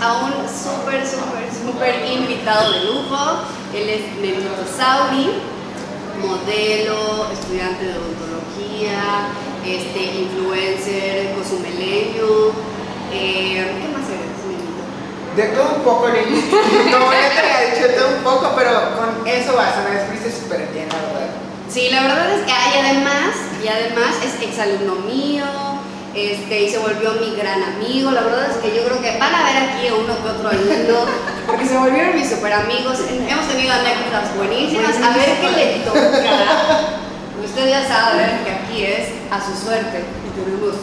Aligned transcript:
a 0.00 0.24
un 0.24 0.32
súper, 0.48 1.06
súper, 1.06 1.48
súper 1.52 2.04
invitado 2.06 2.72
de 2.72 2.84
lujo. 2.84 3.42
Él 3.74 3.88
es 3.88 4.16
Nenito 4.20 4.64
Sauri, 4.76 5.42
modelo, 6.20 7.30
estudiante 7.32 7.84
de 7.84 7.92
odontología, 7.92 9.28
este, 9.64 10.20
influencer, 10.22 11.34
cosumeleño. 11.34 12.52
Eh, 13.12 13.76
¿Qué 13.80 13.88
más 13.92 14.08
eres, 14.08 14.40
Nenito? 14.48 14.82
De 15.36 15.56
todo 15.56 15.76
un 15.76 15.82
poco, 15.82 16.08
Lili. 16.08 16.40
Como 16.50 17.12
ya 17.12 17.30
te 17.30 17.38
había 17.38 17.70
dicho, 17.70 17.88
de 17.88 17.94
todo 17.94 18.08
un 18.16 18.24
poco, 18.24 18.52
pero 18.56 18.70
con 18.96 19.26
eso 19.26 19.54
vas, 19.54 19.76
me 19.84 19.96
describiste 19.96 20.40
súper 20.40 20.66
bien, 20.72 20.88
la 20.88 20.96
verdad. 20.96 21.30
Sí, 21.68 21.88
la 21.90 22.02
verdad 22.02 22.32
es 22.32 22.44
que 22.46 22.52
hay 22.52 22.80
además, 22.80 23.36
y 23.62 23.68
además 23.68 24.16
es 24.24 24.42
exalumno 24.42 24.96
mío, 25.06 25.44
este, 26.14 26.62
y 26.62 26.68
se 26.70 26.78
volvió 26.78 27.12
mi 27.14 27.34
gran 27.36 27.62
amigo. 27.62 28.10
La 28.10 28.22
verdad 28.22 28.50
es 28.50 28.56
que 28.58 28.76
yo 28.76 28.84
creo 28.84 29.00
que 29.00 29.18
van 29.18 29.34
a 29.34 29.44
ver 29.44 29.56
aquí 29.68 29.88
a 29.88 29.94
uno 29.94 30.14
que 30.22 30.28
otro 30.28 30.48
alumno, 30.48 31.06
porque 31.46 31.66
se 31.66 31.76
volvieron 31.76 32.14
mis 32.16 32.28
super 32.28 32.52
amigos. 32.52 32.98
Hemos 33.08 33.48
tenido 33.48 33.72
anécdotas 33.72 34.36
buenísimas. 34.36 34.96
A 35.02 35.16
ver 35.16 35.40
qué 35.40 35.50
le 35.50 35.84
toca. 35.84 36.00
Usted 37.44 37.68
ya 37.68 37.86
sabe 37.88 38.40
que 38.44 38.50
aquí 38.50 38.84
es 38.84 39.08
a 39.30 39.40
su 39.40 39.56
suerte 39.56 40.04
y 40.26 40.30
tenemos. 40.38 40.76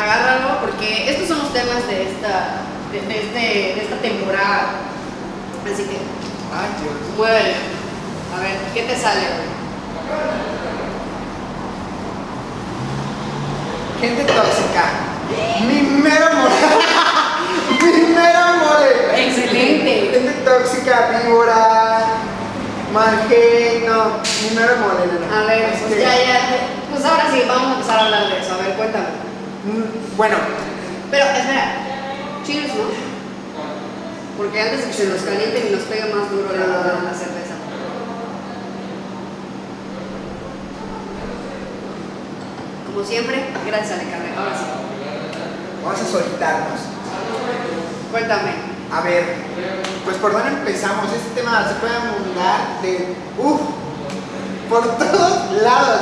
Agárralo, 0.00 0.60
porque 0.60 1.08
estos 1.08 1.28
son 1.28 1.38
los 1.38 1.52
temas 1.52 1.86
de 1.86 2.02
esta, 2.10 2.62
de, 2.90 3.00
de 3.00 3.20
este, 3.20 3.38
de 3.74 3.80
esta 3.80 3.96
temporada. 3.98 4.74
Así 5.64 5.84
que, 5.84 5.98
Ay, 6.52 6.68
Dios. 6.82 6.94
muévele. 7.16 7.54
A 8.36 8.40
ver, 8.40 8.56
¿qué 8.74 8.82
te 8.82 8.96
sale 9.00 9.20
hoy? 9.20 9.54
Gente 14.00 14.24
tóxica. 14.24 14.84
Mi 15.66 15.80
mero 16.02 16.26
mole. 16.34 16.54
Mi 17.82 18.14
mero 18.14 18.40
mole. 18.60 19.26
Excelente. 19.26 20.10
Gente 20.12 20.32
tóxica, 20.44 21.22
víbora, 21.24 22.04
mal 22.92 23.18
genio. 23.28 24.20
Mi 24.42 24.56
mero 24.56 24.74
mole, 24.78 25.06
nena. 25.12 25.40
A 25.40 25.44
ver, 25.46 25.72
pues 25.88 26.00
ya, 26.00 26.14
ya. 26.16 26.40
Pues 26.90 27.04
ahora 27.04 27.24
sí, 27.32 27.42
vamos 27.48 27.68
a 27.68 27.74
empezar 27.74 27.98
a 27.98 28.04
hablar 28.06 28.28
de 28.28 28.38
eso. 28.40 28.54
A 28.54 28.58
ver, 28.58 28.74
cuéntame. 28.76 29.06
mm, 29.64 30.16
Bueno, 30.16 30.36
Pero, 31.10 31.24
espera. 31.24 31.72
Cheers, 32.46 32.74
¿no? 32.74 32.84
Porque 34.36 34.60
antes 34.60 34.80
de 34.82 34.86
que 34.88 34.92
se 34.92 35.06
nos 35.06 35.22
caliente 35.22 35.66
y 35.68 35.72
nos 35.74 35.82
pegue 35.84 36.12
más 36.12 36.28
duro 36.30 36.48
la, 36.52 37.02
la 37.08 37.14
cerveza. 37.16 37.43
Como 42.94 43.04
siempre, 43.06 43.44
gracias. 43.66 43.98
Ahora 44.38 44.54
sí. 44.56 44.64
vamos 45.84 46.00
a 46.00 46.04
soltarnos. 46.04 46.80
Cuéntame. 48.12 48.52
A 48.92 49.00
ver, 49.00 49.24
pues 50.04 50.16
por 50.18 50.32
dónde 50.32 50.50
empezamos. 50.50 51.06
Este 51.12 51.40
tema 51.40 51.66
se 51.66 51.74
puede 51.74 51.94
abundar 51.96 52.80
de. 52.82 53.16
Uff, 53.38 53.60
por 54.70 54.96
todos 54.96 55.62
lados. 55.62 56.00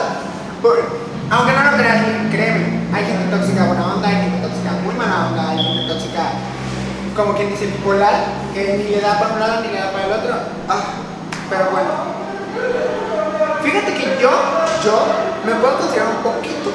Por- 0.60 1.02
aunque 1.30 1.52
no 1.52 1.62
lo 1.64 1.76
creas, 1.78 2.04
créeme, 2.30 2.80
hay 2.92 3.04
gente 3.06 3.34
tóxica 3.34 3.64
buena 3.64 3.94
onda, 3.94 4.06
hay 4.06 4.16
gente 4.16 4.46
tóxica 4.46 4.72
muy 4.84 4.94
mala 4.94 5.28
onda, 5.28 5.48
hay 5.48 5.64
gente 5.64 5.94
tóxica, 5.94 6.22
como 7.16 7.32
quien 7.32 7.48
dice, 7.48 7.66
bipolar, 7.68 8.12
que 8.52 8.76
ni 8.76 8.90
le 8.94 9.00
da 9.00 9.18
para 9.18 9.32
un 9.32 9.40
lado 9.40 9.62
ni 9.62 9.68
le 9.68 9.80
da 9.80 9.92
para 9.92 10.04
el 10.04 10.12
otro. 10.12 10.34
Ah, 10.68 10.84
pero 11.48 11.70
bueno. 11.70 11.88
Fíjate 13.62 13.94
que 13.94 14.18
yo, 14.20 14.28
yo, 14.84 15.06
me 15.46 15.54
puedo 15.54 15.78
considerar 15.78 16.08
un 16.10 16.22
poquito 16.22 16.31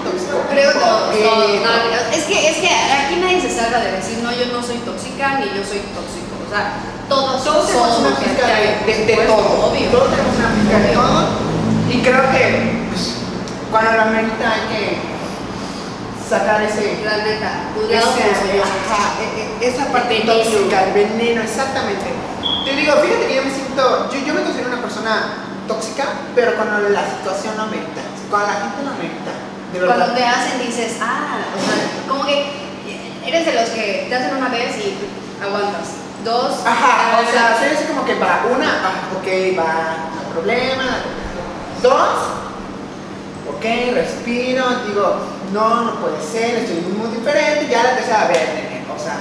tóxico. 0.07 0.35
Creo 0.49 0.71
que 1.11 1.19
Eh, 1.19 1.61
nadie- 1.63 2.17
es 2.17 2.23
que, 2.25 2.37
es 2.49 2.57
que 2.57 2.69
aquí 2.69 3.15
nadie 3.19 3.41
se 3.41 3.51
salga 3.53 3.79
de 3.79 3.91
decir, 3.99 4.19
no, 4.23 4.31
yo 4.31 4.45
no 4.55 4.63
soy 4.63 4.77
tóxica 4.87 5.39
ni 5.39 5.45
yo 5.51 5.63
soy 5.63 5.83
tóxico. 5.91 6.33
O 6.47 6.49
sea, 6.49 6.73
todos, 7.09 7.43
Todos 7.43 7.69
somos 7.69 7.99
una 7.99 8.15
pizca 8.17 8.47
de, 8.47 8.83
de- 8.87 9.05
de 9.05 9.15
todo. 9.27 9.71
Obvio. 9.71 9.87
Todos 9.89 10.09
tenemos 10.11 10.35
una 10.35 10.49
pizca 10.55 10.77
de 10.79 10.93
todo. 10.93 11.27
Y 11.91 12.01
creo 12.01 12.23
que 12.31 12.87
pues, 12.91 13.03
cuando 13.71 13.91
la 13.93 14.05
merita 14.05 14.47
hay 14.53 14.63
que 14.71 14.83
sacar 16.29 16.61
ese. 16.61 16.99
La 17.05 17.17
neta, 17.17 17.71
ese- 17.89 18.61
ajá, 18.61 19.15
e- 19.23 19.63
e- 19.63 19.69
esa 19.69 19.85
parte 19.91 20.19
veneno. 20.19 20.33
tóxica, 20.33 20.83
el 20.83 20.93
veneno, 20.93 21.41
exactamente. 21.41 22.07
Te 22.65 22.75
digo, 22.75 22.93
fíjate 22.99 23.27
que 23.27 23.35
yo 23.35 23.43
me 23.43 23.51
siento. 23.51 24.09
Yo, 24.11 24.19
yo 24.25 24.33
me 24.33 24.41
considero 24.43 24.67
una 24.69 24.81
persona 24.81 25.33
tóxica, 25.67 26.03
pero 26.35 26.55
cuando 26.55 26.89
la 26.89 27.03
situación 27.07 27.55
no 27.55 27.67
merita. 27.67 28.03
Cuando 28.29 28.47
la 28.47 28.53
gente 28.59 28.83
no 28.83 28.91
merita. 28.99 29.16
Cuando 29.85 30.13
te 30.13 30.23
hacen 30.23 30.59
dices, 30.65 30.97
ah, 31.01 31.37
o 31.55 31.59
sea, 31.59 32.07
como 32.07 32.25
que 32.25 32.45
eres 33.25 33.45
de 33.45 33.53
los 33.53 33.69
que 33.69 34.05
te 34.09 34.15
hacen 34.15 34.37
una 34.37 34.49
vez 34.49 34.75
y 34.77 35.43
aguantas. 35.43 35.89
Dos, 36.23 36.65
Ajá, 36.65 37.21
o 37.21 37.31
sea, 37.31 37.57
soy 37.57 37.69
así 37.75 37.85
como 37.85 38.03
que 38.03 38.15
va, 38.15 38.45
una, 38.53 38.67
ah, 38.83 39.17
ok, 39.17 39.57
va, 39.57 40.09
no 40.13 40.19
hay 40.19 40.33
problema. 40.33 40.83
Dos, 41.81 42.17
ok, 43.47 43.93
respiro, 43.93 44.65
digo, 44.87 45.19
no, 45.53 45.83
no 45.83 45.95
puede 46.01 46.21
ser, 46.21 46.55
estoy 46.55 46.81
muy 46.81 47.15
diferente, 47.15 47.67
ya 47.69 47.83
la 47.83 47.95
tercera, 47.95 48.23
a 48.23 48.27
ver, 48.27 48.49
nene, 48.55 48.85
o 48.93 48.99
sea, 48.99 49.19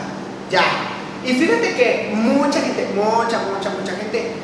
ya. 0.51 0.65
Y 1.25 1.35
fíjate 1.35 1.75
que 1.75 2.13
mucha 2.15 2.61
gente, 2.61 2.89
mucha, 2.95 3.41
mucha, 3.41 3.71
mucha 3.71 3.93
gente, 3.93 4.35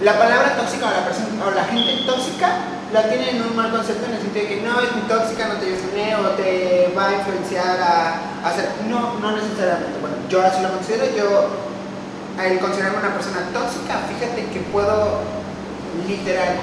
la 0.00 0.18
palabra 0.18 0.56
tóxica 0.56 0.86
o 0.86 0.90
la 0.90 1.04
persona, 1.04 1.44
o 1.46 1.50
la 1.50 1.64
gente 1.64 2.06
tóxica 2.06 2.79
la 2.92 3.08
tiene 3.08 3.30
en 3.30 3.42
un 3.42 3.54
mal 3.54 3.70
concepto 3.70 4.06
en 4.06 4.14
el 4.14 4.20
sentido 4.20 4.46
de 4.46 4.54
que 4.54 4.62
no 4.62 4.80
es 4.80 4.90
muy 4.92 5.02
tóxica, 5.06 5.48
no 5.48 5.54
te 5.54 5.66
lleves 5.66 5.84
o 6.18 6.30
te 6.34 6.92
va 6.96 7.08
a 7.08 7.14
influenciar 7.14 7.78
a, 7.78 8.44
a 8.44 8.50
hacer, 8.50 8.68
no, 8.88 9.18
no 9.20 9.36
necesariamente, 9.36 10.00
bueno, 10.00 10.16
yo 10.28 10.42
así 10.42 10.60
lo 10.62 10.72
considero, 10.72 11.04
yo 11.16 11.46
al 12.38 12.58
considerarme 12.58 12.98
una 12.98 13.14
persona 13.14 13.46
tóxica, 13.52 14.02
fíjate 14.10 14.46
que 14.50 14.60
puedo 14.72 15.22
literal, 16.08 16.58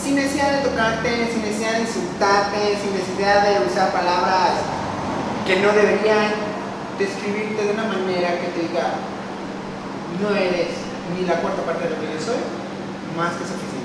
sin 0.00 0.16
necesidad 0.16 0.52
de 0.52 0.68
tocarte, 0.68 1.28
sin 1.32 1.42
necesidad 1.42 1.72
de 1.72 1.80
insultarte, 1.80 2.78
sin 2.80 2.92
necesidad 2.96 3.44
de 3.44 3.66
usar 3.66 3.92
palabras 3.92 4.56
que 5.46 5.60
no 5.60 5.72
deberían 5.72 6.32
describirte 6.98 7.64
de 7.64 7.72
una 7.72 7.84
manera 7.84 8.40
que 8.40 8.48
te 8.48 8.68
diga, 8.68 8.96
no 10.20 10.34
eres 10.34 10.72
ni 11.12 11.26
la 11.26 11.40
cuarta 11.40 11.62
parte 11.62 11.84
de 11.84 11.90
lo 11.90 12.00
que 12.00 12.16
yo 12.16 12.20
soy, 12.20 12.40
más 13.16 13.32
que 13.36 13.44
suficiente. 13.44 13.75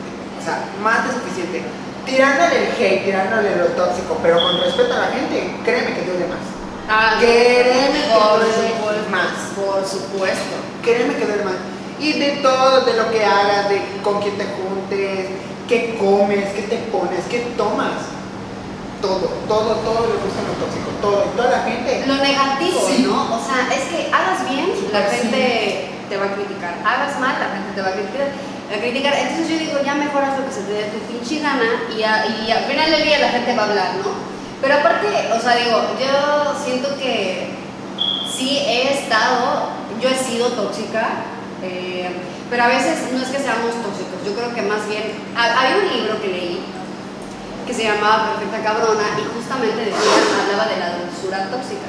O 0.42 0.44
sea, 0.44 0.66
más 0.82 1.06
que 1.06 1.14
suficiente. 1.14 1.62
Tirándole 2.06 2.68
el 2.68 2.74
hate, 2.74 3.06
tirándole 3.06 3.56
lo 3.58 3.66
tóxico, 3.78 4.18
pero 4.24 4.42
con 4.42 4.60
respeto 4.60 4.92
a 4.94 4.98
la 4.98 5.08
gente, 5.14 5.54
créeme 5.64 5.94
que 5.94 6.02
duele 6.02 6.26
más. 6.28 6.42
ah, 6.90 7.18
Créeme 7.20 8.02
que 8.10 8.82
duele 8.82 9.08
más. 9.12 9.54
Por 9.56 9.86
supuesto. 9.86 10.56
Créeme 10.82 11.16
que 11.16 11.26
duele 11.26 11.44
más. 11.46 11.54
Y 12.00 12.14
de 12.20 12.30
todo, 12.42 12.82
de 12.82 12.94
lo 12.96 13.12
que 13.12 13.24
hagas, 13.24 13.70
de 13.70 13.82
con 14.04 14.20
quién 14.20 14.36
te 14.36 14.46
juntes, 14.46 15.30
qué 15.70 15.96
comes, 16.00 16.50
qué 16.56 16.64
te 16.64 16.78
pones, 16.92 17.24
qué 17.30 17.40
tomas. 17.56 18.10
Todo, 19.02 19.30
todo, 19.48 19.76
todo 19.86 20.06
le 20.10 20.18
gusta 20.22 20.42
lo 20.46 20.54
tóxico, 20.62 20.90
todo. 21.02 21.22
Toda 21.38 21.50
la 21.52 21.64
gente. 21.64 22.04
Lo 22.08 22.16
negativo, 22.18 22.82
Sí. 22.88 23.06
¿no? 23.08 23.36
O 23.36 23.40
sea, 23.46 23.70
es 23.74 23.84
que 23.90 24.10
hagas 24.14 24.50
bien, 24.50 24.74
la 24.92 25.10
Sí. 25.10 25.18
gente 25.18 25.90
te 26.10 26.18
va 26.18 26.26
a 26.26 26.34
criticar. 26.34 26.74
Hagas 26.86 27.20
mal, 27.20 27.34
la 27.40 27.50
gente 27.50 27.74
te 27.76 27.82
va 27.82 27.90
a 27.90 27.94
criticar. 27.94 28.28
A 28.76 28.80
criticar. 28.80 29.14
Entonces 29.14 29.50
yo 29.50 29.58
digo, 29.60 29.80
ya 29.86 29.96
mejoras 29.96 30.38
lo 30.40 30.46
que 30.46 30.54
se 30.54 30.62
te 30.62 30.74
dé 30.74 30.84
tu 30.86 31.00
pinche 31.12 31.40
gana 31.40 31.64
y, 31.96 32.04
al 32.04 32.64
final 32.66 32.92
del 32.92 33.04
día 33.04 33.20
la 33.20 33.30
gente 33.30 33.56
va 33.56 33.64
a 33.64 33.70
hablar, 33.70 33.96
¿no? 34.04 34.12
Pero 34.62 34.76
aparte, 34.76 35.08
o 35.36 35.40
sea, 35.42 35.56
digo, 35.56 35.82
yo 36.00 36.54
siento 36.64 36.96
que 36.98 37.50
sí 38.32 38.58
he 38.60 38.94
estado, 38.94 39.70
yo 40.00 40.10
he 40.10 40.16
sido 40.16 40.50
tóxica, 40.50 41.10
eh, 41.64 42.10
pero 42.50 42.64
a 42.64 42.68
veces 42.68 43.12
no 43.12 43.22
es 43.22 43.30
que 43.30 43.40
seamos 43.40 43.72
tóxicos, 43.82 44.22
yo 44.26 44.34
creo 44.36 44.54
que 44.54 44.62
más 44.62 44.88
bien, 44.88 45.04
ha- 45.36 45.60
había 45.62 45.78
un 45.78 45.88
libro 45.90 46.22
que 46.22 46.28
leí 46.28 46.60
que 47.66 47.74
se 47.74 47.84
llamaba 47.84 48.32
Perfecta 48.38 48.64
Cabrona 48.64 49.04
y 49.18 49.24
justamente 49.36 49.86
decía, 49.86 50.12
hablaba 50.46 50.70
de 50.70 50.78
la 50.80 50.98
dulzura 50.98 51.50
tóxica. 51.50 51.88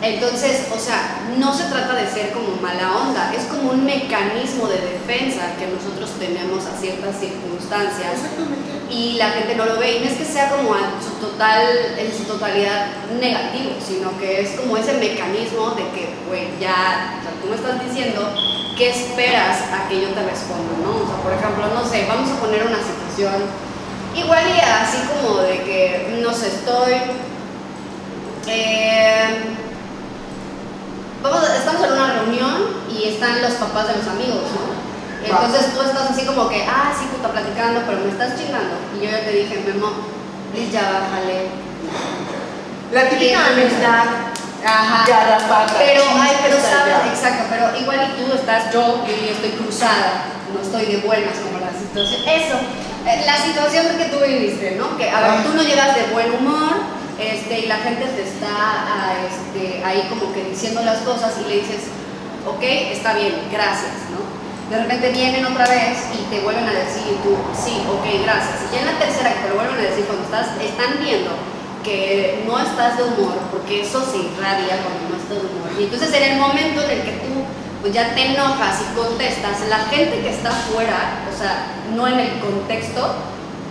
Entonces, 0.00 0.68
o 0.72 0.78
sea, 0.78 1.26
no 1.38 1.52
se 1.52 1.64
trata 1.64 1.94
de 1.94 2.06
ser 2.08 2.30
como 2.30 2.54
mala 2.62 2.96
onda, 2.98 3.32
es 3.34 3.44
como 3.44 3.72
un 3.72 3.84
mecanismo 3.84 4.68
de 4.68 4.78
defensa 4.78 5.56
que 5.58 5.66
nosotros 5.66 6.10
tenemos 6.20 6.66
a 6.66 6.78
ciertas 6.78 7.18
circunstancias 7.18 8.14
Exactamente. 8.14 8.94
y 8.94 9.14
la 9.14 9.30
gente 9.30 9.56
no 9.56 9.66
lo 9.66 9.78
ve 9.78 9.96
y 9.96 10.00
no 10.00 10.06
es 10.06 10.16
que 10.16 10.24
sea 10.24 10.50
como 10.50 10.76
en 10.76 11.02
su 11.02 11.18
total 11.20 11.66
en 11.98 12.16
su 12.16 12.24
totalidad 12.24 12.86
negativo 13.20 13.72
sino 13.84 14.16
que 14.18 14.42
es 14.42 14.50
como 14.50 14.76
ese 14.76 14.94
mecanismo 14.94 15.70
de 15.70 15.82
que 15.90 16.08
güey 16.28 16.46
ya 16.60 17.18
o 17.18 17.22
sea, 17.22 17.32
tú 17.42 17.48
me 17.48 17.56
estás 17.56 17.84
diciendo 17.84 18.32
qué 18.76 18.90
esperas 18.90 19.62
a 19.72 19.88
que 19.88 20.00
yo 20.00 20.08
te 20.08 20.22
responda 20.22 20.78
no 20.82 21.02
o 21.02 21.06
sea 21.06 21.22
por 21.22 21.32
ejemplo 21.32 21.66
no 21.74 21.84
sé 21.88 22.06
vamos 22.08 22.30
a 22.30 22.40
poner 22.40 22.62
una 22.62 22.78
situación 22.78 23.42
igual 24.14 24.44
y 24.46 24.60
así 24.60 24.98
como 25.08 25.38
de 25.38 25.62
que 25.62 26.20
no 26.22 26.32
sé 26.32 26.46
estoy 26.48 26.94
eh, 28.46 29.58
vamos 31.22 31.42
estamos 31.48 31.82
en 31.84 31.92
una 31.92 32.12
reunión 32.14 32.56
y 32.90 33.08
están 33.08 33.42
los 33.42 33.52
papás 33.54 33.88
de 33.88 33.96
los 33.96 34.06
amigos 34.06 34.42
no 34.54 34.78
entonces 35.24 35.74
tú 35.74 35.82
estás 35.82 36.10
así 36.10 36.24
como 36.24 36.48
que, 36.48 36.64
ah, 36.64 36.92
sí, 36.96 37.06
puta, 37.14 37.28
platicando, 37.32 37.82
pero 37.86 38.00
me 38.00 38.10
estás 38.10 38.38
chingando. 38.38 38.78
Y 38.96 39.04
yo 39.04 39.10
ya 39.10 39.24
te 39.24 39.32
dije, 39.32 39.62
Memo, 39.66 39.90
Liz, 40.54 40.72
ya 40.72 40.82
bájale. 40.88 41.48
La 42.92 43.08
típica 43.10 43.32
Y- 43.32 43.60
amistad 43.60 44.04
Ajá. 44.64 45.04
garrafata. 45.06 45.74
Pero, 45.78 46.02
ay, 46.18 46.36
pero 46.42 46.56
sabes, 46.56 46.94
ya. 47.04 47.12
exacto, 47.12 47.44
pero 47.50 47.76
igual 47.78 48.08
y 48.08 48.22
tú 48.22 48.32
estás, 48.32 48.72
yo, 48.72 49.04
yo 49.06 49.32
estoy 49.32 49.50
cruzada, 49.50 50.24
no 50.54 50.60
estoy 50.62 50.86
de 50.86 51.06
buenas 51.06 51.36
como 51.38 51.58
la 51.60 51.72
situación. 51.76 52.22
Eso, 52.26 52.56
eh, 53.06 53.22
la 53.26 53.36
situación 53.36 53.98
que 53.98 54.06
tú 54.06 54.24
viviste, 54.24 54.76
¿no? 54.76 54.96
Que 54.96 55.10
a 55.10 55.20
ver, 55.20 55.44
tú 55.44 55.52
no 55.54 55.62
llegas 55.62 55.94
de 55.94 56.04
buen 56.12 56.32
humor, 56.32 56.72
este, 57.18 57.60
y 57.60 57.66
la 57.66 57.76
gente 57.78 58.06
te 58.06 58.22
está 58.22 58.46
ah, 58.48 59.14
este, 59.26 59.84
ahí 59.84 60.06
como 60.08 60.32
que 60.32 60.44
diciendo 60.44 60.82
las 60.82 60.98
cosas 60.98 61.34
y 61.44 61.48
le 61.48 61.56
dices, 61.56 61.90
ok, 62.46 62.62
está 62.62 63.14
bien, 63.14 63.34
gracias, 63.50 64.08
¿no? 64.10 64.22
De 64.70 64.82
repente 64.82 65.10
vienen 65.10 65.44
otra 65.46 65.66
vez 65.66 65.98
y 66.14 66.22
te 66.30 66.40
vuelven 66.40 66.68
a 66.68 66.72
decir, 66.72 67.02
y 67.10 67.16
tú, 67.26 67.34
sí, 67.56 67.82
ok, 67.88 68.22
gracias. 68.22 68.68
Y 68.68 68.74
ya 68.74 68.80
en 68.82 68.86
la 68.86 68.98
tercera 68.98 69.32
que 69.32 69.48
te 69.48 69.54
vuelven 69.54 69.78
a 69.78 69.90
decir, 69.90 70.04
cuando 70.04 70.24
estás, 70.24 70.60
están 70.60 71.02
viendo 71.02 71.30
que 71.82 72.44
no 72.46 72.58
estás 72.58 72.98
de 72.98 73.04
humor, 73.04 73.34
porque 73.50 73.82
eso 73.82 74.04
se 74.04 74.18
irradia 74.18 74.78
cuando 74.84 75.08
no 75.08 75.16
estás 75.16 75.42
de 75.42 75.48
humor. 75.48 75.70
Y 75.78 75.84
entonces 75.84 76.12
en 76.12 76.22
el 76.32 76.38
momento 76.38 76.82
en 76.82 76.90
el 76.90 77.02
que 77.02 77.12
tú 77.24 77.44
pues 77.80 77.94
ya 77.94 78.14
te 78.14 78.26
enojas 78.26 78.82
y 78.82 78.96
contestas, 78.96 79.68
la 79.68 79.78
gente 79.86 80.20
que 80.20 80.30
está 80.30 80.50
fuera, 80.50 81.24
o 81.32 81.36
sea, 81.36 81.66
no 81.94 82.06
en 82.08 82.18
el 82.18 82.38
contexto, 82.40 83.14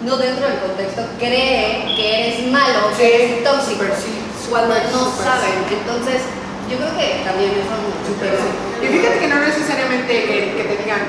no 0.04 0.18
dentro 0.18 0.48
del 0.48 0.60
contexto, 0.60 1.02
cree 1.18 1.96
que 1.96 2.28
eres 2.28 2.52
malo, 2.52 2.92
que 2.98 3.16
eres 3.16 3.44
tóxico, 3.44 3.84
sí, 3.98 4.14
cuando 4.50 4.76
no 4.76 5.12
saben. 5.24 5.66
sí. 5.70 5.76
Entonces, 5.76 6.22
yo 6.70 6.78
creo 6.78 6.92
que 6.98 7.24
también 7.24 7.52
eso 7.52 7.74
es 7.74 7.82
mucho. 7.82 8.84
Y 8.84 8.88
fíjate 8.88 9.20
que 9.20 9.28
no 9.28 9.40
necesariamente 9.40 10.14
eh, 10.14 10.54
que 10.56 10.64
te 10.64 10.84
digan, 10.84 11.02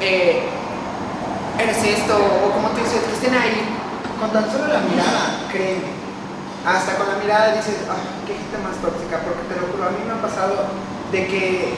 eh, 0.00 0.42
eres 1.58 1.84
esto, 1.84 2.16
o 2.16 2.52
como 2.52 2.68
tú 2.70 2.84
dices, 2.84 3.02
que 3.02 3.12
estén 3.14 3.34
ahí. 3.34 3.76
Con 4.20 4.30
tan 4.32 4.44
solo 4.52 4.68
la 4.68 4.80
mirada, 4.80 5.48
créeme. 5.50 5.96
Hasta 6.66 6.94
con 6.96 7.08
la 7.08 7.16
mirada 7.16 7.54
dices, 7.56 7.88
ah, 7.88 7.96
qué 8.26 8.34
gente 8.34 8.58
más 8.62 8.76
tóxica, 8.76 9.24
porque 9.24 9.48
te 9.48 9.58
lo 9.58 9.72
juro, 9.72 9.88
a 9.88 9.90
mí 9.90 10.04
me 10.06 10.12
ha 10.12 10.20
pasado 10.20 10.68
de 11.10 11.26
que 11.26 11.74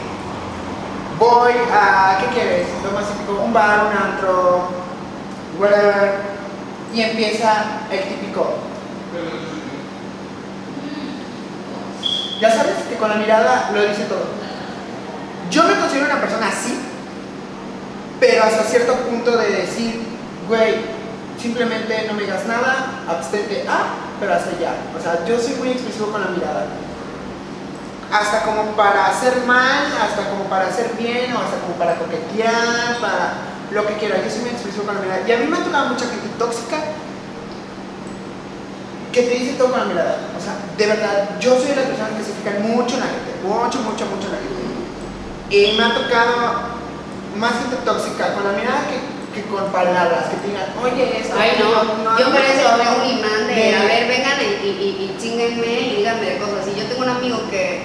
voy 1.19 1.53
a, 1.73 2.19
¿qué 2.19 2.27
quieres? 2.35 2.67
Lo 2.83 2.91
más 2.91 3.07
típico, 3.07 3.41
un 3.45 3.53
bar, 3.53 3.87
un 3.87 3.97
antro, 3.97 4.69
whatever, 5.59 6.33
y 6.95 7.01
empieza 7.01 7.65
el 7.91 8.03
típico. 8.05 8.55
Ya 12.41 12.51
sabes 12.51 12.75
que 12.89 12.97
con 12.97 13.09
la 13.09 13.17
mirada 13.17 13.71
lo 13.73 13.83
dice 13.83 14.05
todo. 14.05 14.25
Yo 15.51 15.63
me 15.65 15.77
considero 15.77 16.07
una 16.07 16.21
persona 16.21 16.49
así, 16.49 16.79
pero 18.19 18.43
hasta 18.45 18.65
cierto 18.65 18.95
punto 18.97 19.37
de 19.37 19.51
decir, 19.51 20.03
güey, 20.49 20.77
simplemente 21.41 22.07
no 22.09 22.15
me 22.15 22.23
digas 22.23 22.47
nada, 22.47 23.05
abstente, 23.09 23.65
ah, 23.69 23.95
pero 24.19 24.35
hasta 24.35 24.59
ya. 24.59 24.75
O 24.99 25.01
sea, 25.03 25.25
yo 25.27 25.39
soy 25.39 25.55
muy 25.55 25.71
expresivo 25.71 26.11
con 26.11 26.21
la 26.21 26.29
mirada. 26.29 26.67
Hasta 28.13 28.43
como 28.43 28.73
para 28.73 29.07
hacer 29.07 29.45
mal, 29.47 29.87
hasta 30.01 30.29
como 30.29 30.45
para 30.45 30.67
hacer 30.67 30.91
bien, 30.99 31.35
o 31.35 31.39
hasta 31.39 31.59
como 31.61 31.75
para 31.75 31.97
coquetear, 31.97 32.99
para 33.01 33.52
lo 33.73 33.87
que 33.87 33.95
quiera. 33.95 34.23
Yo 34.23 34.31
soy 34.31 34.41
muy 34.41 34.51
expresivo 34.51 34.85
con 34.85 34.95
la 34.95 35.01
mirada. 35.01 35.23
Y 35.27 35.33
a 35.33 35.39
mí 35.39 35.47
me 35.47 35.57
ha 35.57 35.65
tocado 35.65 35.89
mucha 35.89 36.07
gente 36.07 36.29
tóxica 36.39 36.79
que 39.13 39.23
te 39.23 39.35
dice 39.35 39.55
todo 39.55 39.71
con 39.71 39.81
la 39.81 39.87
mirada. 39.87 40.19
O 40.37 40.41
sea, 40.41 40.57
de 40.77 40.87
verdad, 40.87 41.39
yo 41.41 41.57
soy 41.59 41.69
de 41.69 41.77
las 41.77 41.87
personas 41.87 42.13
que 42.17 42.25
se 42.25 42.33
fijan 42.33 42.63
mucho 42.63 42.95
en 42.95 43.01
la 43.01 43.11
gente, 43.13 43.31
mucho, 43.45 43.79
mucho, 43.81 44.05
mucho 44.07 44.27
en 44.29 44.33
la 44.33 44.41
gente. 44.41 44.63
Y 45.53 45.77
me 45.77 45.85
ha 45.85 45.95
tocado 45.95 46.73
más 47.37 47.53
gente 47.61 47.77
tóxica 47.85 48.35
con 48.35 48.45
la 48.45 48.53
mirada 48.53 48.89
que, 48.89 49.01
que 49.37 49.47
con 49.49 49.71
palabras, 49.73 50.29
que 50.33 50.37
te 50.41 50.49
digan, 50.49 50.69
oye, 50.81 51.21
eso. 51.21 51.35
Ay, 51.37 51.61
no, 51.61 52.19
yo 52.19 52.25
por 52.33 52.41
eso 52.41 52.69
veo 52.77 53.05
un 53.05 53.19
imán 53.19 53.47
de, 53.49 53.77
a 53.77 53.85
ver, 53.85 54.09
vengan 54.09 54.39
y, 54.41 54.67
y, 54.67 54.71
y, 54.71 54.89
y 55.05 55.17
chinguenme 55.21 55.67
y 55.67 55.97
díganme 55.97 56.39
cosas. 56.39 56.69
Y 56.69 56.81
yo 56.81 56.87
tengo 56.87 57.03
un 57.03 57.09
amigo 57.09 57.39
que, 57.51 57.85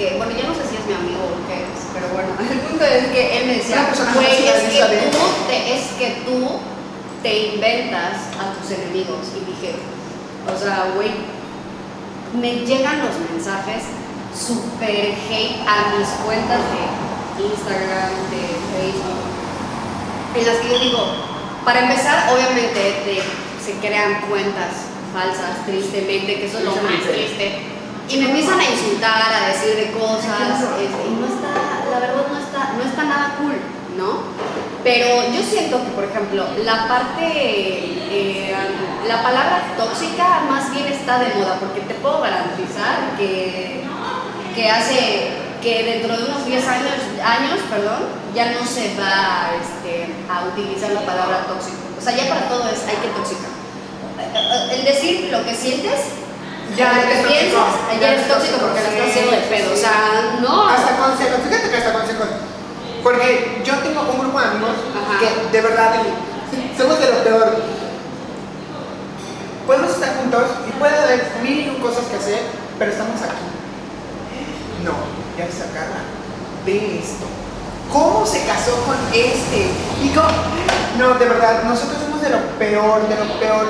que, 0.00 0.16
bueno, 0.16 0.32
yo 0.32 0.48
no 0.48 0.54
sé 0.56 0.64
si 0.64 0.80
es 0.80 0.84
mi 0.88 0.94
amigo 0.96 1.20
o 1.28 1.36
qué 1.44 1.60
es, 1.68 1.80
pero 1.92 2.08
bueno, 2.16 2.32
el 2.40 2.58
punto 2.64 2.84
es 2.84 3.04
que 3.12 3.22
él 3.38 3.46
me 3.46 3.54
decía, 3.60 3.84
güey, 4.16 4.26
es 4.48 4.62
que, 4.72 4.96
tú 5.12 5.18
te, 5.46 5.56
es 5.76 5.82
que 6.00 6.08
tú 6.24 6.38
te 7.22 7.32
inventas 7.52 8.16
a 8.40 8.56
tus 8.56 8.72
enemigos. 8.72 9.28
Y 9.36 9.44
dije, 9.44 9.76
o 10.48 10.56
sea, 10.58 10.92
güey, 10.96 11.12
me 12.32 12.64
llegan 12.64 13.04
los 13.04 13.12
mensajes 13.30 13.84
super 14.32 14.88
hate 15.28 15.60
a 15.68 15.98
mis 15.98 16.08
cuentas 16.24 16.60
de 16.72 17.44
Instagram, 17.44 18.10
de 18.32 18.42
Facebook, 18.72 19.20
en 20.36 20.46
las 20.46 20.56
que 20.64 20.68
yo 20.70 20.78
digo, 20.78 21.02
para 21.64 21.80
empezar, 21.80 22.32
obviamente 22.32 23.02
te- 23.04 23.22
se 23.64 23.72
crean 23.84 24.22
cuentas 24.30 24.88
falsas, 25.12 25.66
tristemente, 25.66 26.36
que 26.40 26.46
eso 26.46 26.58
es 26.58 26.64
lo 26.64 26.70
más 26.70 27.02
triste, 27.02 27.58
y 28.10 28.16
me 28.16 28.26
empiezan 28.26 28.58
a 28.58 28.64
insultar, 28.68 29.22
a 29.32 29.48
decir 29.48 29.76
de 29.76 29.92
cosas, 29.92 30.66
este, 30.82 31.06
y 31.06 31.14
no 31.14 31.26
está, 31.26 31.54
la 31.90 32.00
verdad 32.00 32.26
no 32.26 32.38
está, 32.38 32.72
no 32.74 32.82
está 32.82 33.04
nada 33.04 33.36
cool, 33.38 33.54
¿no? 33.96 34.24
Pero 34.82 35.30
yo 35.32 35.42
siento 35.42 35.78
que, 35.84 35.90
por 35.90 36.04
ejemplo, 36.04 36.44
la 36.64 36.88
parte, 36.88 37.22
eh, 37.22 38.54
la 39.06 39.22
palabra 39.22 39.62
tóxica 39.76 40.40
más 40.50 40.72
bien 40.72 40.86
está 40.86 41.20
de 41.20 41.34
moda, 41.34 41.58
porque 41.60 41.82
te 41.82 41.94
puedo 41.94 42.20
garantizar 42.20 43.16
que, 43.16 43.84
que 44.56 44.68
hace, 44.68 45.28
que 45.62 45.84
dentro 45.84 46.16
de 46.16 46.24
unos 46.24 46.44
10 46.46 46.66
años, 46.66 46.94
años 47.24 47.60
perdón, 47.70 48.08
ya 48.34 48.52
no 48.52 48.66
se 48.66 48.96
va 48.98 49.50
este, 49.54 50.10
a 50.28 50.46
utilizar 50.46 50.90
la 50.90 51.02
palabra 51.02 51.46
tóxico. 51.46 51.78
O 51.96 52.02
sea, 52.02 52.16
ya 52.16 52.28
para 52.28 52.48
todo 52.48 52.68
es, 52.70 52.82
hay 52.88 52.96
que 52.96 53.08
tóxica. 53.14 53.46
El 54.72 54.84
decir 54.84 55.28
lo 55.30 55.44
que 55.44 55.54
sientes, 55.54 56.00
Ya 56.76 56.92
lo 56.92 57.02
que 57.02 57.28
piensas, 57.28 58.00
ya 58.00 58.12
eres 58.12 58.28
tóxico 58.28 58.58
porque 58.58 58.80
lo 58.80 58.88
estás 58.88 59.08
haciendo 59.08 59.32
de 59.32 59.42
pedo. 59.48 59.72
O 59.72 59.76
sea, 59.76 60.38
no. 60.40 60.68
Hasta 60.68 60.96
consejos, 60.96 61.40
fíjate 61.46 61.70
que 61.70 61.76
hasta 61.76 61.92
consejos. 61.92 62.28
Porque 63.02 63.62
yo 63.64 63.74
tengo 63.78 64.02
un 64.02 64.20
grupo 64.20 64.40
de 64.40 64.46
amigos 64.46 64.76
Ajá. 64.94 65.18
que 65.18 65.56
de 65.56 65.62
verdad 65.62 65.94
somos 66.76 67.00
de 67.00 67.10
lo 67.10 67.24
peor. 67.24 67.62
Podemos 69.66 69.90
estar 69.90 70.16
juntos 70.16 70.44
y 70.68 70.70
puede 70.72 70.96
haber 70.96 71.26
mil 71.42 71.66
y 71.66 71.68
un 71.68 71.80
cosas 71.80 72.04
que 72.06 72.16
hacer, 72.16 72.40
pero 72.78 72.90
estamos 72.90 73.20
aquí. 73.22 73.46
No, 74.84 74.92
ya 75.38 75.46
se 75.46 75.58
sacarla. 75.58 76.02
Ve 76.66 77.00
esto. 77.02 77.26
¿Cómo 77.92 78.24
se 78.24 78.44
casó 78.46 78.76
con 78.84 78.96
este? 79.12 79.70
Y 80.02 80.12
No, 80.98 81.14
de 81.14 81.26
verdad, 81.26 81.64
nosotros 81.64 81.98
somos 82.02 82.22
de 82.22 82.30
lo 82.30 82.38
peor, 82.58 83.08
de 83.08 83.16
lo 83.16 83.40
peor. 83.40 83.66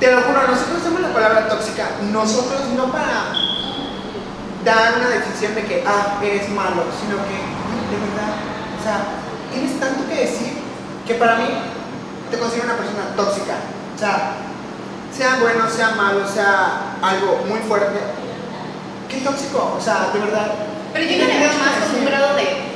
Te 0.00 0.12
lo 0.12 0.22
juro, 0.22 0.46
nosotros 0.46 0.78
usamos 0.80 1.00
la 1.00 1.12
palabra 1.12 1.48
tóxica. 1.48 1.90
Nosotros 2.12 2.60
no 2.76 2.86
para 2.92 3.34
dar 4.64 4.94
una 4.98 5.08
definición 5.08 5.54
de 5.54 5.64
que, 5.64 5.84
ah, 5.86 6.18
eres 6.22 6.48
malo, 6.50 6.84
sino 7.00 7.16
que, 7.26 7.38
de 7.90 7.98
verdad, 7.98 8.34
o 8.78 8.82
sea, 8.82 8.98
tienes 9.52 9.78
tanto 9.80 10.08
que 10.08 10.14
decir 10.14 10.58
que 11.06 11.14
para 11.14 11.36
mí 11.36 11.48
te 12.30 12.38
considero 12.38 12.66
una 12.66 12.76
persona 12.76 13.16
tóxica. 13.16 13.54
O 13.94 13.98
sea, 13.98 14.32
sea 15.16 15.38
bueno, 15.40 15.68
sea 15.68 15.90
malo, 15.96 16.26
sea 16.28 16.94
algo 17.02 17.44
muy 17.48 17.58
fuerte. 17.60 17.98
¿Qué 19.08 19.20
tóxico? 19.20 19.74
O 19.76 19.80
sea, 19.80 20.10
de 20.12 20.20
verdad. 20.20 20.52
Pero 20.92 21.04
yo 21.06 21.18
me 21.18 21.38
veo 21.38 21.48
más 21.58 21.88
como 21.88 21.98
un 21.98 22.04
grado 22.04 22.36
de. 22.36 22.68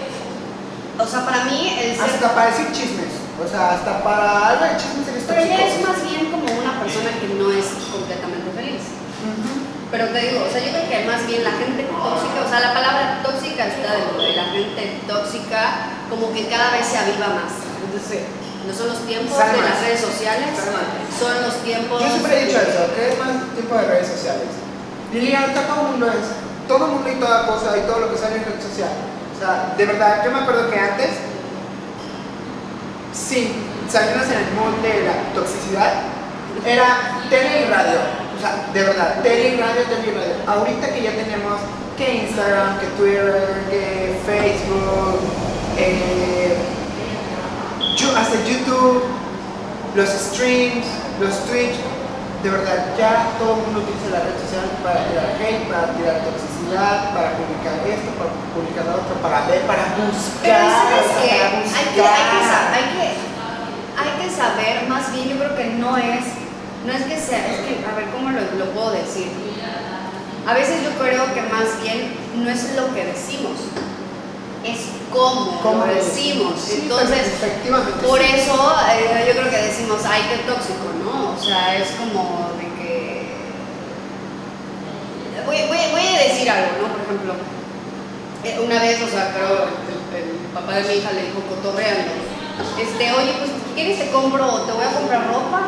O 0.99 1.07
sea, 1.07 1.25
para 1.25 1.45
mí 1.45 1.77
el 1.79 1.95
ser. 1.95 2.05
Hasta 2.05 2.35
para 2.35 2.47
decir 2.51 2.73
chismes. 2.73 3.13
O 3.43 3.49
sea, 3.49 3.73
hasta 3.73 4.03
para 4.03 4.49
algo 4.49 4.65
de 4.65 4.77
chismes 4.77 5.09
eres 5.09 5.25
Pero 5.27 5.41
tóxico. 5.41 5.55
ella 5.55 5.67
es 5.69 5.89
más 5.89 6.03
bien 6.03 6.31
como 6.31 6.47
persona 6.83 7.11
que 7.21 7.29
no 7.39 7.51
es 7.51 7.67
completamente 7.91 8.51
feliz. 8.55 8.83
Ujú. 9.23 9.51
Pero 9.93 10.09
te 10.09 10.19
digo, 10.25 10.45
o 10.45 10.51
sea, 10.51 10.61
yo 10.65 10.71
creo 10.73 10.89
que 10.89 11.05
más 11.05 11.21
bien 11.29 11.45
la 11.45 11.53
gente 11.53 11.85
tóxica, 11.85 12.39
o 12.45 12.49
sea, 12.49 12.61
la 12.61 12.73
palabra 12.73 13.21
tóxica 13.23 13.67
está 13.69 13.93
de 13.93 14.03
moda 14.11 14.25
y 14.29 14.35
la 14.37 14.47
gente 14.51 14.83
tóxica 15.07 15.61
como 16.09 16.33
que 16.33 16.49
cada 16.49 16.73
vez 16.73 16.87
se 16.87 16.97
aviva 16.97 17.29
más. 17.29 17.53
Entonces, 17.85 18.25
no 18.67 18.73
son 18.73 18.89
los 18.89 19.05
tiempos 19.05 19.37
de 19.37 19.61
las 19.61 19.81
redes 19.85 20.01
sociales, 20.01 20.49
son 21.19 21.35
los 21.43 21.55
tiempos. 21.63 22.01
Yo 22.01 22.09
siempre 22.09 22.33
he 22.41 22.47
dicho 22.47 22.59
de- 22.59 22.71
eso, 22.73 22.83
que 22.97 23.03
es 23.13 23.19
más 23.19 23.29
tiempo 23.55 23.75
de 23.77 23.85
redes 23.85 24.09
sociales. 24.09 24.49
Lili, 25.13 25.35
ahorita 25.35 25.61
todo 25.69 25.81
el 25.83 25.87
mundo 25.93 26.07
es, 26.09 26.27
todo 26.67 26.87
el 26.87 26.93
mundo 26.93 27.09
y 27.13 27.17
toda 27.21 27.47
cosa 27.47 27.77
y 27.77 27.81
todo 27.83 27.99
lo 28.01 28.11
que 28.13 28.17
sale 28.19 28.37
en 28.37 28.45
red 28.49 28.63
social. 28.63 28.89
O 29.37 29.39
sea, 29.39 29.75
de 29.77 29.85
verdad, 29.85 30.25
yo 30.25 30.31
me 30.33 30.39
acuerdo 30.41 30.71
que 30.71 30.79
antes, 30.79 31.11
sí, 33.13 33.53
salirnos 33.91 34.27
en 34.27 34.39
el 34.41 34.49
mood 34.57 34.81
de 34.81 35.05
la 35.05 35.35
toxicidad, 35.35 35.93
era 36.67 37.21
tele 37.31 37.67
y 37.67 37.71
radio. 37.71 37.99
O 38.37 38.41
sea, 38.41 38.67
de 38.73 38.83
verdad, 38.83 39.21
tele 39.23 39.49
y 39.55 39.61
radio, 39.61 39.83
tele 39.85 40.09
y 40.09 40.15
radio. 40.15 40.35
Ahorita 40.47 40.93
que 40.93 41.03
ya 41.03 41.13
tenemos 41.13 41.61
que 41.97 42.15
Instagram, 42.27 42.79
que 42.81 42.87
Twitter, 42.99 43.65
que 43.71 44.19
Facebook, 44.27 45.21
eh, 45.79 46.57
yo- 47.97 48.17
hasta 48.17 48.35
YouTube, 48.49 49.05
los 49.95 50.09
streams, 50.09 50.87
los 51.21 51.45
Twitch, 51.47 51.77
de 52.43 52.51
verdad, 52.51 52.87
ya 52.99 53.29
todo 53.39 53.55
el 53.55 53.61
mundo 53.63 53.87
utiliza 53.87 54.11
la 54.19 54.25
red 54.27 54.35
social 54.43 54.67
para 54.83 55.07
tirar 55.07 55.31
hate, 55.39 55.63
para 55.71 55.95
tirar 55.95 56.17
toxicidad, 56.27 57.15
para 57.15 57.39
publicar 57.39 57.79
esto, 57.87 58.11
para 58.19 58.31
publicar 58.51 58.85
lo 58.91 58.95
otro, 58.99 59.15
para 59.23 59.47
ver, 59.47 59.61
para 59.63 59.95
buscar. 59.95 60.43
Pero 60.43 60.67
¿sabes 60.67 61.07
o 61.07 61.13
sea, 61.15 61.23
qué? 61.23 61.39
para 61.39 61.55
Hay 61.63 61.87
que, 61.95 62.01
hay, 62.03 62.25
que, 62.27 62.39
buscar. 62.43 62.51
sa- 62.51 62.75
hay, 62.75 62.87
que, 62.99 63.07
hay 63.95 64.11
que 64.19 64.29
saber, 64.35 64.75
más 64.89 65.13
bien 65.15 65.29
yo 65.29 65.37
creo 65.39 65.55
que 65.55 65.65
no 65.79 65.97
es 65.97 66.25
No 66.87 66.93
es 66.93 67.03
que 67.03 67.17
sea, 67.19 67.47
es 67.53 67.61
que, 67.61 67.85
a 67.87 67.95
ver, 67.95 68.07
¿cómo 68.11 68.31
lo, 68.31 68.41
lo 68.59 68.71
puedo 68.73 68.91
decir? 68.93 69.29
A 70.47 70.55
veces 70.55 70.83
yo 70.83 70.91
creo 70.99 71.33
que 71.35 71.43
más 71.43 71.81
bien 71.83 72.13
no 72.43 72.51
es 72.51 72.75
lo 72.75 72.93
que 72.93 73.05
decimos, 73.07 73.59
es 74.65 74.79
cómo, 75.13 75.61
¿Cómo 75.63 75.87
lo 75.87 75.95
decimos. 75.95 76.55
Sí, 76.61 76.81
Entonces, 76.83 77.27
por 78.07 78.21
eso 78.21 78.75
eh, 78.91 79.25
yo 79.29 79.33
creo 79.41 79.51
que 79.51 79.57
decimos, 79.69 80.01
ay, 80.09 80.23
qué 80.31 80.39
tóxico, 80.51 80.91
¿no? 81.05 81.35
O 81.35 81.39
sea, 81.41 81.77
es 81.77 81.91
como 81.93 82.51
de 82.59 82.65
que... 82.83 83.27
Voy, 85.47 85.57
voy- 85.69 85.91
voy 85.93 86.07
a 86.07 86.23
decir 86.29 86.49
algo, 86.51 86.69
¿no? 86.83 86.89
Por 86.95 87.03
ejemplo, 87.03 87.35
eh, 88.45 88.59
una 88.65 88.81
vez, 88.81 89.03
o 89.03 89.09
sea, 89.09 89.33
creo 89.35 89.67
el, 89.69 90.17
el 90.19 90.31
papá 90.55 90.75
de 90.77 90.83
mi 90.85 90.95
hija 90.95 91.13
le 91.13 91.23
dijo 91.27 91.41
cotorreando, 91.49 92.13
este, 92.81 93.13
oye, 93.13 93.33
pues 93.39 93.51
quieres 93.75 93.99
te 93.99 94.11
compro, 94.11 94.63
te 94.63 94.73
voy 94.73 94.85
a 94.85 94.91
comprar 94.95 95.27
ropa 95.29 95.61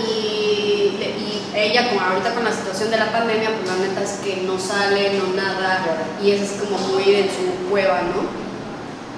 y, 0.00 0.39
y 0.80 1.42
ella, 1.54 1.88
como 1.88 2.00
ahorita 2.00 2.34
con 2.34 2.44
la 2.44 2.52
situación 2.52 2.90
de 2.90 2.96
la 2.98 3.12
pandemia, 3.12 3.50
pues 3.56 3.68
la 3.68 3.86
neta 3.86 4.02
es 4.02 4.20
que 4.24 4.42
no 4.46 4.58
sale, 4.58 5.14
no 5.14 5.34
nada, 5.34 5.84
y 6.22 6.30
es 6.30 6.42
así 6.42 6.58
como 6.58 6.78
muy 6.78 7.14
en 7.14 7.28
su 7.28 7.68
cueva, 7.68 8.02
¿no? 8.02 8.28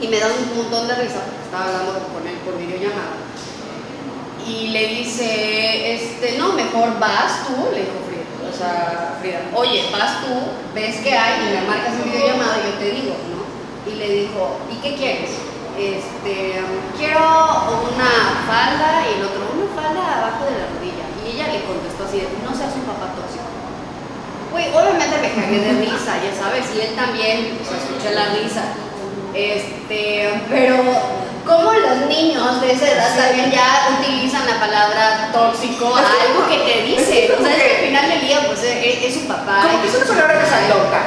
Y 0.04 0.08
me 0.08 0.18
da 0.18 0.26
un 0.26 0.56
montón 0.56 0.88
de 0.88 0.94
risa 0.96 1.20
porque 1.22 1.44
estaba 1.44 1.66
hablando 1.66 2.08
con 2.08 2.26
él 2.26 2.36
por 2.44 2.58
videollamada. 2.58 3.22
Y 4.46 4.68
le 4.68 4.86
dice, 4.88 5.94
este, 5.94 6.38
no, 6.38 6.54
mejor 6.54 6.98
vas 6.98 7.46
tú, 7.46 7.54
le 7.72 7.80
dijo 7.80 8.02
Frida. 8.08 8.50
O 8.50 8.56
sea, 8.56 9.18
Frida, 9.20 9.42
oye, 9.54 9.84
vas 9.92 10.22
tú, 10.22 10.34
ves 10.74 10.96
qué 11.04 11.16
hay 11.16 11.46
y 11.46 11.54
me 11.54 11.68
marcas 11.68 11.94
en 11.94 12.10
videollamada 12.10 12.58
y 12.58 12.72
yo 12.72 12.78
te 12.78 12.90
digo, 12.90 13.14
¿no? 13.30 13.92
Y 13.92 13.94
le 13.94 14.08
dijo, 14.08 14.56
¿y 14.72 14.74
qué 14.82 14.96
quieres? 14.96 15.30
Este, 15.78 16.60
quiero 16.98 17.20
una 17.20 18.42
falda 18.46 19.06
y 19.08 19.20
el 19.20 19.24
otro, 19.24 19.40
una 19.54 19.80
falda 19.80 20.18
abajo 20.18 20.44
de 20.46 20.58
la. 20.58 20.81
Y 21.32 21.36
ella 21.40 21.48
le 21.48 21.64
contestó 21.64 22.04
así, 22.04 22.18
de, 22.20 22.28
no 22.44 22.52
seas 22.52 22.76
un 22.76 22.84
papá 22.84 23.08
tóxico. 23.16 23.48
Güey, 24.52 24.68
obviamente 24.68 25.16
me 25.16 25.32
cagué 25.32 25.58
de 25.64 25.72
risa, 25.80 26.20
ya 26.20 26.32
sabes, 26.36 26.68
y 26.76 26.80
él 26.84 26.92
también, 26.94 27.56
o 27.56 27.64
sea, 27.64 27.78
escuché 27.80 28.12
la 28.14 28.36
risa. 28.36 28.76
Este, 29.32 30.28
pero 30.50 30.76
¿cómo 31.46 31.72
los 31.72 32.04
niños 32.06 32.60
de 32.60 32.72
esa 32.72 32.86
edad 32.92 33.16
también 33.16 33.50
ya 33.50 33.96
utilizan 33.98 34.44
la 34.46 34.60
palabra 34.60 35.30
tóxico 35.32 35.96
a 35.96 36.00
algo 36.00 36.46
que 36.48 36.58
te 36.68 36.82
dice? 36.82 37.24
es 37.24 37.30
O 37.30 37.36
como 37.36 37.48
sea, 37.48 37.56
es 37.56 37.62
que- 37.62 37.76
al 37.78 37.84
final 37.86 38.08
del 38.10 38.20
día, 38.20 38.46
pues 38.46 38.62
es, 38.62 39.04
es 39.04 39.14
su 39.14 39.26
papá. 39.26 39.62
Como 39.64 39.80
que 39.80 39.88
es 39.88 39.94
una 39.94 40.04
palabra 40.20 40.40
que 40.42 40.46
se 40.48 40.54
adopta. 40.54 41.00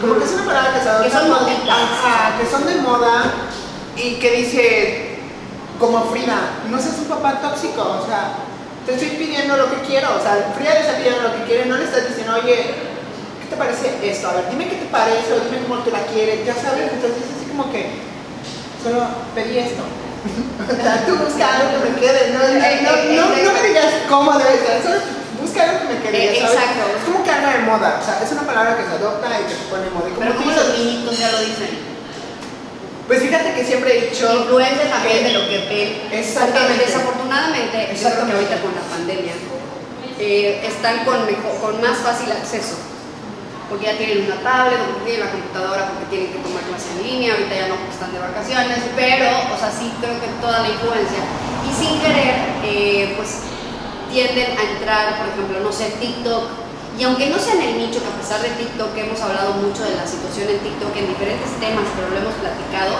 Como 0.00 0.18
que 0.18 0.24
es 0.24 0.32
una 0.32 0.44
palabra 0.44 0.72
que 0.74 0.80
se 0.80 0.88
adopta. 0.90 1.08
Que 1.08 1.16
son 1.16 1.30
modelos. 1.30 1.68
Ajá, 1.70 2.38
que 2.38 2.46
son 2.46 2.66
de 2.66 2.74
moda 2.76 3.24
y 3.96 4.14
que 4.16 4.30
dice, 4.32 5.18
como 5.80 6.04
Frida, 6.10 6.60
no 6.68 6.78
seas 6.78 6.98
un 6.98 7.06
papá 7.06 7.40
tóxico, 7.40 7.80
o 8.02 8.06
sea, 8.06 8.34
te 8.86 8.94
estoy 8.94 9.10
pidiendo 9.10 9.56
lo 9.56 9.70
que 9.70 9.86
quiero, 9.86 10.16
o 10.16 10.20
sea, 10.20 10.52
Frida 10.56 10.74
le 10.74 10.80
está 10.80 10.96
pidiendo 10.96 11.22
lo 11.22 11.32
que 11.34 11.44
quiere, 11.44 11.66
no 11.66 11.76
le 11.76 11.84
estás 11.84 12.08
diciendo, 12.08 12.34
oye, 12.34 12.74
¿qué 13.40 13.46
te 13.50 13.56
parece 13.56 13.94
esto? 14.02 14.28
A 14.28 14.34
ver, 14.34 14.50
dime 14.50 14.68
qué 14.68 14.76
te 14.76 14.86
parece, 14.86 15.32
o 15.32 15.40
dime 15.40 15.62
cómo 15.62 15.82
tú 15.82 15.90
la 15.90 16.02
quieres, 16.06 16.44
ya 16.44 16.54
sabes, 16.54 16.90
entonces 16.90 17.22
es 17.22 17.30
así 17.36 17.46
como 17.46 17.70
que, 17.70 17.90
solo 18.82 19.06
pedí 19.34 19.58
esto. 19.58 19.82
o 20.70 20.74
sea, 20.74 21.06
tú 21.06 21.16
busca 21.16 21.46
algo 21.46 21.82
que 21.82 21.90
me 21.90 21.96
quede, 21.98 22.30
no, 22.30 22.38
no, 22.38 22.50
no, 22.50 23.22
no, 23.30 23.44
no 23.44 23.52
me 23.52 23.68
digas 23.68 24.06
cómo 24.08 24.38
debe 24.38 24.58
ser, 24.58 24.82
solo 24.82 24.98
busca 25.40 25.62
algo 25.62 25.78
que 25.82 25.94
me 25.94 26.02
quede, 26.02 26.18
Eh, 26.18 26.38
exacto. 26.38 26.82
Es 26.98 27.04
como 27.04 27.22
que 27.22 27.30
algo 27.30 27.50
de 27.50 27.58
moda, 27.66 27.98
o 28.00 28.04
sea, 28.04 28.22
es 28.22 28.30
una 28.32 28.42
palabra 28.42 28.76
que 28.76 28.84
se 28.84 28.94
adopta 28.98 29.26
y 29.30 29.44
que 29.44 29.54
se 29.58 29.66
pone 29.70 29.90
moda. 29.90 30.10
Pero 30.18 30.36
como 30.36 30.50
los 30.50 30.78
niñitos 30.78 31.18
ya 31.18 31.30
lo 31.32 31.40
dicen. 31.40 31.91
Pues 33.12 33.24
fíjate 33.24 33.52
que 33.52 33.62
siempre 33.62 33.92
he 33.92 34.08
dicho. 34.08 34.24
Influencia 34.32 34.88
también 34.88 35.22
de 35.24 35.32
lo 35.34 35.46
que 35.46 35.58
ven. 35.68 36.18
Exactamente. 36.18 36.86
Desafortunadamente, 36.86 37.92
yo 37.92 38.08
creo 38.08 38.24
que 38.24 38.32
ahorita 38.32 38.56
con 38.64 38.72
la 38.72 38.80
pandemia, 38.88 39.32
eh, 40.18 40.64
están 40.66 41.04
con, 41.04 41.26
mejor- 41.26 41.60
con 41.60 41.78
más 41.82 41.98
fácil 41.98 42.32
acceso. 42.32 42.72
Porque 43.68 43.84
ya 43.84 43.98
tienen 43.98 44.24
una 44.24 44.40
tablet, 44.40 44.80
porque 44.80 45.04
tienen 45.12 45.26
la 45.26 45.30
computadora, 45.30 45.92
porque 45.92 46.08
tienen 46.08 46.32
que 46.32 46.38
tomar 46.40 46.62
clase 46.64 46.88
en 46.96 47.02
línea, 47.04 47.34
ahorita 47.36 47.52
ya 47.54 47.68
no 47.68 47.76
están 47.92 48.12
de 48.16 48.18
vacaciones, 48.18 48.78
pero, 48.96 49.28
o 49.28 49.58
sea, 49.60 49.68
sí 49.68 49.92
creo 50.00 50.16
que 50.16 50.28
toda 50.40 50.60
la 50.64 50.68
influencia. 50.72 51.20
Y 51.68 51.70
sin 51.76 52.00
querer, 52.00 52.32
eh, 52.64 53.12
pues 53.20 53.44
tienden 54.08 54.56
a 54.56 54.62
entrar, 54.72 55.20
por 55.20 55.28
ejemplo, 55.36 55.60
no 55.60 55.68
sé, 55.70 55.92
TikTok. 56.00 56.61
Y 56.98 57.04
aunque 57.04 57.26
no 57.30 57.38
sea 57.38 57.54
en 57.54 57.62
el 57.62 57.78
nicho, 57.78 58.00
que 58.00 58.08
a 58.08 58.16
pesar 58.20 58.40
de 58.42 58.50
TikTok, 58.50 58.96
hemos 58.96 59.20
hablado 59.20 59.54
mucho 59.54 59.82
de 59.84 59.96
la 59.96 60.06
situación 60.06 60.48
en 60.50 60.58
TikTok 60.60 60.94
en 60.96 61.08
diferentes 61.08 61.50
temas, 61.58 61.84
pero 61.96 62.10
lo 62.10 62.16
hemos 62.20 62.34
platicado, 62.36 62.94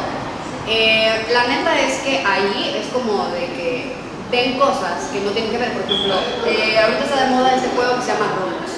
eh, 0.67 1.27
la 1.33 1.45
neta 1.47 1.79
es 1.79 2.01
que 2.01 2.19
ahí 2.25 2.75
es 2.81 2.87
como 2.93 3.27
de 3.29 3.47
que 3.53 3.93
ven 4.31 4.59
cosas 4.59 5.13
que 5.13 5.21
no 5.21 5.31
tienen 5.33 5.51
que 5.53 5.59
ver. 5.59 5.73
Por 5.73 5.83
ejemplo, 5.85 6.15
eh, 6.47 6.79
ahorita 6.79 7.05
está 7.05 7.25
de 7.25 7.31
moda 7.37 7.55
este 7.55 7.69
juego 7.77 7.97
que 7.97 8.03
se 8.03 8.13
llama 8.13 8.33
Roblox. 8.33 8.71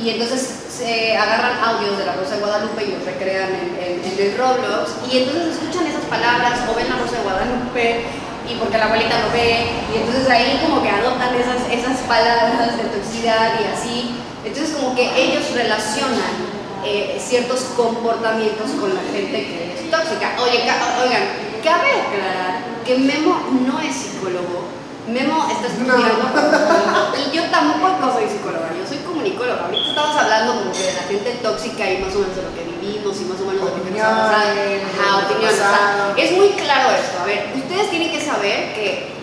Y 0.00 0.10
entonces 0.10 0.40
se 0.70 1.16
agarran 1.16 1.56
audios 1.64 1.96
de 1.98 2.04
la 2.06 2.14
Rosa 2.16 2.34
de 2.36 2.40
Guadalupe 2.40 2.84
y 2.84 2.92
los 2.96 3.04
recrean 3.04 3.48
en, 3.52 3.68
en- 3.80 4.00
en 4.04 4.16
el 4.16 4.36
Roblox. 4.38 4.92
Y 5.12 5.18
entonces 5.24 5.56
escuchan 5.56 5.86
esas 5.86 6.04
palabras 6.08 6.60
o 6.68 6.74
ven 6.74 6.88
la 6.88 6.96
Rosa 6.96 7.16
de 7.16 7.22
Guadalupe 7.22 8.04
y 8.48 8.54
porque 8.56 8.78
la 8.78 8.86
abuelita 8.86 9.20
lo 9.20 9.32
ve. 9.32 9.66
Y 9.92 9.98
entonces 9.98 10.28
ahí 10.28 10.60
como 10.64 10.82
que 10.82 10.90
adoptan 10.90 11.34
esas, 11.34 11.66
esas 11.70 11.98
palabras 12.06 12.76
de 12.76 12.84
toxicidad 12.84 13.60
y 13.60 13.64
así. 13.72 14.16
Entonces 14.44 14.76
como 14.76 14.94
que 14.94 15.10
ellos 15.16 15.50
relacionan 15.54 16.56
eh, 16.84 17.18
ciertos 17.18 17.60
comportamientos 17.76 18.70
con 18.78 18.94
la 18.94 19.00
gente 19.12 19.46
que 19.46 19.74
es 19.74 19.90
tóxica. 19.90 20.36
Oye, 20.40 20.62
oigan, 20.62 21.22
cabe 21.64 21.90
aclarar 21.90 22.62
que 22.84 22.96
Memo 22.98 23.40
no 23.66 23.80
es 23.80 23.94
psicólogo. 23.94 24.76
Memo 25.06 25.46
está 25.50 25.66
estudiando 25.68 26.26
como- 26.34 27.14
y 27.16 27.30
yo 27.36 27.42
tampoco 27.50 28.12
soy 28.12 28.26
psicóloga, 28.28 28.74
yo 28.74 28.82
soy 28.86 28.98
comunicóloga. 29.06 29.66
Ahorita 29.66 29.88
estamos 29.88 30.16
hablando 30.16 30.54
como 30.58 30.72
que 30.72 30.82
de 30.82 30.94
la 30.94 31.02
gente 31.06 31.30
tóxica 31.42 31.82
y 31.90 31.98
más 32.02 32.14
o 32.14 32.18
menos 32.26 32.34
de 32.36 32.42
lo 32.42 32.52
que 32.54 32.62
vivimos 32.74 33.14
y 33.20 33.24
más 33.30 33.38
o 33.40 33.44
menos 33.46 33.62
de 33.62 33.70
lo 33.70 33.84
que 33.84 33.90
nos 33.90 34.00
ha 34.02 34.10
pasado. 34.10 34.50
Ajá, 34.90 35.08
opiniones. 35.26 35.54
o 35.54 35.56
sea, 35.62 36.14
es 36.16 36.30
muy 36.32 36.48
claro 36.58 36.90
esto. 36.90 37.16
A 37.22 37.24
ver, 37.24 37.40
ustedes 37.54 37.90
tienen 37.90 38.10
que 38.10 38.20
saber 38.20 38.74
que 38.74 39.14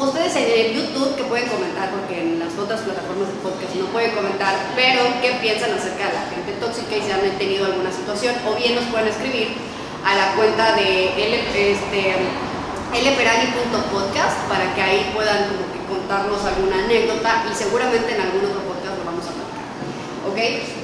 ustedes 0.00 0.36
en 0.36 0.48
el 0.48 0.66
YouTube 0.76 1.16
que 1.16 1.24
pueden 1.24 1.48
comentar, 1.48 1.90
porque 1.92 2.20
en 2.20 2.38
las 2.40 2.56
otras 2.56 2.80
plataformas 2.80 3.28
de 3.28 3.36
podcast 3.44 3.74
no 3.76 3.86
pueden 3.92 4.12
comentar, 4.16 4.56
pero 4.74 5.04
qué 5.20 5.36
piensan 5.40 5.72
acerca 5.76 6.08
de 6.08 6.14
la 6.16 6.24
gente 6.32 6.52
tóxica 6.60 6.96
y 6.96 7.02
si 7.04 7.10
han 7.12 7.20
tenido 7.36 7.66
alguna 7.66 7.92
situación, 7.92 8.34
o 8.48 8.56
bien 8.56 8.74
nos 8.74 8.84
pueden 8.88 9.08
escribir 9.08 9.52
a 10.04 10.14
la 10.16 10.32
cuenta 10.32 10.76
de 10.76 11.12
L, 11.12 11.34
este, 11.72 12.16
lperani.podcast 12.92 14.48
para 14.48 14.74
que 14.74 14.82
ahí 14.82 15.10
puedan 15.14 15.46
como 15.46 15.70
contarnos 15.90 16.44
alguna 16.44 16.84
anécdota 16.84 17.44
y 17.50 17.54
seguramente 17.54 18.14
en 18.14 18.20
algún 18.20 18.44
otro 18.46 18.62
podcast 18.66 18.98
lo 18.98 19.04
vamos 19.04 19.24
a 19.26 19.34
platicar. 19.34 19.66
¿Ok? 20.26 20.38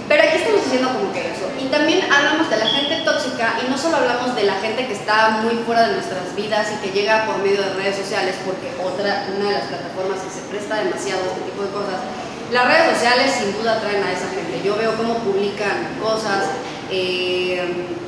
Pero 0.07 0.23
aquí 0.23 0.37
estamos 0.39 0.63
diciendo 0.63 0.89
como 0.95 1.13
que 1.13 1.35
eso. 1.35 1.51
Y 1.59 1.67
también 1.67 2.07
hablamos 2.11 2.51
de 2.51 2.59
la 2.59 2.67
gente 2.67 3.03
tóxica 3.03 3.59
y 3.63 3.71
no 3.71 3.77
solo 3.77 3.99
hablamos 3.99 4.35
de 4.35 4.45
la 4.45 4.55
gente 4.63 4.87
que 4.87 4.95
está 4.95 5.43
muy 5.43 5.55
fuera 5.67 5.89
de 5.89 5.95
nuestras 5.95 6.35
vidas 6.35 6.71
y 6.75 6.77
que 6.83 6.95
llega 6.95 7.27
por 7.27 7.39
medio 7.39 7.63
de 7.63 7.75
redes 7.75 7.97
sociales, 7.97 8.37
porque 8.47 8.71
otra, 8.83 9.27
una 9.35 9.51
de 9.51 9.55
las 9.59 9.67
plataformas 9.67 10.23
que 10.23 10.31
se 10.31 10.47
presta 10.47 10.83
demasiado 10.83 11.23
a 11.23 11.27
este 11.35 11.51
tipo 11.51 11.63
de 11.63 11.71
cosas, 11.71 11.99
las 12.53 12.67
redes 12.67 12.95
sociales 12.95 13.35
sin 13.35 13.51
duda 13.59 13.81
traen 13.81 14.03
a 14.03 14.13
esa 14.13 14.31
gente. 14.31 14.63
Yo 14.63 14.77
veo 14.77 14.95
cómo 14.95 15.19
publican 15.27 15.99
cosas 16.01 16.55
eh, 16.91 17.63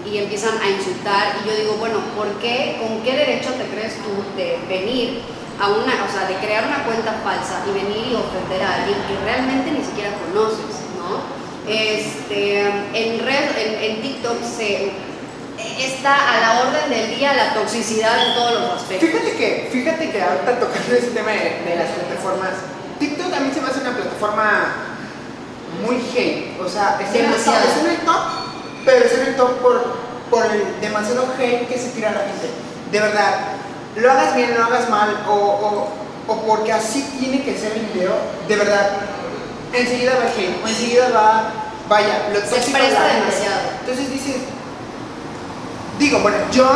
y 0.07 0.19
empiezan 0.19 0.61
a 0.61 0.69
insultar 0.69 1.37
y 1.43 1.49
yo 1.49 1.57
digo, 1.57 1.77
bueno, 1.79 1.99
¿por 2.17 2.29
qué? 2.41 2.79
¿Con 2.81 3.03
qué 3.03 3.17
derecho 3.17 3.51
te 3.55 3.65
crees 3.65 3.95
tú 3.97 4.11
de 4.37 4.59
venir 4.69 5.21
a 5.61 5.69
una, 5.69 6.05
o 6.05 6.13
sea, 6.13 6.29
de 6.29 6.37
crear 6.37 6.67
una 6.67 6.85
cuenta 6.85 7.21
falsa 7.25 7.63
y 7.67 7.73
venir 7.73 8.13
y 8.13 8.15
ofender 8.15 8.63
a 8.63 8.75
alguien 8.77 8.99
que 9.09 9.25
realmente 9.25 9.71
ni 9.73 9.85
siquiera 9.85 10.11
conoces, 10.27 10.87
¿no? 10.97 11.39
Este, 11.69 12.61
en, 12.95 13.19
red, 13.27 13.57
en, 13.59 13.91
en 13.91 14.03
TikTok 14.03 14.43
se, 14.43 14.93
está 15.79 16.15
a 16.15 16.41
la 16.41 16.61
orden 16.61 16.91
del 16.91 17.17
día 17.17 17.35
la 17.35 17.55
toxicidad 17.55 18.29
en 18.29 18.35
todos 18.35 18.53
los 18.53 18.71
aspectos. 18.81 19.09
Fíjate 19.09 19.33
que, 19.37 19.69
fíjate 19.73 20.11
que 20.11 20.23
ahorita 20.23 20.61
tocando 20.61 20.95
ese 20.95 21.09
tema 21.09 21.33
de, 21.33 21.63
de 21.67 21.77
las 21.77 21.91
plataformas, 21.91 22.51
TikTok 22.99 23.33
a 23.33 23.41
mí 23.41 23.51
se 23.53 23.61
me 23.61 23.69
hace 23.69 23.81
una 23.81 23.93
plataforma 23.93 24.75
muy 25.85 25.97
hate. 26.15 26.61
O 26.61 26.69
sea, 26.69 26.99
es 27.01 27.13
Demasiado. 27.13 27.69
es 27.69 27.85
en 27.85 27.91
el 27.91 27.97
top, 27.99 28.48
pero 28.85 29.05
es 29.05 29.37
top 29.37 29.51
por, 29.59 29.83
por 30.31 30.47
el 30.47 30.81
demasiado 30.81 31.27
hate 31.39 31.67
que 31.69 31.79
se 31.79 31.91
tira 31.91 32.11
a 32.11 32.13
la 32.13 32.21
gente. 32.21 32.51
De 32.91 33.01
verdad, 33.01 33.35
lo 33.97 34.11
hagas 34.11 34.35
bien, 34.35 34.55
lo 34.57 34.65
hagas 34.65 34.89
mal, 34.89 35.25
o, 35.29 35.33
o, 35.33 36.33
o 36.33 36.43
porque 36.47 36.73
así 36.73 37.03
tiene 37.19 37.43
que 37.43 37.57
ser 37.57 37.73
el 37.73 37.87
video, 37.87 38.15
de 38.47 38.57
verdad, 38.57 38.91
enseguida 39.73 40.13
va 40.17 40.31
hate, 40.31 40.65
o 40.65 40.69
enseguida 40.69 41.11
va, 41.11 41.51
vaya, 41.89 42.29
lo 42.33 42.41
Se 42.41 42.47
tóxico 42.47 42.79
gente. 42.79 42.95
demasiado. 42.95 43.61
Entonces 43.81 44.11
dices, 44.11 44.37
digo, 45.99 46.21
bueno, 46.21 46.39
yo, 46.53 46.69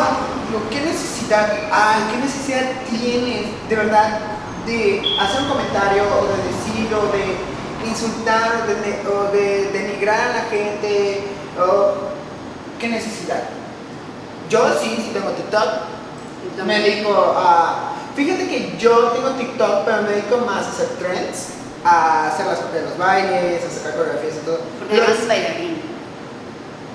digo, 0.49 0.63
¿qué 0.71 0.81
necesidad 0.81 1.51
hay? 1.71 2.03
¿Qué 2.11 2.19
necesidad 2.19 2.63
tienes 2.91 3.47
de 3.69 3.77
verdad 3.77 4.19
de 4.67 5.03
hacer 5.21 5.43
un 5.43 5.49
comentario 5.49 6.03
o 6.05 6.27
de 6.27 6.37
decir 6.49 6.95
o 6.95 7.07
de 7.13 7.89
insultar 7.89 8.63
o 8.63 8.67
de, 8.67 9.09
o 9.09 9.33
de 9.33 9.71
denigrar 9.73 10.21
a 10.21 10.35
la 10.35 10.43
gente? 10.51 11.25
O, 11.59 11.95
¿Qué 12.79 12.89
necesidad? 12.89 13.43
Yo 14.49 14.67
sí, 14.81 14.95
sí 14.97 15.11
tengo 15.13 15.31
TikTok, 15.31 15.69
me 16.67 16.81
dedico 16.81 17.35
a... 17.37 17.93
Fíjate 18.15 18.49
que 18.49 18.77
yo 18.79 19.09
tengo 19.11 19.31
TikTok, 19.31 19.85
pero 19.85 20.03
me 20.03 20.11
dedico 20.11 20.39
más 20.39 20.67
a 20.67 20.71
hacer 20.71 20.89
trends, 20.99 21.49
a 21.85 22.29
hacer 22.29 22.47
las 22.47 22.73
de 22.73 22.83
los 22.83 22.99
bailes, 22.99 23.65
a 23.65 23.71
sacar 23.71 23.97
coreografías 23.97 24.35
y 24.35 24.45
todo. 24.45 24.59
Porque 24.79 24.97
además 24.97 25.19
es 25.21 25.29
bailarín. 25.29 25.83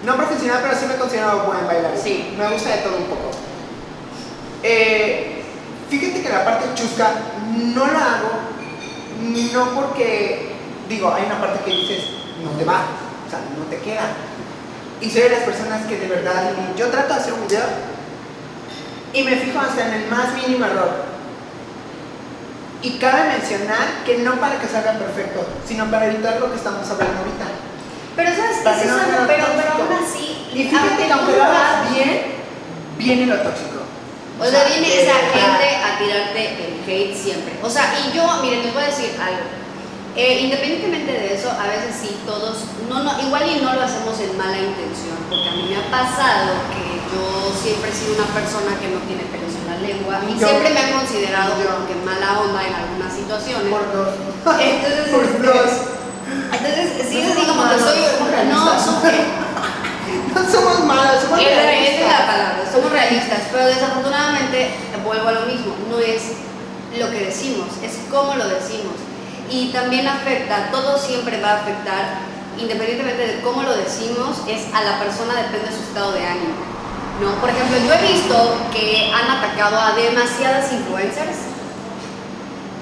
No 0.06 0.16
profesional, 0.16 0.60
pero 0.62 0.78
sí 0.78 0.86
me 0.86 0.96
considero 0.96 1.46
buen 1.46 1.66
bailarín. 1.66 2.02
Sí. 2.02 2.36
Me 2.38 2.48
gusta 2.50 2.70
de 2.70 2.78
todo 2.78 2.98
un 2.98 3.06
poco. 3.06 3.32
Eh, 4.62 5.44
fíjate 5.90 6.22
que 6.22 6.30
la 6.30 6.46
parte 6.46 6.66
chusca 6.76 7.12
no 7.74 7.88
la 7.88 8.16
hago, 8.16 8.30
no 9.54 9.66
porque, 9.74 10.52
digo, 10.90 11.14
hay 11.14 11.26
una 11.26 11.40
parte 11.40 11.64
que 11.64 11.72
dices, 11.72 12.04
no 12.44 12.52
te 12.52 12.66
va, 12.66 12.82
o 13.26 13.30
sea, 13.30 13.40
no 13.58 13.66
te 13.66 13.78
queda. 13.80 14.26
Y 15.01 15.10
soy 15.10 15.22
de 15.24 15.30
las 15.30 15.42
personas 15.42 15.86
que 15.86 15.98
de 15.98 16.08
verdad, 16.08 16.51
yo 16.75 16.88
trato 16.88 17.13
de 17.13 17.20
hacer 17.20 17.34
un 17.34 17.48
video 17.48 17.63
y 19.13 19.24
me 19.24 19.36
fijo 19.36 19.60
hasta 19.60 19.88
en 19.88 19.94
el 19.94 20.10
más 20.10 20.34
mínimo 20.34 20.66
error. 20.66 21.06
Y 22.82 22.98
cabe 22.98 23.30
mencionar 23.30 24.04
que 24.06 24.20
no 24.20 24.36
para 24.39 24.60
que 24.60 24.68
salga 24.68 24.94
perfecto, 24.94 25.46
sino 25.68 25.89
para 25.89 26.08
evitar 26.08 26.39
lo 26.39 26.51
que 26.51 26.58
estamos 26.58 26.89
hablando 26.89 27.20
ahorita. 27.20 27.46
Pero 28.16 28.30
sabes 28.36 28.58
que 28.58 28.86
eso 28.86 28.98
no 28.98 29.06
sea 29.06 29.27
pero, 29.27 29.46
pero 29.56 29.74
aún 29.74 30.04
así, 30.04 30.48
Y 30.54 30.63
fíjate 30.63 31.06
que 31.06 31.13
aunque 31.13 31.38
lo 31.38 31.44
hagas 31.44 31.94
bien, 31.94 32.22
viene 32.98 33.25
lo 33.27 33.38
tóxico. 33.38 33.82
O 34.39 34.46
sea, 34.46 34.66
viene 34.66 35.01
esa 35.01 35.13
gente 35.13 35.75
a 35.75 35.98
tirarte 35.98 36.68
el 36.68 36.84
hate 36.88 37.16
siempre. 37.16 37.54
O 37.62 37.70
sea, 37.70 37.94
y 38.00 38.16
yo, 38.16 38.42
miren, 38.42 38.63
les 38.63 38.74
voy 38.74 38.84
a 38.84 38.88
decir 38.88 39.12
algo. 39.20 39.42
Eh, 40.17 40.39
independientemente 40.50 41.12
de 41.13 41.36
eso, 41.38 41.45
a 41.51 41.67
veces 41.69 41.93
sí, 42.01 42.09
todos, 42.25 42.57
no, 42.89 43.03
no, 43.05 43.21
igual 43.21 43.45
y 43.45 43.62
no 43.62 43.69
lo 43.75 43.81
hacemos 43.86 44.17
en 44.19 44.33
mala 44.36 44.57
intención, 44.57 45.13
porque 45.29 45.45
a 45.47 45.53
mí 45.53 45.69
me 45.69 45.77
ha 45.77 45.86
pasado 45.93 46.57
que 46.74 46.97
yo 47.13 47.53
siempre 47.53 47.91
he 47.91 47.93
sido 47.93 48.17
una 48.17 48.25
persona 48.33 48.74
que 48.81 48.89
no 48.89 48.97
tiene 49.05 49.29
pelos 49.29 49.53
en 49.53 49.65
la 49.69 49.77
lengua 49.77 50.17
y 50.25 50.33
Yo- 50.41 50.47
siempre 50.50 50.74
me 50.74 50.79
han 50.81 50.91
considerado 50.97 51.53
yo- 51.62 51.69
como 51.69 51.86
que 51.86 51.95
mala 52.01 52.33
onda 52.41 52.65
en 52.65 52.74
algunas 52.74 53.13
situaciones. 53.13 53.69
Por 53.69 53.86
dos. 53.93 54.09
Entonces, 54.57 55.05
Por 55.13 55.21
este, 55.21 55.38
dos. 55.53 55.71
entonces 56.50 56.86
sí 57.05 57.21
No 57.21 57.21
es 57.21 57.38
así 57.38 57.45
somos 57.45 57.45
como 57.53 57.63
que 57.69 57.77
soy, 57.77 58.00
somos 58.09 58.25
no, 58.25 58.33
realistas. 58.33 58.86
soy, 58.89 59.19
No 60.33 60.41
somos 60.50 60.75
malos, 60.89 61.21
somos 61.21 61.38
esa 61.39 61.45
esa 61.45 61.62
es 61.62 61.62
la 61.62 61.71
realistas. 61.77 62.21
palabra, 62.25 62.62
somos 62.74 62.89
realistas, 62.89 63.39
pero 63.53 63.65
desafortunadamente 63.69 64.57
vuelvo 65.05 65.27
a 65.29 65.31
lo 65.31 65.41
mismo, 65.45 65.77
no 65.93 66.00
es 66.01 66.33
lo 66.97 67.05
que 67.13 67.29
decimos, 67.29 67.69
es 67.86 67.93
cómo 68.09 68.33
lo 68.33 68.50
decimos. 68.50 68.97
Y 69.50 69.70
también 69.72 70.08
afecta, 70.08 70.70
todo 70.72 70.98
siempre 70.98 71.39
va 71.42 71.51
a 71.51 71.56
afectar, 71.62 72.20
independientemente 72.60 73.27
de 73.27 73.42
cómo 73.42 73.63
lo 73.63 73.75
decimos, 73.77 74.38
es 74.48 74.74
a 74.74 74.84
la 74.84 75.00
persona, 75.00 75.36
depende 75.36 75.68
de 75.70 75.74
su 75.75 75.84
estado 75.84 76.12
de 76.13 76.25
ánimo. 76.25 76.56
¿no? 77.22 77.32
Por 77.42 77.50
ejemplo, 77.50 77.77
yo 77.77 77.94
he 77.94 78.12
visto 78.13 78.56
que 78.74 79.12
han 79.13 79.30
atacado 79.38 79.80
a 79.80 79.94
demasiadas 79.96 80.72
influencers 80.74 81.38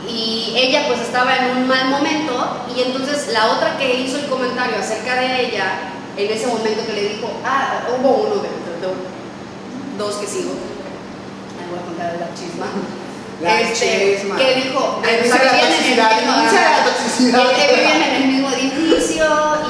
y 0.09 0.53
ella 0.55 0.83
pues 0.87 0.99
estaba 1.01 1.35
en 1.37 1.57
un 1.57 1.67
mal 1.67 1.85
momento 1.89 2.61
y 2.75 2.81
entonces 2.81 3.29
la 3.33 3.47
otra 3.51 3.77
que 3.77 4.01
hizo 4.01 4.17
el 4.17 4.25
comentario 4.27 4.77
acerca 4.77 5.15
de 5.15 5.47
ella 5.47 5.65
en 6.17 6.31
ese 6.31 6.47
momento 6.47 6.85
que 6.85 6.93
le 6.93 7.09
dijo, 7.15 7.29
ah, 7.45 7.81
hubo 7.97 8.09
uno 8.09 8.35
de, 8.35 8.49
de- 8.49 8.87
de- 8.87 9.97
dos 9.97 10.15
que 10.15 10.27
sigo, 10.27 10.51
ahí 10.51 11.69
voy 11.69 11.79
a 11.79 11.85
contar 11.85 12.15
la 12.19 12.33
chisma, 12.35 12.65
La 13.41 13.59
Este, 13.61 14.21
que 14.37 14.55
dijo, 14.55 15.01
el 17.43 17.55
que 17.55 17.75
vivían 17.75 18.01
en 18.01 18.15
el 18.15 18.27
mismo 18.27 18.49
edificio 18.49 19.25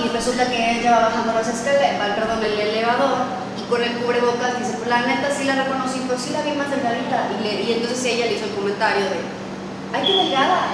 y 0.06 0.10
resulta 0.10 0.48
que 0.50 0.80
ella 0.80 0.92
va 0.92 1.00
bajando 1.10 1.34
las 1.34 1.48
escaleras, 1.48 2.16
perdón, 2.16 2.44
el 2.46 2.60
elevador 2.60 3.16
y 3.58 3.64
con 3.70 3.82
el 3.82 3.92
cubrebocas 3.98 4.60
dice, 4.60 4.74
pues 4.78 4.88
la 4.90 5.02
neta 5.02 5.30
sí 5.36 5.46
la 5.46 5.56
reconocí, 5.56 6.02
pero 6.08 6.20
sí 6.20 6.30
la 6.32 6.42
vi 6.44 6.52
más 6.52 6.70
delgadita. 6.70 7.30
Y, 7.40 7.44
le- 7.44 7.62
y 7.64 7.74
entonces 7.74 8.06
ella 8.06 8.26
le 8.28 8.34
hizo 8.34 8.46
el 8.46 8.52
comentario 8.52 9.04
de, 9.06 9.18
ay, 9.94 10.06
qué 10.06 10.14
delgada. 10.14 10.68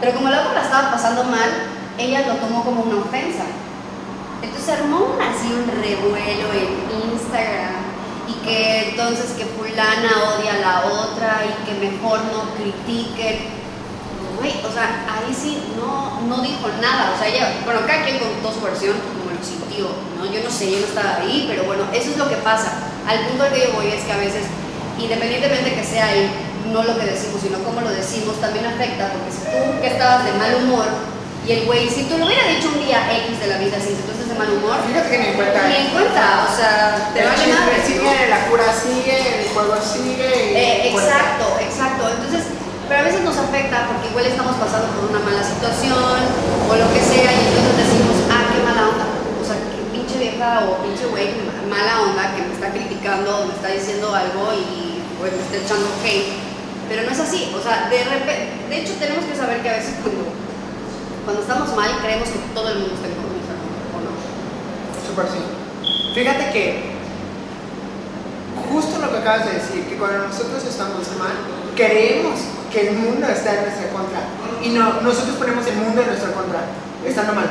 Pero 0.00 0.14
como 0.14 0.28
la 0.30 0.40
otra 0.42 0.54
la 0.54 0.62
estaba 0.62 0.90
pasando 0.92 1.24
mal, 1.24 1.50
ella 1.98 2.20
lo 2.26 2.34
tomó 2.36 2.62
como 2.64 2.82
una 2.82 3.02
ofensa. 3.02 3.44
Entonces 4.42 4.74
armó 4.78 5.16
así 5.20 5.46
un 5.52 5.66
revuelo 5.82 6.46
en 6.54 7.12
Instagram 7.12 7.74
y 8.28 8.32
que 8.44 8.90
entonces 8.90 9.32
que 9.32 9.44
fulana 9.44 10.36
odia 10.36 10.54
a 10.54 10.58
la 10.58 10.84
otra 10.86 11.42
y 11.44 11.64
que 11.64 11.90
mejor 11.90 12.20
no 12.32 12.54
critiquen. 12.54 13.62
Güey, 14.38 14.52
o 14.64 14.72
sea, 14.72 15.06
ahí 15.06 15.34
sí 15.34 15.62
no, 15.76 16.20
no 16.28 16.42
dijo 16.42 16.68
nada. 16.80 17.12
O 17.14 17.18
sea, 17.18 17.28
ella, 17.28 17.60
bueno, 17.64 17.80
cada 17.86 18.04
quien 18.04 18.18
contó 18.18 18.52
su 18.52 18.60
versión 18.60 18.96
como 18.98 19.30
lo 19.30 19.44
sintió, 19.44 19.86
¿no? 20.18 20.26
Yo 20.26 20.42
no 20.42 20.50
sé, 20.50 20.70
yo 20.70 20.80
no 20.80 20.86
estaba 20.86 21.16
ahí, 21.20 21.46
pero 21.48 21.64
bueno, 21.64 21.84
eso 21.92 22.10
es 22.10 22.16
lo 22.16 22.28
que 22.28 22.36
pasa. 22.36 22.90
Al 23.06 23.26
punto 23.26 23.44
al 23.44 23.52
que 23.52 23.60
yo 23.66 23.72
voy 23.72 23.88
es 23.88 24.02
que 24.04 24.12
a 24.12 24.16
veces, 24.16 24.44
independientemente 24.98 25.74
que 25.74 25.84
sea 25.84 26.14
el, 26.14 26.30
no 26.72 26.82
lo 26.82 26.98
que 26.98 27.06
decimos, 27.06 27.40
sino 27.42 27.58
cómo 27.62 27.80
lo 27.80 27.90
decimos, 27.90 28.40
también 28.40 28.66
afecta, 28.66 29.12
porque 29.12 29.30
si 29.30 29.42
tú 29.44 29.80
que 29.80 29.88
estabas 29.88 30.24
de 30.24 30.32
mal 30.32 30.54
humor 30.56 30.86
y 31.46 31.52
el 31.52 31.66
güey, 31.66 31.90
si 31.90 32.04
tú 32.04 32.18
lo 32.18 32.26
hubiera 32.26 32.46
dicho 32.46 32.70
un 32.70 32.78
día 32.78 33.02
X 33.26 33.40
de 33.40 33.46
la 33.48 33.58
vida, 33.58 33.74
si 33.82 33.98
tú 33.98 34.14
estás 34.14 34.28
de 34.30 34.38
mal 34.38 34.46
humor, 34.46 34.78
Fíjate 34.86 35.10
que 35.10 35.18
ni 35.18 35.26
en 35.26 35.34
cuenta. 35.34 35.66
ni 35.66 35.74
en 35.74 35.88
cuenta, 35.90 36.46
o 36.46 36.50
sea, 36.54 37.10
te 37.10 37.18
chisme 37.34 37.58
madre, 37.58 37.78
¿no? 37.78 37.86
sigue, 37.86 38.28
la 38.30 38.40
cura 38.46 38.70
sigue, 38.70 39.42
el 39.42 39.48
juego 39.50 39.74
sigue. 39.82 40.30
Eh, 40.54 40.92
cuenta. 40.94 41.02
exacto, 41.02 41.46
exacto. 41.58 42.02
Entonces, 42.14 42.46
pero 42.86 43.00
a 43.00 43.04
veces 43.10 43.22
nos 43.26 43.36
afecta 43.36 43.90
porque 43.90 44.06
igual 44.14 44.26
estamos 44.26 44.54
pasando 44.54 44.86
por 44.94 45.10
una 45.10 45.18
mala 45.18 45.42
situación 45.42 46.14
o 46.70 46.72
lo 46.78 46.86
que 46.94 47.02
sea 47.02 47.30
y 47.34 47.40
entonces 47.42 47.74
decimos, 47.90 48.16
ah, 48.30 48.46
qué 48.54 48.62
mala 48.62 48.82
onda. 48.94 49.06
O 49.40 49.44
sea, 49.44 49.58
qué 49.58 49.82
pinche 49.90 50.22
vieja 50.22 50.62
o 50.70 50.78
pinche 50.78 51.10
güey, 51.10 51.34
mala 51.66 52.06
onda 52.06 52.38
que 52.38 52.46
me 52.46 52.54
está 52.54 52.70
criticando, 52.70 53.50
me 53.50 53.54
está 53.58 53.74
diciendo 53.74 54.14
algo 54.14 54.54
y 54.54 55.02
pues, 55.18 55.34
me 55.34 55.42
está 55.42 55.58
echando 55.58 55.90
hate. 56.06 56.38
Pero 56.86 57.02
no 57.02 57.10
es 57.10 57.18
así. 57.18 57.50
O 57.50 57.58
sea, 57.58 57.90
de 57.90 57.98
repente, 58.06 58.46
de 58.70 58.76
hecho 58.78 58.94
tenemos 59.02 59.26
que 59.26 59.34
saber 59.34 59.58
que 59.62 59.70
a 59.70 59.80
veces 59.82 59.98
cuando, 59.98 60.30
cuando 61.24 61.42
estamos 61.42 61.74
mal 61.76 61.90
creemos 62.02 62.28
que 62.28 62.38
todo 62.54 62.68
el 62.68 62.78
mundo 62.78 62.94
está 62.94 63.08
en 63.08 63.14
contra 63.14 63.54
¿o 63.94 63.98
no? 64.02 64.12
Súper 65.06 65.26
sí. 65.30 65.42
Fíjate 66.14 66.52
que 66.52 66.92
justo 68.72 68.98
lo 68.98 69.12
que 69.12 69.18
acabas 69.18 69.46
de 69.46 69.52
decir, 69.60 69.84
que 69.88 69.96
cuando 69.96 70.28
nosotros 70.28 70.64
estamos 70.64 71.04
mal, 71.20 71.36
creemos 71.76 72.40
que 72.72 72.88
el 72.88 72.96
mundo 72.96 73.28
está 73.28 73.54
en 73.54 73.62
nuestra 73.68 73.88
contra. 73.92 74.20
Y 74.62 74.70
no, 74.70 75.00
nosotros 75.02 75.36
ponemos 75.36 75.66
el 75.66 75.76
mundo 75.76 76.00
en 76.00 76.08
nuestra 76.08 76.32
contra, 76.32 76.60
estando 77.04 77.34
mal. 77.34 77.48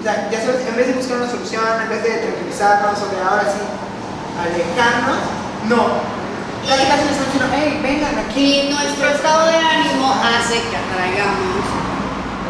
O 0.00 0.02
sea, 0.02 0.28
ya 0.30 0.40
sabes, 0.40 0.66
en 0.66 0.76
vez 0.76 0.88
de 0.88 0.94
buscar 0.94 1.18
una 1.18 1.30
solución, 1.30 1.64
en 1.82 1.88
vez 1.88 2.02
de 2.02 2.10
tranquilizarnos 2.18 2.96
o 2.96 3.06
de 3.08 3.20
ahora 3.20 3.44
sí 3.44 3.60
alejarnos, 4.40 5.20
no. 5.68 6.14
Casi 6.64 6.80
le 6.80 6.88
estamos 6.88 7.24
diciendo, 7.28 7.48
hey, 7.52 7.80
vengan 7.82 8.18
aquí. 8.18 8.68
Y 8.68 8.72
nuestro 8.72 9.08
estado 9.08 9.46
de 9.48 9.56
ánimo 9.56 10.12
hace 10.12 10.60
que 10.64 10.76
atraigamos 10.76 11.83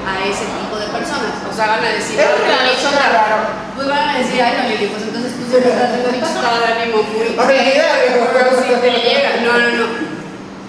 a 0.07 0.13
ese 0.25 0.45
tipo 0.61 0.77
de 0.79 0.87
personas. 0.93 1.33
O 1.49 1.53
sea, 1.55 1.67
van 1.67 1.85
a 1.85 1.89
decir, 1.97 2.19
Es 2.21 2.27
"Ay, 2.27 2.33
raro, 2.45 2.63
Lili, 2.69 2.77
suena 2.81 2.99
otra". 3.09 3.23
raro. 3.25 3.37
Pues 3.75 3.87
van 3.89 4.09
a 4.09 4.11
decir, 4.19 4.39
ay, 4.43 4.53
no, 4.57 4.63
Lili, 4.69 4.87
pues 4.93 5.03
entonces 5.03 5.33
tú 5.37 5.43
siempre 5.51 5.71
estás 5.73 5.91
en 5.97 6.03
un 6.09 6.15
estado 6.23 6.57
de 6.61 6.67
ánimo 6.73 6.99
muy. 7.03 7.29
No, 9.45 9.53
no, 9.59 9.69
no. 9.77 9.87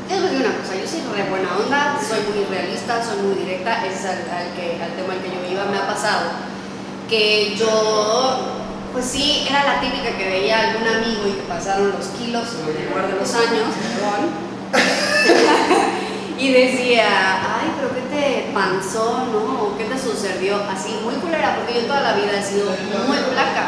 Yo 0.10 0.16
les 0.22 0.32
una 0.40 0.54
cosa, 0.62 0.74
yo 0.80 0.86
soy 0.88 1.02
re 1.16 1.24
buena 1.30 1.50
onda, 1.58 1.98
soy 1.98 2.20
muy 2.30 2.46
realista, 2.46 3.02
soy 3.04 3.18
muy 3.26 3.36
directa, 3.44 3.84
ese 3.86 3.98
es 4.00 4.06
al, 4.06 4.22
al 4.30 4.48
que, 4.54 4.78
al 4.84 4.92
tema 4.94 5.14
al 5.14 5.20
que 5.22 5.30
yo 5.34 5.42
iba, 5.52 5.66
me 5.66 5.78
ha 5.80 5.88
pasado. 5.88 6.30
Que 7.10 7.56
yo, 7.56 8.38
pues 8.94 9.06
sí, 9.06 9.46
era 9.50 9.64
la 9.64 9.80
típica 9.82 10.16
que 10.18 10.26
veía 10.30 10.60
a 10.60 10.62
algún 10.70 10.88
amigo 10.88 11.22
y 11.28 11.32
que 11.34 11.42
pasaron 11.50 11.92
los 11.92 12.06
kilos 12.20 12.48
en 12.68 12.86
lugar 12.90 13.08
de 13.08 13.16
los 13.20 13.34
años, 13.34 13.74
perdón. 13.82 14.30
y 16.38 16.52
decía, 16.52 17.06
ay, 17.60 17.72
pero 17.78 17.94
¿qué 17.96 18.02
te 18.14 18.52
panzó, 18.54 19.26
no? 19.32 19.68
¿O 19.68 19.78
qué 19.78 19.86
te 19.86 19.98
sucedió? 19.98 20.58
Así, 20.72 21.00
muy 21.04 21.16
culera, 21.16 21.56
porque 21.56 21.82
yo 21.82 21.88
toda 21.88 22.02
la 22.02 22.14
vida 22.14 22.40
he 22.40 22.44
sido 22.44 22.68
muy 23.08 23.18
flaca, 23.18 23.64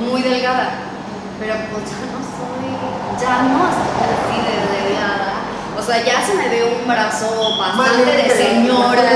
muy 0.00 0.22
delgada. 0.22 0.82
Pero 1.40 1.54
pues 1.72 1.84
ya 1.90 2.00
no 2.12 2.20
soy, 2.20 2.68
ya 3.20 3.42
no 3.48 3.68
estoy 3.68 4.08
así 4.16 4.36
de 4.40 4.88
delgada. 4.88 5.32
O 5.78 5.82
sea, 5.82 6.02
ya 6.02 6.24
se 6.24 6.34
me 6.34 6.48
ve 6.48 6.64
un 6.80 6.88
brazo 6.88 7.58
bastante 7.58 8.04
de 8.10 8.30
señora. 8.30 9.02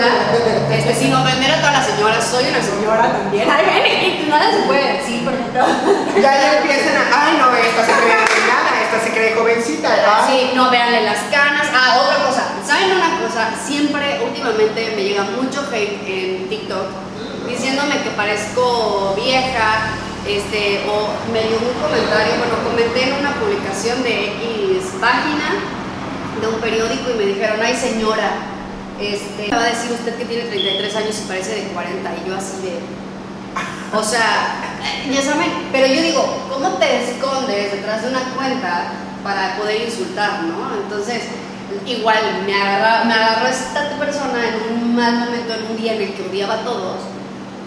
Este, 0.70 0.94
sin 0.94 1.12
ofender 1.12 1.50
a 1.50 1.56
todas 1.58 1.72
las 1.72 1.86
señoras, 1.86 2.24
soy 2.24 2.44
una 2.48 2.62
señora 2.62 3.10
también. 3.12 3.48
Ay, 3.50 4.24
nada 4.30 4.52
se 4.52 4.58
puede 4.66 4.98
decir, 4.98 5.24
por 5.24 5.34
ejemplo. 5.34 5.64
Ya, 6.22 6.32
ya 6.40 6.58
empiezan 6.58 6.94
a, 6.96 7.26
ay 7.26 7.36
no, 7.38 7.54
esta 7.56 7.84
se 7.84 7.92
cree 7.92 8.14
delgada, 8.14 8.70
esta 8.84 9.04
se 9.04 9.10
cree 9.10 9.34
jovencita. 9.34 9.88
ay. 9.90 10.24
Sí, 10.28 10.50
no, 10.54 10.70
véanle 10.70 11.02
las 11.02 11.18
canas. 11.32 11.66
Ah, 11.74 11.98
otra 12.04 12.24
cosa. 12.24 12.44
¿Saben 12.90 13.04
una 13.06 13.20
cosa? 13.20 13.50
Siempre, 13.64 14.20
últimamente, 14.26 14.94
me 14.96 15.04
llega 15.04 15.22
mucho 15.22 15.62
hate 15.72 16.02
en 16.08 16.48
TikTok 16.48 16.86
diciéndome 17.48 18.02
que 18.02 18.10
parezco 18.10 19.14
vieja, 19.14 19.94
este, 20.26 20.82
o 20.90 21.06
me 21.32 21.38
dio 21.38 21.58
un 21.58 21.80
comentario, 21.80 22.34
bueno, 22.38 22.58
comenté 22.66 23.10
en 23.10 23.20
una 23.20 23.34
publicación 23.34 24.02
de 24.02 24.34
X 24.34 24.98
página 25.00 25.54
de 26.40 26.48
un 26.48 26.60
periódico 26.60 27.10
y 27.14 27.18
me 27.18 27.26
dijeron, 27.26 27.60
ay 27.62 27.76
señora, 27.76 28.32
este, 29.00 29.50
me 29.50 29.56
va 29.56 29.62
a 29.62 29.70
decir 29.70 29.92
usted 29.92 30.16
que 30.16 30.24
tiene 30.24 30.44
33 30.50 30.96
años 30.96 31.16
y 31.16 31.28
parece 31.28 31.54
de 31.54 31.62
40 31.68 32.10
y 32.10 32.28
yo 32.28 32.36
así 32.36 32.56
de... 32.62 32.80
O 33.96 34.02
sea, 34.02 34.78
ya 35.08 35.22
saben, 35.22 35.50
pero 35.70 35.86
yo 35.86 36.02
digo, 36.02 36.48
¿cómo 36.52 36.70
te 36.78 37.08
escondes 37.08 37.70
detrás 37.70 38.02
de 38.02 38.08
una 38.08 38.34
cuenta 38.34 38.90
para 39.22 39.56
poder 39.58 39.82
insultar, 39.82 40.42
¿no? 40.42 40.74
Entonces, 40.74 41.22
igual 41.86 42.42
me, 42.46 42.54
agarra, 42.54 43.04
me 43.04 43.14
agarró 43.14 43.48
esta 43.48 43.88
persona 43.98 44.38
en 44.48 44.74
un 44.74 44.94
mal 44.96 45.14
momento, 45.14 45.54
en 45.54 45.70
un 45.70 45.76
día 45.76 45.94
en 45.94 46.02
el 46.02 46.14
que 46.14 46.22
odiaba 46.28 46.54
a 46.54 46.64
todos 46.64 46.96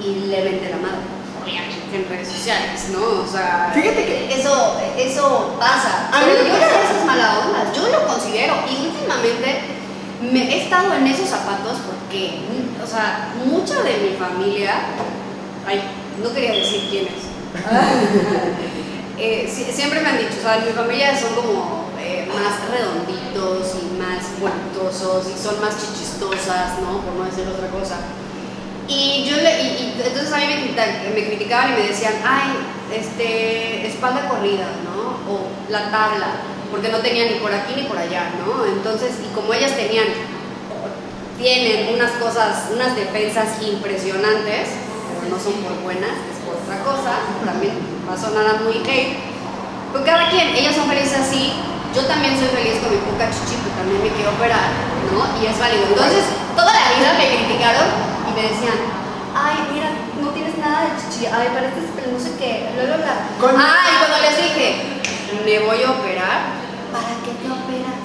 y 0.03 0.27
le 0.27 0.41
vente 0.43 0.69
la 0.69 0.77
madre, 0.77 1.03
obviamente, 1.43 1.95
en 1.95 2.09
redes 2.09 2.27
sociales, 2.27 2.89
¿no? 2.91 2.99
O 3.23 3.27
sea, 3.31 3.71
Fíjate 3.73 4.05
que- 4.05 4.39
eso, 4.39 4.77
eso 4.97 5.55
pasa. 5.59 6.09
A 6.11 6.19
mí 6.21 6.25
Pero 6.31 6.43
me 6.43 6.49
yo 6.49 6.55
eso 6.55 6.99
es 6.99 7.05
mala 7.05 7.39
onda, 7.39 7.71
yo 7.75 7.87
lo 7.89 8.07
considero 8.07 8.53
y 8.69 8.87
últimamente 8.87 9.61
me 10.21 10.53
he 10.53 10.63
estado 10.63 10.93
en 10.93 11.05
esos 11.07 11.29
zapatos 11.29 11.77
porque, 11.85 12.39
o 12.83 12.87
sea, 12.87 13.33
mucha 13.45 13.81
de 13.83 13.97
mi 14.09 14.15
familia, 14.17 14.71
ay, 15.67 15.81
no 16.23 16.33
quería 16.33 16.51
decir 16.53 16.87
quiénes, 16.89 17.13
eh, 19.19 19.49
si- 19.53 19.71
siempre 19.71 20.01
me 20.01 20.09
han 20.09 20.17
dicho, 20.17 20.35
o 20.39 20.41
sea, 20.41 20.59
mi 20.65 20.71
familia 20.71 21.17
son 21.19 21.35
como 21.35 21.82
eh, 22.03 22.27
más 22.27 22.59
redonditos 22.69 23.79
y 23.81 23.97
más 23.97 24.27
voluptuosos 24.39 25.31
y 25.31 25.41
son 25.41 25.61
más 25.61 25.75
chistosas, 25.79 26.79
¿no? 26.83 26.99
Por 26.99 27.13
no 27.15 27.23
decir 27.25 27.47
otra 27.47 27.69
cosa. 27.69 27.95
Y 28.87 29.23
yo 29.23 29.37
le, 29.37 29.63
y, 29.63 29.95
y 29.95 30.01
entonces 30.05 30.33
a 30.33 30.37
mí 30.37 30.45
me, 30.47 30.59
crita- 30.67 31.07
me 31.15 31.25
criticaban 31.25 31.71
y 31.73 31.81
me 31.81 31.87
decían, 31.87 32.13
ay, 32.25 32.51
este, 32.93 33.87
espalda 33.87 34.27
corrida, 34.27 34.67
¿no? 34.83 35.15
O 35.31 35.47
la 35.69 35.89
tabla, 35.89 36.27
porque 36.69 36.89
no 36.89 36.97
tenía 36.99 37.25
ni 37.31 37.39
por 37.39 37.53
aquí 37.53 37.73
ni 37.77 37.83
por 37.83 37.97
allá, 37.97 38.31
¿no? 38.45 38.65
Entonces, 38.65 39.11
y 39.23 39.33
como 39.33 39.53
ellas 39.53 39.71
tenían, 39.75 40.07
tienen 41.37 41.93
unas 41.95 42.11
cosas, 42.13 42.69
unas 42.73 42.95
defensas 42.95 43.61
impresionantes, 43.61 44.69
pero 45.21 45.35
no 45.35 45.41
son 45.41 45.53
por 45.63 45.73
buenas, 45.81 46.11
es 46.29 46.39
por 46.45 46.55
otra 46.59 46.83
cosa, 46.83 47.13
también 47.45 47.73
va 48.07 48.13
a 48.13 48.17
sonar 48.17 48.61
muy 48.63 48.77
hate, 48.83 49.17
pues 49.91 50.03
cada 50.05 50.29
quien, 50.29 50.49
ellas 50.55 50.75
son 50.75 50.87
felices 50.89 51.17
así, 51.19 51.53
yo 51.93 52.01
también 52.05 52.33
soy 52.37 52.49
feliz 52.49 52.81
con 52.81 52.89
mi 52.89 52.97
poca 53.05 53.29
chichi, 53.29 53.61
pero 53.61 53.77
también 53.77 54.01
me 54.01 54.09
quiero 54.09 54.33
operar, 54.33 54.73
¿no? 55.13 55.21
Y 55.37 55.45
es 55.45 55.57
válido. 55.59 55.85
Entonces, 55.93 56.25
toda 56.57 56.73
la 56.73 56.97
vida 56.97 57.13
me 57.13 57.25
criticaron 57.29 57.87
y 58.25 58.31
me 58.33 58.43
decían, 58.49 58.77
ay, 59.37 59.69
mira, 59.69 59.93
no 60.21 60.29
tienes 60.33 60.57
nada 60.57 60.89
de 60.89 60.97
chichi, 60.97 61.29
ay, 61.29 61.53
pareces 61.53 61.93
pero 61.93 62.11
no 62.11 62.19
sé 62.19 62.33
qué, 62.41 62.73
bla, 62.73 62.97
bla, 62.97 63.13
Ay, 63.57 63.91
cuando 64.01 64.17
les 64.25 64.35
dije, 64.41 65.01
me 65.45 65.59
voy 65.65 65.83
a 65.83 65.91
operar, 65.91 66.37
¿para 66.89 67.13
qué 67.21 67.31
te 67.37 67.47
operas? 67.47 68.03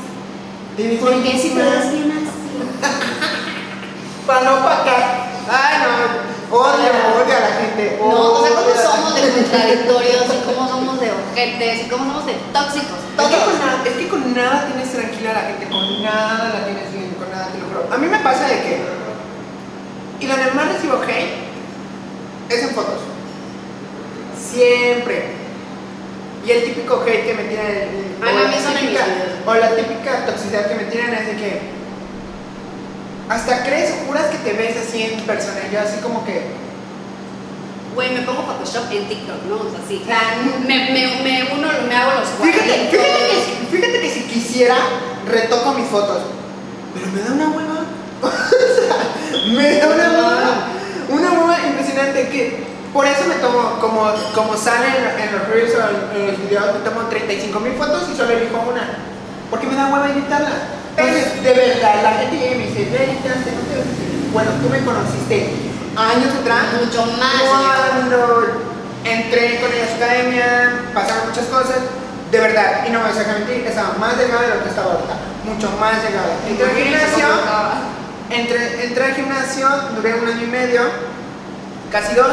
Porque 1.00 1.32
si 1.38 1.50
te 1.50 1.62
ves 1.62 1.92
bien 1.92 2.12
así. 2.12 2.38
Para 4.26 4.42
no 4.42 4.56
pagar. 4.62 5.26
Ay, 5.50 5.78
no. 5.82 6.37
Odio, 6.50 6.90
odio 7.20 7.36
a 7.36 7.40
la 7.40 7.52
gente. 7.60 7.98
No, 8.00 8.32
o 8.32 8.46
sea, 8.46 8.56
cómo 8.56 8.74
somos 8.74 9.14
de 9.14 9.20
contradictorios 9.20 10.24
y 10.32 10.46
cómo 10.46 10.68
somos 10.68 11.00
de 11.00 11.10
ojetes 11.12 11.86
y 11.86 11.88
cómo 11.90 12.04
somos 12.06 12.26
de 12.26 12.34
tóxicos. 12.52 12.98
Es 13.18 13.26
que, 13.26 13.36
Todos. 13.36 13.44
con 13.44 13.58
nada, 13.58 13.82
es 13.84 13.92
que 13.92 14.08
con 14.08 14.34
nada 14.34 14.66
tienes 14.66 14.92
tranquila 14.92 15.30
a 15.30 15.34
la 15.34 15.40
gente, 15.42 15.68
con 15.68 16.02
nada 16.02 16.48
la 16.54 16.64
tienes 16.64 16.92
bien, 16.92 17.14
con 17.18 17.30
nada 17.30 17.48
te 17.52 17.58
lo 17.58 17.66
juro. 17.66 17.92
A 17.92 17.98
mí 17.98 18.06
me 18.06 18.18
pasa 18.20 18.48
de 18.48 18.62
que. 18.62 18.80
Y 20.20 20.26
donde 20.26 20.50
más 20.52 20.68
recibo 20.72 21.02
hate 21.02 21.48
es 22.48 22.62
en 22.62 22.70
fotos. 22.70 23.00
Siempre. 24.40 25.36
Y 26.46 26.50
el 26.50 26.64
típico 26.64 27.04
hate 27.06 27.26
que 27.26 27.34
me 27.34 27.44
tiran. 27.44 27.66
Ay, 28.22 28.36
o 28.36 28.48
la 28.48 28.80
típica-. 28.80 29.06
O 29.46 29.54
la 29.54 29.76
típica 29.76 30.24
toxicidad 30.24 30.66
que 30.66 30.74
me 30.76 30.84
tiran 30.84 31.12
es 31.12 31.26
de 31.26 31.36
que. 31.36 31.77
Hasta 33.28 33.62
crees, 33.62 33.92
juras 34.06 34.26
que 34.26 34.38
te 34.38 34.56
ves 34.56 34.76
así 34.76 35.02
en 35.02 35.20
persona. 35.20 35.60
Yo 35.70 35.80
así 35.80 36.00
como 36.00 36.24
que. 36.24 36.46
Güey, 37.94 38.14
me 38.14 38.22
pongo 38.22 38.42
Photoshop 38.42 38.90
en 38.92 39.08
TikTok, 39.08 39.44
¿no? 39.48 39.56
O 39.56 39.70
sea, 39.70 39.80
sí. 39.86 40.02
Me, 40.66 40.90
me, 40.92 41.22
me 41.22 41.48
uno, 41.52 41.68
me 41.88 41.94
hago 41.96 42.12
los 42.20 42.28
Fíjate, 42.40 42.88
fíjate, 42.90 42.90
que, 42.90 43.76
fíjate 43.76 44.00
que 44.00 44.10
si 44.10 44.20
quisiera, 44.22 44.76
retoco 45.26 45.74
mis 45.74 45.88
fotos. 45.88 46.22
Pero 46.94 47.06
me 47.08 47.20
da 47.20 47.32
una 47.32 47.48
hueva. 47.56 47.78
O 48.20 48.30
sea, 48.30 49.54
me 49.54 49.78
da 49.78 49.86
una 49.88 50.10
hueva. 50.10 50.68
Una 51.10 51.32
hueva 51.32 51.66
impresionante 51.66 52.28
que 52.28 52.64
por 52.92 53.06
eso 53.06 53.24
me 53.28 53.34
tomo, 53.36 53.78
como, 53.80 54.10
como 54.34 54.56
sale 54.56 54.86
en, 54.88 55.28
en 55.28 55.32
los 55.32 55.48
reels 55.48 55.74
o 55.74 56.16
en, 56.16 56.20
en 56.20 56.26
los 56.28 56.38
videos, 56.40 56.74
me 56.74 56.88
tomo 56.88 57.08
35 57.08 57.60
mil 57.60 57.72
fotos 57.74 58.08
y 58.12 58.16
solo 58.16 58.30
elijo 58.32 58.56
una. 58.70 58.88
Porque 59.50 59.66
me 59.66 59.74
da 59.74 59.86
hueva 59.86 60.10
editarla. 60.10 60.77
Entonces, 60.98 61.42
de 61.44 61.52
verdad, 61.54 62.02
la 62.02 62.12
gente 62.18 62.36
llega 62.36 62.54
y 62.54 62.58
me 62.58 62.66
dice, 62.66 62.90
ve, 62.90 63.04
editaste, 63.04 63.54
no 63.54 63.62
te 63.70 63.74
ves 63.78 63.86
así". 63.86 64.30
Bueno, 64.32 64.50
tú 64.60 64.68
me 64.68 64.82
conociste 64.84 65.54
años 65.94 66.34
atrás. 66.42 66.64
Mucho 66.82 67.06
más. 67.16 67.38
Cuando 67.38 68.18
entré 69.04 69.60
con 69.60 69.72
ella 69.72 69.84
a 69.84 69.88
su 69.88 70.02
academia, 70.02 70.46
pasaron 70.92 71.28
muchas 71.28 71.46
cosas. 71.46 71.78
De 72.32 72.40
verdad, 72.40 72.84
y 72.86 72.90
no 72.90 72.98
me 73.00 73.12
voy 73.12 73.22
a 73.22 73.38
mentir, 73.38 73.64
estaba 73.66 73.94
más 73.98 74.18
delgada 74.18 74.42
de 74.42 74.54
lo 74.56 74.62
que 74.62 74.68
estaba 74.68 74.92
ahorita. 74.92 75.14
Mucho 75.46 75.70
más 75.80 76.02
delgada. 76.02 76.34
Entré 76.46 76.66
al 76.66 76.76
gimnasio, 76.76 77.26
entré, 78.28 78.84
entré 78.84 79.04
al 79.04 79.14
gimnasio, 79.14 79.66
duré 79.96 80.14
un 80.14 80.28
año 80.28 80.42
y 80.42 80.50
medio, 80.50 80.82
casi 81.90 82.14
dos. 82.14 82.28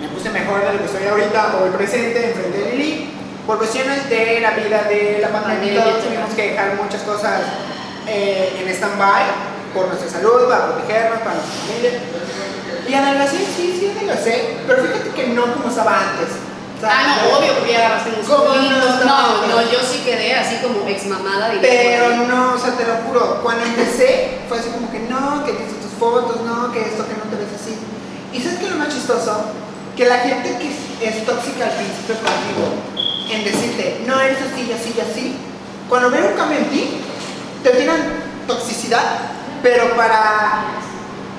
Me 0.00 0.08
puse 0.08 0.30
mejor 0.30 0.66
de 0.66 0.72
lo 0.72 0.78
que 0.80 0.84
estoy 0.86 1.06
ahorita, 1.06 1.58
o 1.60 1.66
el 1.66 1.72
presente, 1.72 2.30
enfrente 2.30 2.58
de 2.58 2.72
Lili. 2.72 2.95
Por 3.46 3.58
cuestiones 3.58 4.10
de 4.10 4.40
la 4.40 4.50
vida, 4.50 4.82
de 4.84 5.18
la 5.22 5.28
pandemia, 5.28 5.72
y 5.72 5.76
todo, 5.76 5.84
Pandemia, 5.84 6.08
tuvimos 6.08 6.34
que 6.34 6.50
dejar 6.50 6.74
muchas 6.82 7.02
cosas 7.02 7.42
eh, 8.08 8.58
en 8.60 8.68
stand-by 8.74 9.22
por 9.72 9.86
nuestra 9.86 10.10
salud, 10.10 10.48
para 10.48 10.74
protegernos, 10.74 11.20
para 11.20 11.34
nuestra 11.34 11.54
familia. 11.62 12.00
Y 12.88 12.94
adelgacé, 12.94 13.38
sí, 13.38 13.76
sí 13.78 13.92
adelgacé, 13.94 14.58
pero 14.66 14.82
fíjate 14.82 15.10
que 15.10 15.28
no 15.28 15.52
como 15.52 15.68
estaba 15.68 16.10
antes. 16.10 16.28
Ah, 16.82 17.22
no, 17.22 17.38
obvio, 17.38 17.54
porque 17.54 17.72
ya 17.72 17.86
agarraste 17.86 18.10
¿Cómo 18.28 18.54
no? 18.54 19.04
No, 19.04 19.46
no, 19.46 19.62
yo 19.70 19.78
sí 19.80 20.02
quedé 20.04 20.34
así 20.34 20.56
como 20.56 20.86
ex 20.88 21.06
mamada. 21.06 21.52
Pero 21.60 22.16
no, 22.26 22.54
o 22.54 22.58
sea, 22.58 22.72
te 22.76 22.84
lo 22.84 22.96
juro, 23.06 23.40
cuando 23.42 23.64
empecé 23.64 24.40
fue 24.48 24.58
así 24.58 24.68
como 24.70 24.90
que 24.90 25.00
no, 25.00 25.44
que 25.44 25.52
tienes 25.52 25.80
tus 25.80 25.92
fotos, 25.98 26.42
no, 26.42 26.72
que 26.72 26.80
esto, 26.80 27.06
que 27.06 27.14
no 27.14 27.30
te 27.30 27.36
ves 27.36 27.54
así. 27.54 27.78
¿Y 28.32 28.42
sabes 28.42 28.58
qué 28.58 28.66
es 28.66 28.72
lo 28.72 28.78
más 28.78 28.88
chistoso? 28.88 29.52
Que 29.96 30.04
la 30.04 30.18
gente 30.18 30.58
que 30.58 31.08
es 31.08 31.24
tóxica 31.24 31.64
al 31.64 31.72
principio 31.72 32.16
contigo, 32.16 32.95
en 33.30 33.44
decirte, 33.44 34.02
no 34.06 34.20
eres 34.20 34.38
así, 34.38 34.70
así, 34.72 34.94
así, 35.00 35.36
cuando 35.88 36.10
ven 36.10 36.24
un 36.24 36.36
cambio 36.36 36.58
en 36.58 36.66
ti, 36.70 37.00
te 37.62 37.70
tiran 37.70 37.98
toxicidad, 38.46 39.02
pero 39.62 39.96
para 39.96 40.64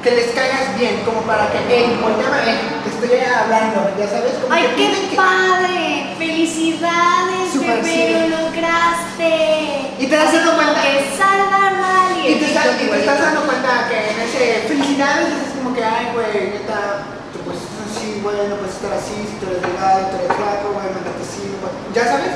que 0.03 0.11
les 0.11 0.27
caigas 0.31 0.77
bien, 0.77 1.01
como 1.05 1.21
para 1.21 1.49
que, 1.51 1.57
hey, 1.69 1.99
volteame 2.01 2.59
te 2.83 2.89
estoy 2.89 3.19
hablando, 3.27 3.91
ya 3.97 4.07
sabes, 4.07 4.33
como 4.41 4.53
¡Ay, 4.53 4.67
que 4.75 4.91
qué 4.91 5.09
que- 5.09 5.15
padre! 5.15 6.13
¡Felicidades, 6.17 7.51
Súper, 7.53 7.81
bebé! 7.81 7.87
sí. 7.87 8.29
¡Lo 8.29 8.37
lograste! 8.37 9.93
Y 9.99 10.05
te 10.07 10.15
das 10.15 10.27
Así 10.29 10.37
dando 10.37 10.55
cuenta. 10.55 10.81
que 10.81 11.17
salva 11.17 11.67
a 11.67 12.27
Y 12.27 12.35
te, 12.35 12.45
estás, 12.45 12.65
y 12.81 12.87
te 12.87 12.99
estás 12.99 13.19
dando 13.21 13.41
cuenta 13.45 13.87
que 13.89 14.11
en 14.11 14.19
ese 14.19 14.67
felicidades 14.67 15.27
es 15.27 15.53
como 15.57 15.73
que, 15.73 15.83
ay, 15.83 16.07
güey, 16.13 16.51
neta, 16.51 17.03
pues 17.45 17.57
sí, 17.95 18.19
güey, 18.21 18.35
no 18.49 18.55
puedes 18.57 18.75
estar 18.75 18.93
así, 18.93 19.15
si 19.27 19.35
tú 19.39 19.47
eres 19.51 19.61
delgado, 19.61 20.07
tú 20.11 20.15
eres 20.17 20.35
flaco, 20.35 20.75
mandarte 20.75 21.23
así, 21.23 21.47
no 21.51 21.57
puedes- 21.63 21.86
ya 21.97 22.05
sabes, 22.05 22.29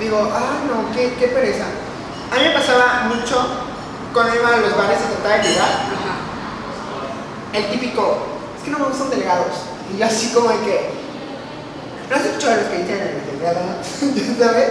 digo, 0.00 0.28
ah, 0.34 0.58
no, 0.66 0.92
qué, 0.92 1.14
qué 1.14 1.28
pereza. 1.28 1.64
A 2.32 2.36
mí 2.36 2.48
me 2.48 2.50
pasaba 2.50 3.06
mucho 3.14 3.46
cuando 4.12 4.34
iba 4.34 4.48
a 4.48 4.56
los 4.56 4.76
bares 4.76 4.98
a 4.98 5.22
tratar 5.22 5.42
de 5.42 5.50
Ajá. 5.54 5.78
el 7.52 7.70
típico, 7.70 8.26
es 8.56 8.64
que 8.64 8.70
no 8.70 8.80
me 8.80 8.86
gustan 8.86 9.10
delgados. 9.10 9.54
Y 9.92 9.98
yo 9.98 10.06
así 10.06 10.32
como 10.32 10.48
de 10.48 10.58
que, 10.64 10.90
no 12.10 12.16
has 12.16 12.24
escuchado 12.24 12.56
los 12.56 12.64
que 12.66 12.78
dicen 12.78 12.98
el 12.98 13.38
delgado, 13.38 13.60
ya 14.38 14.46
sabes. 14.46 14.68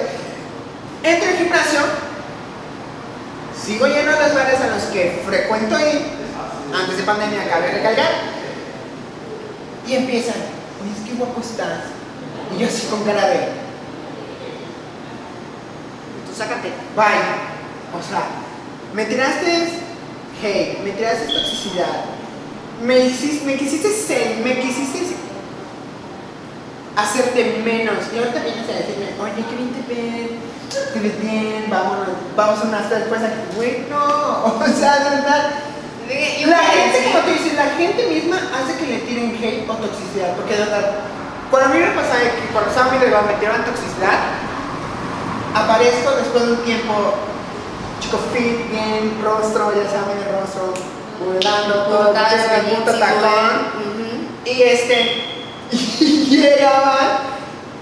Entro 1.03 1.29
al 1.29 1.37
gimnasio, 1.37 1.79
sigo 3.65 3.87
yendo 3.87 4.11
a 4.11 4.27
los 4.27 4.35
bares 4.35 4.59
a 4.59 4.75
los 4.75 4.83
que 4.91 5.23
frecuento 5.25 5.79
ir, 5.79 6.01
antes 6.73 6.97
de 6.97 7.03
pandemia, 7.03 7.49
cabe 7.49 7.71
recalcar, 7.71 8.11
y 9.87 9.95
empiezan, 9.95 10.35
es 10.35 11.09
que 11.09 11.15
guapo 11.15 11.39
estás. 11.39 11.91
Y 12.53 12.59
yo 12.59 12.67
así 12.67 12.87
con 12.87 13.03
cara 13.03 13.29
de, 13.29 13.63
sácate. 16.35 16.71
Vaya, 16.95 17.53
o 17.93 18.01
sea, 18.01 18.23
me 18.93 19.05
tiraste 19.05 19.81
hate, 20.41 20.79
me 20.83 20.91
tiraste 20.91 21.25
toxicidad, 21.25 22.05
me, 22.83 22.99
hiciste, 22.99 23.45
me 23.45 23.55
quisiste 23.55 23.89
ser, 23.89 24.37
me 24.43 24.59
quisiste 24.59 25.15
hacerte 26.95 27.61
menos. 27.63 27.95
Y 28.13 28.17
ahorita 28.17 28.39
vienes 28.39 28.69
a 28.69 28.73
decirme, 28.73 29.13
oye, 29.21 29.45
qué 29.49 29.55
bien 29.55 29.73
te 29.73 29.93
ves, 29.93 30.93
te 30.93 30.99
ves 30.99 31.21
bien, 31.21 31.65
vámonos, 31.69 32.09
vamos 32.35 32.59
a 32.59 32.67
una 32.67 32.79
hasta 32.79 32.99
después 32.99 33.21
aquí. 33.21 33.55
Güey, 33.55 33.85
no, 33.89 34.45
o 34.59 34.67
sea, 34.67 34.99
de 34.99 35.09
verdad. 35.09 35.49
La 36.45 36.57
gente, 36.57 37.03
como 37.05 37.23
tú 37.23 37.31
dices, 37.31 37.53
la 37.53 37.71
gente 37.77 38.07
misma 38.07 38.35
hace 38.35 38.77
que 38.77 38.91
le 38.91 38.99
tiren 38.99 39.37
hate 39.41 39.67
o 39.69 39.73
toxicidad, 39.73 40.35
porque 40.35 40.53
de 40.53 40.59
verdad, 40.59 40.91
cuando 41.49 41.69
a 41.69 41.73
mí 41.73 41.79
me 41.79 41.91
pasaba 41.91 42.19
que 42.19 42.51
cuando 42.51 42.69
estaba 42.69 42.91
muy 42.91 42.99
delgado 42.99 43.25
me 43.25 43.33
tiraban 43.35 43.63
toxicidad, 43.63 44.42
aparezco 45.53 46.11
después 46.11 46.45
de 46.45 46.51
un 46.53 46.57
tiempo, 46.63 46.93
chico 47.99 48.19
fit, 48.33 48.69
bien, 48.71 49.21
rostro, 49.23 49.73
ya 49.75 49.89
saben, 49.89 50.17
el 50.17 50.39
rostro, 50.39 50.73
modelando, 51.19 51.73
todo, 51.85 52.13
el 52.13 52.75
punto 52.75 52.91
tacón, 52.99 53.83
¿eh? 54.45 54.49
y 54.49 54.61
este, 54.63 55.23
y 55.71 56.37
llegaban 56.37 57.19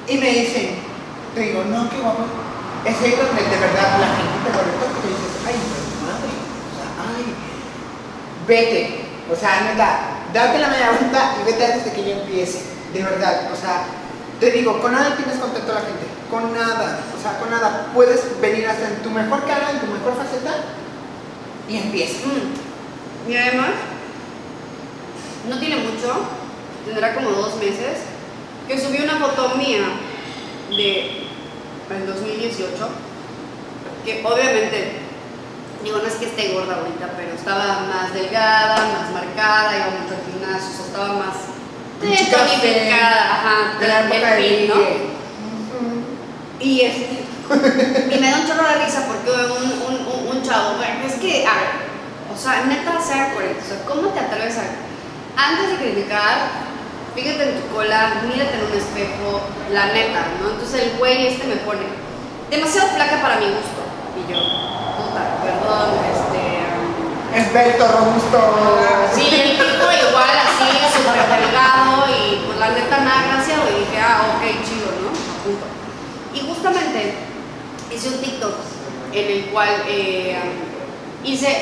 y 0.08 0.18
me 0.18 0.30
dicen, 0.30 0.76
te 1.34 1.40
digo, 1.42 1.64
no, 1.64 1.90
qué 1.90 1.98
guapo, 1.98 2.26
es 2.86 2.96
ahí 3.02 3.12
donde 3.12 3.44
de 3.44 3.58
verdad 3.58 4.00
la 4.00 4.16
gente 4.16 4.38
te 4.44 4.52
conecta 4.52 4.86
porque 4.92 5.08
dices, 5.08 5.34
ay, 5.48 5.56
madre, 6.06 6.32
o 6.68 6.74
sea, 6.76 6.90
ay, 7.08 7.36
vete, 8.48 9.06
o 9.32 9.36
sea, 9.36 9.62
neta, 9.62 10.00
date 10.34 10.60
la 10.60 10.68
media 10.68 10.92
vuelta 10.92 11.36
y 11.40 11.46
vete 11.46 11.66
antes 11.66 11.86
de 11.86 11.92
que 11.94 12.04
yo 12.04 12.22
empiece, 12.22 12.64
de 12.94 13.04
verdad, 13.04 13.50
o 13.52 13.56
sea, 13.56 13.84
te 14.40 14.52
digo, 14.52 14.82
con 14.82 14.92
nada 14.92 15.16
tienes 15.16 15.38
contacto 15.38 15.72
a 15.72 15.76
la 15.76 15.82
gente, 15.82 16.21
con 16.32 16.54
nada, 16.54 17.00
o 17.16 17.22
sea, 17.22 17.38
con 17.40 17.52
nada, 17.52 17.92
puedes 17.94 18.40
venir 18.40 18.66
hasta 18.66 18.88
en 18.88 19.04
tu 19.04 19.10
mejor 19.10 19.46
cara, 19.46 19.72
en 19.72 19.82
tu 19.82 19.88
mejor 19.88 20.16
faceta 20.16 20.64
y 21.68 21.76
empieza. 21.76 22.26
Mm. 22.26 23.30
Y 23.30 23.36
además, 23.36 23.72
no 25.50 25.60
tiene 25.60 25.76
mucho, 25.76 26.26
tendrá 26.86 27.14
como 27.14 27.32
dos 27.32 27.56
meses, 27.58 28.00
que 28.68 28.80
subí 28.80 29.04
una 29.04 29.18
foto 29.18 29.56
mía 29.58 29.84
de 30.70 31.28
el 31.90 32.08
2018, 32.08 32.90
que 34.06 34.24
obviamente, 34.26 34.94
digo, 35.84 35.98
no 35.98 36.08
es 36.08 36.14
que 36.14 36.26
esté 36.28 36.54
gorda 36.54 36.78
ahorita, 36.78 37.10
pero 37.18 37.34
estaba 37.34 37.82
más 37.82 38.14
delgada, 38.14 38.78
más 38.78 39.12
marcada, 39.12 39.76
iba 39.76 40.00
mucho 40.00 40.16
al 40.16 40.32
gimnasio, 40.32 40.70
o 40.70 40.78
sea, 40.78 40.86
estaba 40.86 41.14
más 41.14 41.36
tonificada, 42.00 43.34
ajá, 43.34 43.80
de 43.80 43.88
la 43.88 44.00
época 44.06 44.36
fin, 44.38 44.70
¿no? 44.70 45.21
Y, 46.62 46.82
y 46.82 48.20
me 48.20 48.30
da 48.30 48.40
un 48.40 48.48
chorro 48.48 48.68
de 48.68 48.86
risa 48.86 49.08
porque 49.08 49.32
un, 49.32 49.66
un, 49.82 50.08
un, 50.08 50.38
un 50.38 50.44
chavo, 50.44 50.78
bueno, 50.78 51.06
es 51.06 51.16
que, 51.16 51.46
a 51.46 51.54
ver, 51.56 51.70
o 52.34 52.38
sea, 52.38 52.64
neta, 52.66 53.02
sea 53.02 53.34
coherente, 53.34 53.62
o 53.66 53.68
sea, 53.68 53.86
¿cómo 53.86 54.10
te 54.10 54.20
atreves 54.20 54.58
a, 54.58 54.64
antes 55.36 55.72
de 55.72 55.76
criticar, 55.78 56.50
fíjate 57.16 57.44
en 57.44 57.62
tu 57.62 57.68
cola, 57.76 58.22
mírate 58.24 58.54
en 58.56 58.66
un 58.66 58.78
espejo, 58.78 59.42
la 59.72 59.88
neta, 59.88 60.28
¿no? 60.40 60.52
Entonces 60.52 60.84
el 60.84 60.98
güey 61.00 61.28
este 61.28 61.48
me 61.48 61.58
pone, 61.58 61.82
demasiado 62.50 62.90
flaca 62.90 63.22
para 63.22 63.38
mi 63.38 63.48
gusto, 63.48 63.82
y 64.16 64.32
yo, 64.32 64.38
puta, 65.02 65.42
perdón, 65.42 65.98
este... 66.14 66.62
Esbelto, 67.32 67.88
robusto. 67.88 68.40
Sí, 69.16 69.24
el 69.32 69.58
tipo 69.58 69.88
igual 69.88 70.36
así, 70.36 70.68
súper 70.94 71.26
delgado 71.26 72.06
y 72.12 72.44
pues 72.46 72.60
la 72.60 72.70
neta 72.72 72.98
nada 73.00 73.24
graciado 73.32 73.64
y 73.72 73.80
dije, 73.80 73.98
ah, 74.04 74.36
ok, 74.36 74.44
chido, 74.68 74.92
¿no? 75.02 75.10
Punto. 75.42 75.81
Y 76.34 76.40
justamente 76.48 77.14
hice 77.94 78.08
un 78.10 78.22
TikTok 78.22 78.54
en 79.14 79.32
el 79.32 79.46
cual 79.46 79.70
eh, 79.88 80.36
hice 81.24 81.58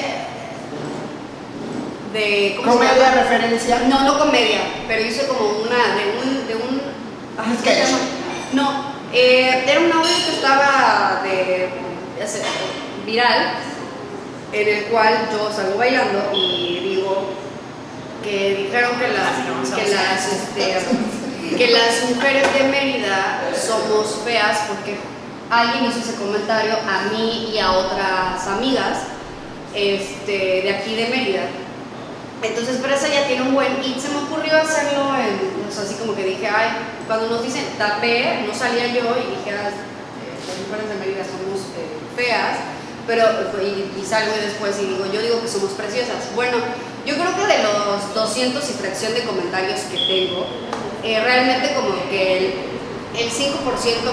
de... 2.13 2.55
¿cómo 2.57 2.71
se 2.73 2.77
Comedia, 2.77 3.09
llama? 3.09 3.21
referencia. 3.23 3.79
No, 3.87 4.03
no 4.03 4.19
comedia, 4.19 4.59
pero 4.87 5.03
hice 5.05 5.27
como 5.27 5.49
una, 5.49 5.95
de 5.95 6.19
un... 6.23 6.47
De 6.47 6.55
un 6.55 6.81
Ah, 7.37 7.43
¿cómo 7.43 7.55
se 7.55 7.61
sketch. 7.61 7.85
llama? 7.87 7.99
No, 8.53 8.83
eh, 9.13 9.63
era 9.67 9.79
un 9.79 9.91
audio 9.91 10.15
que 10.25 10.35
estaba 10.35 11.21
de, 11.23 11.69
viral, 13.05 13.53
en 14.51 14.67
el 14.67 14.83
cual 14.85 15.29
yo 15.31 15.51
salgo 15.55 15.77
bailando 15.77 16.31
y 16.33 16.79
digo 16.83 17.29
que 18.23 18.55
dijeron 18.65 18.91
que 18.99 19.07
las, 19.07 19.75
que 19.75 19.91
las, 19.91 20.27
este, 20.33 20.75
que 21.57 21.71
las 21.71 22.09
mujeres 22.09 22.53
de 22.53 22.63
Mérida 22.65 23.41
somos 23.55 24.19
feas 24.23 24.59
porque 24.67 24.97
alguien 25.49 25.85
hizo 25.85 25.99
ese 25.99 26.15
comentario 26.15 26.73
a 26.73 27.11
mí 27.11 27.51
y 27.53 27.59
a 27.59 27.71
otras 27.71 28.47
amigas 28.47 28.99
este, 29.73 30.61
de 30.63 30.69
aquí 30.69 30.95
de 30.95 31.07
Mérida. 31.07 31.41
Entonces, 32.41 32.79
pero 32.81 32.95
esa 32.95 33.09
ya 33.09 33.27
tiene 33.27 33.43
un 33.43 33.53
buen. 33.53 33.83
Y 33.83 33.99
se 33.99 34.09
me 34.09 34.17
ocurrió 34.17 34.55
hacerlo 34.57 35.13
en. 35.15 35.67
O 35.67 35.71
sea, 35.71 35.83
así 35.83 35.95
como 35.95 36.15
que 36.15 36.23
dije, 36.23 36.47
ay, 36.47 36.69
cuando 37.05 37.27
nos 37.27 37.43
dicen 37.43 37.65
tapé, 37.77 38.45
no 38.47 38.53
salía 38.53 38.87
yo 38.87 39.03
y 39.17 39.35
dije, 39.35 39.51
ah, 39.51 39.69
eh, 39.69 40.39
las 40.47 40.57
mujeres 40.65 40.89
de 40.89 40.95
Mérida 40.95 41.23
somos 41.25 41.67
eh, 41.75 41.99
feas, 42.15 42.57
pero. 43.05 43.25
Y, 43.61 43.99
y 43.99 44.05
salgo 44.05 44.33
después 44.41 44.79
y 44.81 44.85
digo, 44.85 45.05
yo 45.11 45.21
digo 45.21 45.41
que 45.41 45.47
somos 45.47 45.71
preciosas. 45.71 46.33
Bueno, 46.33 46.57
yo 47.05 47.15
creo 47.15 47.35
que 47.35 47.57
de 47.57 47.63
los 47.63 48.13
200 48.13 48.69
y 48.69 48.73
fracción 48.73 49.13
de 49.13 49.23
comentarios 49.23 49.81
que 49.91 49.97
tengo, 49.97 50.47
eh, 51.03 51.19
realmente 51.23 51.73
como 51.73 51.95
que 52.09 52.37
el, 52.37 52.43
el 53.17 53.29
5% 53.29 53.59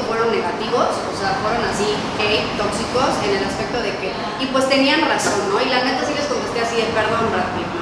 fueron 0.09 0.31
negativos, 0.31 0.88
o 0.99 1.14
sea, 1.18 1.38
fueron 1.42 1.62
así, 1.64 1.87
hate, 2.18 2.46
tóxicos, 2.57 3.11
en 3.25 3.37
el 3.37 3.44
aspecto 3.44 3.83
de 3.83 3.90
que, 3.99 4.12
y 4.40 4.46
pues 4.53 4.68
tenían 4.68 5.01
razón, 5.03 5.51
¿no? 5.51 5.61
Y 5.61 5.66
la 5.66 5.85
neta 5.85 6.07
sí 6.07 6.14
les 6.14 6.27
contesté 6.27 6.61
así 6.61 6.77
de, 6.77 6.85
perdón, 6.94 7.31
¿no? 7.31 7.76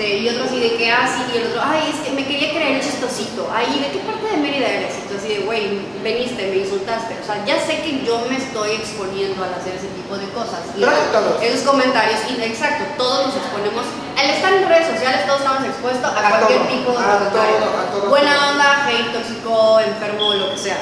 Este, 0.00 0.16
y 0.16 0.28
otro 0.30 0.44
así 0.44 0.58
de 0.58 0.76
que, 0.76 0.90
ah, 0.90 1.04
sí, 1.04 1.30
y 1.30 1.36
el 1.36 1.48
otro, 1.48 1.60
ay, 1.62 1.92
es 1.92 2.00
que 2.00 2.12
me 2.12 2.24
quería 2.24 2.54
creer 2.54 2.80
chistosito, 2.80 3.46
ay, 3.52 3.66
¿de 3.84 3.92
qué 3.92 3.98
parte 3.98 4.32
de 4.32 4.38
Mérida 4.38 4.66
eres? 4.66 4.96
Y 4.96 5.08
tú 5.08 5.14
así 5.18 5.28
de, 5.28 5.40
güey, 5.40 5.76
veniste, 6.02 6.48
me 6.48 6.56
insultaste, 6.56 7.20
o 7.20 7.26
sea, 7.26 7.44
ya 7.44 7.60
sé 7.60 7.82
que 7.82 8.02
yo 8.02 8.24
me 8.24 8.38
estoy 8.38 8.80
exponiendo 8.80 9.44
al 9.44 9.52
hacer 9.52 9.76
ese 9.76 9.88
tipo 9.92 10.16
de 10.16 10.24
cosas. 10.32 10.64
Y 10.74 10.80
todos. 10.80 11.42
esos 11.42 11.68
comentarios, 11.68 12.18
y, 12.32 12.40
exacto, 12.42 12.84
todos 12.96 13.26
nos 13.26 13.36
exponemos, 13.36 13.84
al 14.16 14.30
estar 14.30 14.52
en 14.54 14.68
redes 14.68 14.88
sociales 14.88 15.26
todos 15.26 15.40
estamos 15.40 15.68
expuestos 15.68 16.04
a, 16.04 16.16
A 16.16 16.30
cualquier 16.30 16.60
todo, 16.60 16.68
tipo 16.72 16.90
de 16.92 17.04
a 17.04 17.18
comentario. 17.20 17.56
todo, 17.60 17.76
a 17.76 17.84
todo. 17.92 18.08
Buena 18.08 18.50
onda, 18.52 18.88
hate, 18.88 19.12
tóxico, 19.12 19.80
enfermo, 19.80 20.32
lo 20.32 20.50
que 20.52 20.56
sea. 20.56 20.80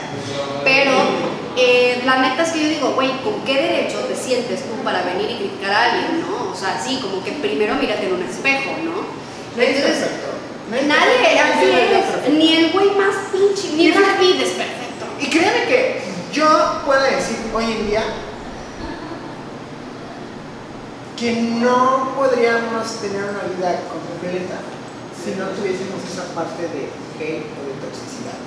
Pero 0.62 0.94
eh, 1.56 2.02
la 2.06 2.18
neta 2.22 2.44
es 2.44 2.50
que 2.50 2.62
yo 2.62 2.68
digo, 2.68 2.92
güey, 2.94 3.10
¿con 3.22 3.42
qué 3.42 3.54
derecho 3.54 3.98
te 4.06 4.14
sientes 4.14 4.62
tú 4.62 4.78
para 4.84 5.02
venir 5.02 5.28
y 5.28 5.34
criticar 5.42 5.72
a 5.72 5.84
alguien, 5.90 6.17
sea, 6.58 6.82
sí, 6.84 6.98
como 7.00 7.22
que 7.24 7.32
primero 7.32 7.74
mírate 7.74 8.06
en 8.06 8.14
un 8.14 8.22
espejo, 8.22 8.70
¿no? 8.84 9.62
Entonces. 9.62 10.08
Nadie 10.70 10.82
es 10.82 10.88
nadie, 10.88 11.40
así 11.40 11.64
es 12.26 12.34
ni 12.34 12.56
el 12.56 12.72
güey 12.72 12.90
más 12.90 13.14
pinche, 13.32 13.72
ni 13.74 13.90
Pitt 13.90 14.42
es 14.42 14.50
perfecto. 14.50 15.06
Y 15.18 15.30
créeme 15.30 15.64
que 15.66 16.02
yo 16.32 16.82
puedo 16.84 17.00
decir 17.02 17.38
hoy 17.54 17.64
en 17.64 17.86
día 17.86 18.02
que 21.16 21.32
no 21.32 22.12
podríamos 22.14 22.86
tener 23.00 23.24
una 23.24 23.42
vida 23.56 23.80
completa 23.88 24.60
si 25.24 25.34
no 25.34 25.46
tuviésemos 25.48 26.04
esa 26.04 26.34
parte 26.34 26.62
de 26.62 26.90
hate 27.18 27.46
o 27.56 27.60
de 27.64 27.74
toxicidad. 27.80 28.38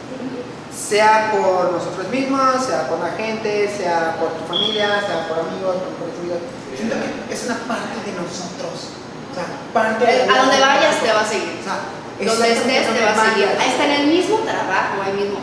Sea 0.71 1.31
por 1.31 1.71
nosotros 1.71 2.07
mismos, 2.09 2.65
sea 2.65 2.87
por 2.87 2.99
la 2.99 3.11
gente, 3.13 3.67
sea 3.75 4.15
por 4.19 4.29
tu 4.33 4.45
familia, 4.45 5.01
sea 5.01 5.27
por 5.27 5.39
amigos, 5.39 5.75
por 5.75 6.07
conocidos. 6.07 6.60
Siento 6.81 6.97
que 7.29 7.33
es 7.33 7.41
una 7.45 7.57
parte 7.69 7.93
de 8.01 8.11
nosotros. 8.17 8.97
O 9.29 9.33
sea, 9.37 9.45
parte 9.69 10.01
de 10.01 10.25
A 10.25 10.33
donde 10.41 10.57
vayas 10.57 10.97
te 10.97 11.13
va 11.13 11.21
a 11.21 11.29
seguir. 11.29 11.61
O 11.61 11.63
sea, 11.63 11.77
Donde 12.17 12.53
estés 12.57 12.89
te 12.89 13.01
va 13.05 13.13
a 13.13 13.21
seguir. 13.29 13.45
Hasta 13.53 13.81
en 13.85 13.93
el 14.01 14.05
mismo 14.09 14.41
trabajo, 14.41 14.97
ahí 15.05 15.13
mismo. 15.13 15.37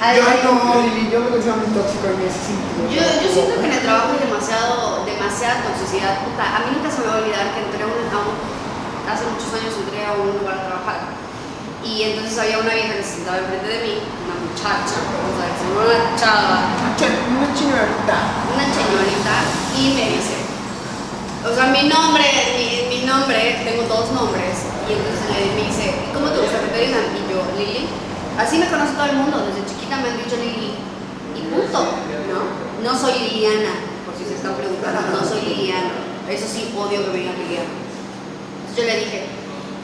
Yo 0.00 0.24
no, 0.24 0.80
Lili, 0.80 1.12
yo 1.12 1.20
me 1.20 1.28
considero 1.28 1.60
muy 1.60 1.68
tóxico 1.76 2.08
en 2.08 2.24
ese 2.24 2.40
sentido. 2.48 2.88
Yo, 2.88 3.04
yo 3.20 3.28
siento 3.28 3.60
que 3.60 3.66
en 3.68 3.76
el 3.76 3.84
trabajo 3.84 4.16
hay 4.16 4.24
demasiado, 4.24 5.04
demasiada 5.04 5.60
toxicidad. 5.68 6.24
Puta, 6.24 6.40
a 6.40 6.58
mí 6.64 6.72
nunca 6.80 6.88
se 6.88 7.04
me 7.04 7.12
va 7.12 7.14
a 7.14 7.20
olvidar 7.20 7.52
que 7.52 7.60
entré 7.68 7.84
a 7.84 7.88
un, 7.92 8.00
a 8.08 8.18
un- 8.24 8.40
hace 9.04 9.28
muchos 9.28 9.52
años 9.60 9.76
entré 9.76 10.00
a 10.08 10.16
un 10.16 10.40
lugar 10.40 10.56
a 10.56 10.64
trabajar. 10.72 10.98
Y 11.84 12.16
entonces 12.16 12.32
había 12.40 12.64
una 12.64 12.72
vieja 12.72 12.96
que 12.96 13.04
se 13.04 13.20
sentaba 13.20 13.44
enfrente 13.44 13.68
de 13.68 13.80
mí, 13.84 13.94
una 14.24 14.36
muchacha, 14.40 14.96
vamos 15.04 15.36
a 15.36 15.44
decir, 15.52 15.68
no 15.68 15.80
una 15.84 16.00
chava, 16.16 16.58
Una 16.80 17.48
señorita. 17.52 18.16
una 18.56 18.66
señorita, 18.72 19.34
y 19.76 19.82
me 20.00 20.04
dice, 20.16 20.39
o 21.40 21.54
sea, 21.54 21.66
mi 21.72 21.88
nombre, 21.88 22.24
mi, 22.56 22.96
mi 22.96 23.06
nombre, 23.06 23.60
tengo 23.64 23.82
dos 23.88 24.12
nombres, 24.12 24.68
y 24.88 24.92
entonces 24.92 25.24
me 25.56 25.62
dice, 25.64 25.84
"¿Y 25.88 26.12
¿cómo 26.12 26.28
te 26.28 26.40
gusta 26.40 26.60
que 26.60 26.68
te 26.68 26.80
digan? 26.86 27.04
Y 27.16 27.32
yo, 27.32 27.40
Lili. 27.56 27.88
Así 28.38 28.58
me 28.58 28.68
conoce 28.68 28.92
todo 28.92 29.06
el 29.06 29.16
mundo, 29.16 29.44
desde 29.46 29.68
chiquita 29.68 29.96
me 30.00 30.10
han 30.10 30.16
dicho 30.16 30.36
Lili, 30.36 30.72
y 31.36 31.40
punto, 31.52 31.78
¿no? 32.32 32.40
No 32.84 32.92
soy 32.98 33.12
Liliana, 33.20 33.72
por 34.04 34.16
si 34.16 34.24
se 34.24 34.34
están 34.36 34.54
preguntando, 34.54 35.00
no 35.12 35.20
soy 35.26 35.42
Liliana, 35.42 35.90
eso 36.28 36.46
sí, 36.48 36.72
odio 36.76 37.04
que 37.04 37.10
me 37.12 37.18
digan 37.20 37.36
Liliana. 37.36 37.72
Entonces 37.72 38.76
yo 38.76 38.84
le 38.84 38.96
dije, 39.00 39.18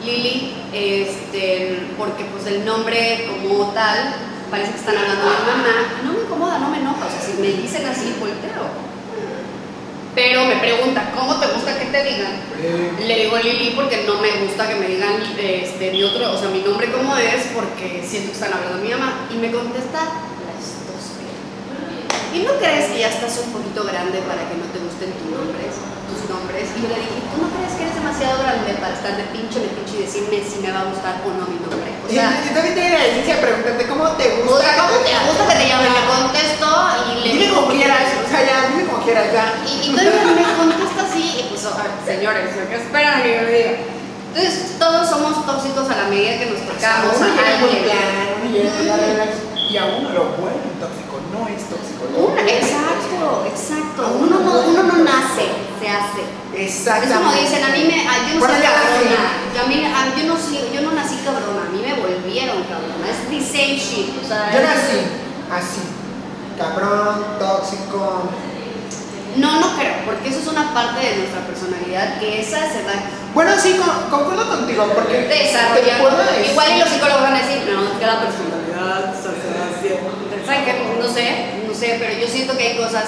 Lili, 0.05 0.53
este, 0.73 1.89
porque 1.97 2.25
pues 2.25 2.45
el 2.47 2.65
nombre 2.65 3.27
como 3.29 3.71
tal, 3.73 4.15
parece 4.49 4.71
que 4.71 4.79
están 4.79 4.97
hablando 4.97 5.25
de 5.25 5.37
mi 5.37 5.45
mamá, 5.51 5.75
no 6.05 6.13
me 6.13 6.19
incomoda, 6.21 6.59
no 6.59 6.69
me 6.69 6.77
enoja, 6.77 7.05
o 7.05 7.09
sea, 7.11 7.21
si 7.21 7.41
me 7.41 7.49
dicen 7.61 7.85
así, 7.85 8.15
volteo. 8.19 8.86
Pero 10.17 10.45
me 10.45 10.55
pregunta, 10.55 11.11
¿cómo 11.15 11.39
te 11.39 11.45
gusta 11.45 11.77
que 11.77 11.85
te 11.85 12.03
digan? 12.03 12.31
Le 13.05 13.15
digo 13.19 13.37
Lili 13.37 13.73
porque 13.75 14.03
no 14.07 14.19
me 14.19 14.31
gusta 14.43 14.67
que 14.67 14.73
me 14.73 14.87
digan 14.87 15.13
este, 15.39 15.91
mi 15.91 16.01
otro, 16.01 16.33
o 16.33 16.37
sea, 16.39 16.49
mi 16.49 16.61
nombre 16.61 16.91
como 16.91 17.15
es, 17.15 17.49
porque 17.53 18.03
siento 18.03 18.29
que 18.29 18.33
están 18.33 18.51
hablando 18.51 18.79
de 18.79 18.83
mi 18.83 18.89
mamá. 18.89 19.27
Y 19.31 19.35
me 19.35 19.51
contesta 19.51 19.99
la 20.41 20.53
estúpida. 20.57 21.29
¿Y 22.33 22.39
no 22.39 22.57
crees 22.57 22.86
que 22.97 23.05
ya 23.05 23.13
estás 23.13 23.37
un 23.45 23.53
poquito 23.53 23.85
grande 23.85 24.25
para 24.25 24.41
que 24.49 24.57
no 24.57 24.65
te 24.73 24.81
gusten 24.81 25.13
tus 25.21 25.29
nombres? 25.29 25.69
Tus 26.09 26.25
nombres? 26.33 26.65
Y 26.73 26.81
yo 26.81 26.89
le 26.89 26.97
dije, 26.97 27.21
¿tú 27.29 27.45
no 27.45 27.47
crees 27.53 27.77
que 27.77 27.85
eres 27.85 27.93
demasiado 27.93 28.41
grande 28.41 28.73
para 28.81 28.97
estar 28.97 29.13
de 29.13 29.21
pinche 29.29 29.61
de 29.61 29.69
pinche 29.69 30.01
y 30.01 30.09
decirme 30.09 30.41
si 30.41 30.65
me 30.65 30.73
va 30.73 30.81
a 30.81 30.89
gustar 30.89 31.21
o 31.21 31.29
no 31.29 31.45
mi 31.45 31.61
nombre? 31.61 31.93
O 31.93 32.09
sea, 32.09 32.41
yo 32.41 32.57
también 32.57 32.73
tengo 32.73 32.97
la 32.97 33.05
decencia 33.05 33.37
de 33.37 33.41
preguntarte 33.45 33.85
cómo 33.85 34.03
te 34.17 34.25
gusta. 34.41 34.49
o 34.49 34.57
sea, 34.57 34.73
¿cómo 34.81 34.97
te 35.05 35.13
gusta 35.13 35.43
que 35.45 35.57
te 35.61 35.65
llamen? 35.69 35.93
Le 35.93 36.03
contesto 36.09 36.69
y 37.05 37.21
le 37.21 37.29
Dime 37.37 37.47
como 37.53 37.69
quieras, 37.69 38.09
o 38.17 38.25
sea, 38.25 38.41
ya, 38.41 38.57
dime 38.73 38.89
como 38.89 39.05
quieras, 39.05 39.29
ya. 39.29 39.45
Y, 39.61 39.71
y 39.77 39.89
todavía 39.93 40.33
me 40.33 40.57
contesta 40.57 41.05
así, 41.05 41.21
y 41.37 41.53
pues, 41.53 41.61
a 41.69 41.77
ver, 41.77 41.93
señores, 42.01 42.49
¿qué 42.49 42.81
esperan 42.81 43.21
que 43.21 43.29
yo 43.29 43.41
le 43.45 43.53
diga? 43.53 43.73
Entonces, 44.33 44.73
todos 44.81 45.05
somos 45.05 45.45
tóxicos 45.45 45.85
a 45.85 46.01
la 46.01 46.09
medida 46.09 46.41
que 46.41 46.49
nos 46.49 46.65
tocamos 46.65 47.13
a 47.21 47.29
alguien. 47.29 47.93
y 49.69 49.77
a 49.77 49.85
uno 49.85 50.09
lo 50.09 50.33
no 50.33 50.56
es 51.57 52.17
Una- 52.17 52.41
exacto, 52.41 53.45
exacto. 53.49 54.17
Uno 54.21 54.39
no, 54.39 54.51
uno 54.69 54.83
no 54.83 54.97
nace, 55.03 55.49
se 55.81 55.87
hace. 55.89 56.21
Es 56.55 56.77
Exactamente. 56.77 57.17
como 57.17 57.31
dicen, 57.33 57.63
a 57.63 57.69
mí 57.69 57.83
me, 57.85 58.07
a- 58.07 58.25
yo 58.29 58.39
no 58.39 58.45
soy 58.45 58.61
cabrona. 58.61 59.23
Yo, 59.53 59.61
a 59.61 59.67
mí, 59.67 59.75
a- 59.85 60.15
yo, 60.17 60.23
no 60.27 60.35
soy, 60.37 60.59
yo 60.73 60.81
no 60.81 60.91
nací 60.93 61.17
cabrona, 61.25 61.67
a 61.67 61.71
mí 61.73 61.81
me 61.81 61.93
volvieron 61.99 62.63
cabrona. 62.65 63.05
Es 63.09 63.29
the 63.29 63.41
same 63.41 63.75
shit. 63.77 64.09
O 64.23 64.27
sea, 64.27 64.49
Yo 64.53 64.59
es- 64.59 64.65
nací 64.65 64.99
así. 65.51 65.81
Cabrón, 66.57 67.37
tóxico. 67.37 68.23
No, 69.37 69.59
no 69.59 69.77
creo, 69.77 69.93
porque 70.05 70.29
eso 70.29 70.39
es 70.39 70.47
una 70.47 70.73
parte 70.73 70.97
de 71.05 71.17
nuestra 71.17 71.45
personalidad 71.45 72.17
que 72.19 72.41
esa 72.41 72.57
se 72.73 72.81
va 72.81 72.93
Bueno, 73.35 73.51
sí, 73.61 73.77
con- 73.77 74.09
concuerdo 74.09 74.49
contigo, 74.49 74.89
porque 74.95 75.27
desarrollando. 75.29 76.09
Igual 76.49 76.67
y 76.75 76.79
los 76.79 76.89
psicólogos 76.89 77.21
van 77.21 77.35
a 77.35 77.41
decir, 77.45 77.61
no, 77.69 77.83
es 77.85 77.99
que 77.99 78.05
la 78.07 78.17
personalidad 78.19 79.13
se 79.13 79.29
hace 79.29 79.47
¿Saben 80.47 80.63
qué? 80.65 80.73
No 80.99 81.07
sé, 81.13 81.61
no 81.67 81.73
sé, 81.73 81.97
pero 81.99 82.19
yo 82.19 82.27
siento 82.27 82.57
que 82.57 82.67
hay 82.69 82.77
cosas 82.77 83.05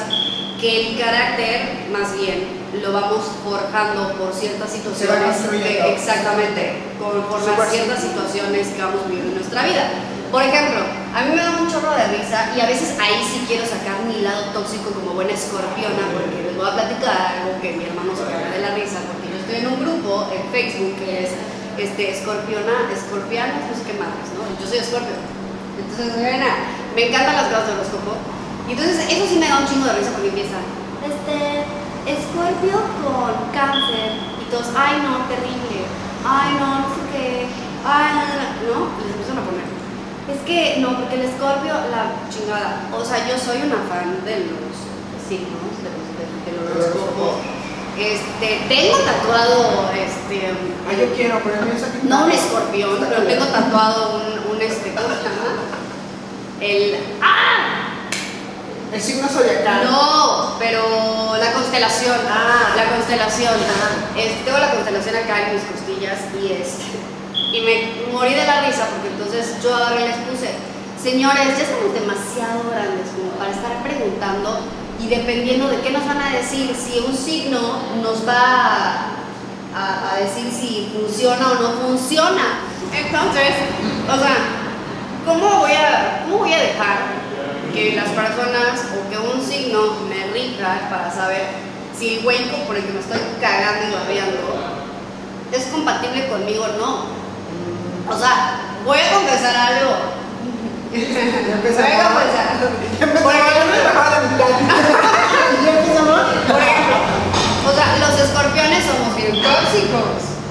que 0.59 0.89
el 0.91 0.99
carácter, 0.99 1.87
más 1.91 2.13
bien, 2.17 2.59
lo 2.81 2.91
vamos 2.93 3.25
forjando 3.43 4.13
por 4.15 4.33
ciertas 4.33 4.69
situaciones. 4.71 5.35
que- 5.63 5.93
exactamente, 5.95 6.73
a 6.99 7.39
Súper 7.55 7.69
ciertas 7.69 7.99
situaciones 8.03 8.67
que 8.67 8.81
vamos 8.81 9.01
viviendo 9.07 9.31
en 9.31 9.37
nuestra 9.39 9.63
vida. 9.63 9.89
Por 10.31 10.43
ejemplo, 10.43 10.81
a 11.15 11.21
mí 11.25 11.29
me 11.33 11.41
da 11.41 11.57
un 11.57 11.65
chorro 11.71 11.89
de 11.95 12.05
risa 12.19 12.53
y 12.55 12.61
a 12.61 12.67
veces 12.67 12.93
ahí 13.01 13.17
sí 13.25 13.45
quiero 13.47 13.65
sacar 13.65 14.03
mi 14.05 14.21
lado 14.21 14.51
tóxico 14.53 14.91
como 14.91 15.13
buena 15.17 15.33
escorpiona 15.33 16.05
porque 16.13 16.43
les 16.45 16.55
voy 16.55 16.67
a 16.69 16.73
platicar 16.77 17.17
algo 17.41 17.57
que 17.61 17.73
mi 17.73 17.85
hermano 17.85 18.13
se 18.13 18.29
caga 18.29 18.51
de 18.53 18.61
la 18.61 18.75
risa 18.77 18.99
porque 19.09 19.25
yo 19.33 19.37
estoy 19.41 19.57
en 19.65 19.67
un 19.73 19.79
grupo 19.81 20.29
en 20.29 20.43
Facebook 20.53 20.93
que 21.01 21.23
es 21.25 21.31
este, 21.81 22.11
escorpiona, 22.11 22.91
escorpianos, 22.93 23.57
no 23.65 23.73
sé 23.73 23.81
qué 23.89 23.95
madres, 23.97 24.29
¿no? 24.37 24.45
Yo 24.61 24.65
soy 24.69 24.77
escorpio. 24.85 25.17
Entonces, 25.79 26.19
bueno, 26.19 26.45
me 26.95 27.07
encantan 27.07 27.35
las 27.35 27.47
cosas 27.47 27.67
de 27.67 27.73
horóscopo. 27.73 28.11
Y 28.67 28.71
entonces 28.73 28.99
eso 29.09 29.25
sí 29.25 29.39
me 29.39 29.47
da 29.47 29.59
un 29.59 29.67
chingo 29.67 29.87
de 29.87 29.93
risa 29.97 30.11
porque 30.11 30.29
empieza, 30.29 30.59
este, 31.01 31.65
escorpio 32.05 32.75
con 33.01 33.33
cáncer. 33.55 34.19
Y 34.39 34.45
todos, 34.51 34.69
ay 34.75 35.01
no, 35.01 35.25
terrible. 35.31 35.87
Ay 36.27 36.59
no, 36.59 36.83
no 36.83 36.87
sé 36.91 37.01
qué. 37.11 37.47
Ay, 37.87 38.11
no, 38.13 38.21
no, 38.27 38.35
no. 38.35 38.49
¿no? 38.67 38.79
Les 38.99 39.15
empiezan 39.15 39.39
a 39.39 39.47
poner. 39.47 39.67
Es 40.29 40.39
que 40.45 40.77
no, 40.81 40.99
porque 40.99 41.15
el 41.15 41.25
escorpio, 41.31 41.73
la 41.89 42.13
chingada. 42.29 42.85
O 42.93 43.03
sea, 43.03 43.25
yo 43.25 43.39
soy 43.39 43.63
una 43.65 43.81
fan 43.89 44.21
de 44.27 44.51
los 44.51 44.69
signos, 45.25 45.73
de 45.81 45.89
los, 45.89 46.05
de, 46.19 46.25
de 46.45 46.51
los 46.53 46.63
horóscopos. 46.69 47.41
Este, 47.97 48.63
tengo 48.69 48.95
tatuado, 48.99 49.89
este, 49.91 50.53
Ah, 50.89 50.93
yo 50.97 51.13
quiero, 51.13 51.39
pero 51.43 51.61
me 51.61 51.77
saqué 51.77 51.99
no 52.03 52.25
un 52.25 52.31
escorpión, 52.31 52.97
pero 53.07 53.21
tengo 53.21 53.45
tatuado 53.45 54.17
un, 54.17 54.55
un 54.55 54.61
este, 54.61 54.89
¿cómo 54.95 55.09
se 55.09 55.21
llama? 55.21 55.69
El, 56.61 56.95
¡ah! 57.21 57.89
El 58.91 59.01
signo 59.01 59.27
zodiacal. 59.27 59.85
No, 59.85 60.55
pero 60.57 61.37
la 61.37 61.53
constelación. 61.53 62.17
Ah. 62.29 62.73
La 62.75 62.95
constelación. 62.95 63.53
Ajá. 63.53 64.19
Este, 64.19 64.43
tengo 64.43 64.57
la 64.57 64.71
constelación 64.71 65.15
acá 65.15 65.47
en 65.47 65.55
mis 65.55 65.63
costillas 65.63 66.19
y 66.41 66.53
este. 66.53 66.83
Y 67.53 67.61
me 67.61 68.11
morí 68.13 68.33
de 68.33 68.45
la 68.45 68.65
risa 68.65 68.87
porque 68.89 69.09
entonces 69.09 69.55
yo 69.63 69.71
y 69.95 70.07
les 70.07 70.17
puse, 70.17 70.53
señores, 71.01 71.57
ya 71.57 71.63
estamos 71.63 71.93
demasiado 71.93 72.69
grandes 72.69 73.07
como 73.15 73.31
para 73.31 73.51
estar 73.51 73.81
preguntando 73.83 74.59
y 74.99 75.07
dependiendo 75.07 75.67
de 75.67 75.79
qué 75.81 75.91
nos 75.91 76.05
van 76.05 76.21
a 76.21 76.35
decir, 76.35 76.75
si 76.75 76.99
un 76.99 77.15
signo 77.15 77.79
nos 78.03 78.27
va 78.27 79.15
a, 79.73 80.11
a 80.13 80.19
decir 80.19 80.51
si 80.51 80.91
funciona 80.93 81.51
o 81.51 81.55
no 81.55 81.69
funciona. 81.87 82.59
Entonces, 82.93 83.53
o 84.07 84.19
sea, 84.19 84.68
¿cómo 85.25 85.59
voy 85.59 85.71
a, 85.71 86.23
cómo 86.23 86.39
voy 86.39 86.53
a 86.53 86.57
dejar 86.57 86.97
que 87.73 87.95
las 87.95 88.09
personas 88.09 88.85
o 88.97 89.09
que 89.09 89.17
un 89.17 89.41
signo 89.45 89.93
me 90.09 90.31
rija 90.33 90.87
para 90.89 91.11
saber 91.11 91.47
si 91.97 92.17
el 92.17 92.23
güey 92.23 92.45
por 92.65 92.75
el 92.75 92.83
que 92.83 92.93
me 92.93 92.99
estoy 92.99 93.19
cagando 93.41 93.87
y 93.87 93.91
babeando 93.91 94.59
es 95.51 95.65
compatible 95.65 96.27
conmigo 96.27 96.63
o 96.65 96.77
no? 96.77 97.05
O 98.09 98.17
sea, 98.17 98.77
voy 98.85 98.97
a 98.97 99.13
confesar 99.13 99.55
algo. 99.55 100.19
Voy 100.89 100.97
a 100.97 102.01
confesar. 102.09 102.57
Por 102.57 102.71
ejemplo, 102.95 103.21
por 103.21 103.33
o 107.69 107.75
sea, 107.75 107.97
los 107.99 108.19
escorpiones 108.19 108.83
somos 108.83 109.15
bien 109.15 109.33
tóxicos. 109.43 110.41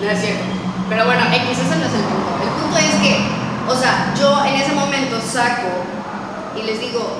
No 0.00 0.10
es 0.10 0.20
cierto. 0.20 0.44
Pero 0.88 1.04
bueno, 1.04 1.22
X, 1.32 1.58
ese 1.58 1.76
no 1.76 1.84
es 1.84 1.94
el 1.94 2.04
punto. 2.08 2.32
El 2.42 2.48
punto 2.48 2.61
es 2.76 2.94
que, 3.02 3.16
o 3.68 3.74
sea, 3.76 4.14
yo 4.18 4.44
en 4.44 4.54
ese 4.60 4.72
momento 4.72 5.20
saco 5.20 5.68
y 6.60 6.62
les 6.64 6.80
digo, 6.80 7.18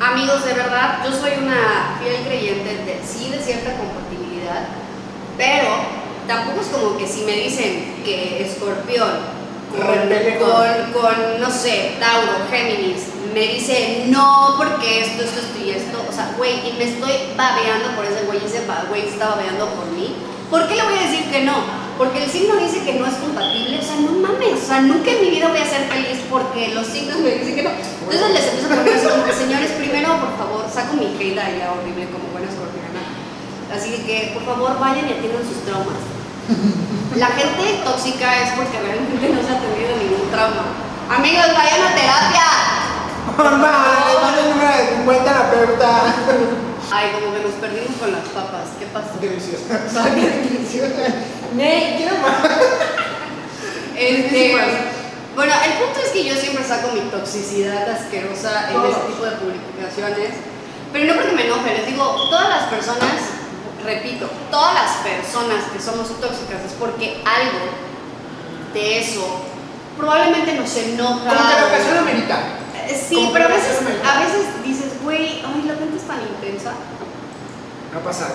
amigos, 0.00 0.44
de 0.44 0.54
verdad, 0.54 0.98
yo 1.04 1.10
soy 1.12 1.32
una 1.42 1.98
fiel 2.02 2.22
creyente 2.26 2.70
de 2.84 3.00
sí 3.06 3.30
de 3.30 3.38
cierta 3.38 3.76
compatibilidad, 3.76 4.66
pero 5.36 5.68
tampoco 6.26 6.60
es 6.60 6.66
como 6.68 6.96
que 6.96 7.06
si 7.06 7.22
me 7.22 7.32
dicen 7.32 8.02
que 8.04 8.42
escorpión 8.44 9.08
con, 10.38 10.92
con- 11.02 11.40
no 11.40 11.50
sé, 11.50 11.96
Tauro, 12.00 12.32
Géminis, 12.50 13.04
me 13.34 13.40
dice 13.40 14.04
no 14.06 14.54
porque 14.56 15.00
esto, 15.00 15.24
esto, 15.24 15.40
esto 15.40 15.58
y 15.64 15.70
esto, 15.70 16.04
o 16.08 16.12
sea, 16.12 16.32
güey, 16.36 16.68
y 16.68 16.72
me 16.78 16.84
estoy 16.84 17.12
babeando 17.36 17.90
por 17.96 18.04
ese 18.04 18.24
güey, 18.26 18.38
y 18.40 18.46
ese 18.46 18.62
güey 18.88 19.08
está 19.08 19.30
babeando 19.30 19.66
por 19.70 19.86
mí, 19.86 20.14
¿por 20.50 20.68
qué 20.68 20.76
le 20.76 20.82
voy 20.84 20.94
a 20.98 21.02
decir 21.02 21.28
que 21.30 21.42
no? 21.44 21.83
Porque 21.96 22.24
el 22.24 22.30
signo 22.30 22.56
dice 22.56 22.82
que 22.82 22.94
no 22.94 23.06
es 23.06 23.14
compatible, 23.14 23.78
o 23.78 23.82
sea, 23.82 23.96
no 24.02 24.10
mames, 24.18 24.62
o 24.62 24.66
sea, 24.66 24.80
nunca 24.80 25.10
en 25.10 25.20
mi 25.22 25.30
vida 25.30 25.48
voy 25.48 25.60
a 25.60 25.64
ser 25.64 25.86
feliz 25.86 26.18
porque 26.28 26.74
los 26.74 26.86
signos 26.88 27.18
me 27.18 27.30
dicen 27.30 27.54
que 27.54 27.62
no. 27.62 27.70
Entonces 27.70 28.30
les 28.34 28.46
empiezo 28.50 28.66
a 28.66 28.76
poner 28.76 28.94
así 28.94 29.06
como 29.06 29.24
que, 29.24 29.32
señores, 29.32 29.70
primero, 29.78 30.08
por 30.18 30.34
favor, 30.36 30.66
saco 30.66 30.94
mi 30.94 31.14
hate 31.14 31.38
ya 31.38 31.70
horrible 31.70 32.10
como 32.10 32.34
buena 32.34 32.50
escorpiana. 32.50 32.98
Así 33.70 34.02
que, 34.02 34.34
por 34.34 34.42
favor, 34.42 34.78
vayan 34.80 35.06
y 35.06 35.12
atiendan 35.12 35.46
sus 35.46 35.62
traumas. 35.62 36.02
La 37.14 37.30
gente 37.30 37.78
tóxica 37.84 38.42
es 38.42 38.50
porque 38.58 38.74
realmente 38.74 39.30
no 39.30 39.38
se 39.38 39.54
ha 39.54 39.62
tenido 39.62 39.94
ningún 39.94 40.26
trauma. 40.34 40.74
Amigos, 41.14 41.46
vayan 41.54 41.78
a 41.78 41.94
terapia. 41.94 42.48
Normal, 43.38 43.70
le 44.02 44.14
dan 44.18 44.34
el 44.34 44.50
número 44.50 44.70
de 44.74 44.98
50 44.98 45.30
a 45.30 45.34
la 45.34 45.50
pregunta. 45.50 45.88
Ay, 46.90 47.10
como 47.14 47.34
que 47.34 47.40
nos 47.40 47.54
perdimos 47.62 47.96
con 47.98 48.12
las 48.12 48.26
papas. 48.34 48.74
¿Qué 48.78 48.86
pasó? 48.86 49.14
Delicioso. 49.20 49.64
Ay, 49.70 50.10
qué 51.56 51.62
delicioso. 51.62 51.90
Ne, 51.90 51.94
quiero 51.98 52.16
más. 52.18 52.50
Este, 53.96 54.52
bueno, 55.36 55.52
el 55.64 55.72
punto 55.74 56.00
es 56.04 56.10
que 56.10 56.24
yo 56.24 56.34
siempre 56.34 56.64
saco 56.64 56.90
mi 56.92 57.00
toxicidad 57.10 57.88
asquerosa 57.88 58.68
en 58.72 58.90
este 58.90 59.06
tipo 59.06 59.24
de 59.24 59.30
publicaciones, 59.36 60.30
pero 60.92 61.04
no 61.06 61.20
porque 61.20 61.32
me 61.36 61.46
enoje, 61.46 61.74
les 61.78 61.86
digo, 61.86 62.04
todas 62.28 62.48
las 62.48 62.62
personas, 62.64 63.14
repito, 63.84 64.28
todas 64.50 64.74
las 64.74 64.90
personas 64.96 65.62
que 65.72 65.80
somos 65.80 66.08
tóxicas 66.20 66.58
es 66.66 66.72
porque 66.78 67.22
algo 67.24 67.70
de 68.74 68.98
eso 68.98 69.24
probablemente 69.96 70.54
nos 70.54 70.76
enoja. 70.76 71.28
Como 71.30 71.48
que 71.48 71.54
la 71.60 71.66
ocasión 71.66 71.98
amerita. 71.98 72.38
Eh, 72.88 73.00
Sí, 73.08 73.14
como 73.14 73.32
pero 73.32 73.44
a 73.46 73.48
veces, 73.48 73.78
a 74.04 74.18
veces 74.20 74.64
dices, 74.64 75.00
güey, 75.04 75.40
ay, 75.46 75.62
la 75.68 75.74
gente 75.76 75.96
es 75.96 76.02
tan 76.02 76.20
intensa. 76.20 76.72
Me 77.92 77.98
ha 78.00 78.02
pasado. 78.02 78.34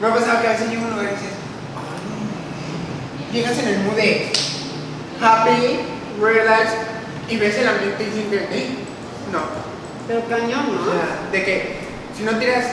Me 0.00 0.06
ha 0.08 0.14
pasado 0.14 0.40
que 0.40 0.48
a 0.48 0.52
veces 0.52 0.70
llego 0.70 0.84
a 0.84 0.88
un 0.88 0.90
lugar 0.96 1.06
y 1.12 1.14
dices, 1.14 1.28
"Ay". 1.32 1.45
Llegas 3.36 3.58
en 3.58 3.68
el 3.68 3.78
mood 3.80 3.94
de 3.96 4.32
happy, 5.20 5.80
relax, 6.20 6.70
y 7.28 7.36
ves 7.36 7.56
el 7.58 7.68
ambiente 7.68 8.02
y 8.04 8.06
dices, 8.06 8.42
"Eh, 8.52 8.70
no. 9.32 9.40
Pero 10.08 10.22
cañón, 10.28 10.66
O 10.70 10.72
¿no? 10.86 10.92
sea, 10.92 11.28
de 11.32 11.44
que 11.44 11.76
si 12.16 12.22
no 12.22 12.32
tiras 12.38 12.64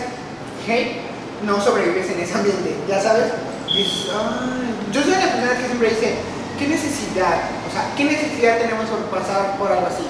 hate, 0.68 1.01
no 1.43 1.59
sobrevives 1.59 2.09
en 2.11 2.20
ese 2.22 2.34
ambiente, 2.36 2.76
ya 2.88 3.01
sabes. 3.01 3.26
Dices, 3.68 4.11
"Ay". 4.14 4.74
Yo 4.93 5.01
soy 5.01 5.11
la 5.11 5.32
persona 5.34 5.57
que 5.57 5.66
siempre 5.66 5.89
dice, 5.89 6.16
¿qué 6.59 6.68
necesidad? 6.68 7.49
O 7.68 7.72
sea, 7.74 7.89
¿qué 7.97 8.03
necesidad 8.05 8.59
tenemos 8.59 8.86
por 8.88 8.99
pasar 9.20 9.57
por 9.57 9.72
algo 9.72 9.88
así? 9.88 10.05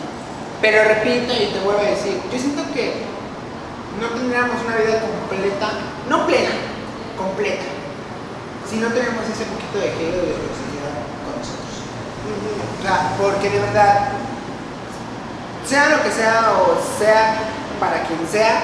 Pero 0.61 0.83
repito 0.83 1.31
y 1.33 1.47
te 1.53 1.59
vuelvo 1.63 1.79
a 1.81 1.89
decir, 1.89 2.19
yo 2.31 2.37
siento 2.37 2.61
que 2.73 2.91
no 4.01 4.07
tendríamos 4.09 4.57
una 4.65 4.75
vida 4.75 4.99
completa, 4.99 5.71
no 6.09 6.27
plena, 6.27 6.51
completa, 7.17 7.63
si 8.73 8.79
no 8.81 8.87
tenemos 8.89 9.21
ese 9.29 9.45
poquito 9.45 9.77
de 9.77 9.85
o 9.93 10.25
de 10.25 10.33
toxicidad 10.33 10.97
con 11.21 11.37
nosotros. 11.37 11.73
O 11.85 12.81
sea, 12.81 13.13
porque 13.21 13.49
de 13.53 13.59
verdad, 13.59 14.09
sea 15.65 15.89
lo 15.89 16.01
que 16.01 16.09
sea 16.11 16.51
o 16.57 16.73
sea 16.97 17.37
para 17.79 18.01
quien 18.03 18.17
sea, 18.27 18.63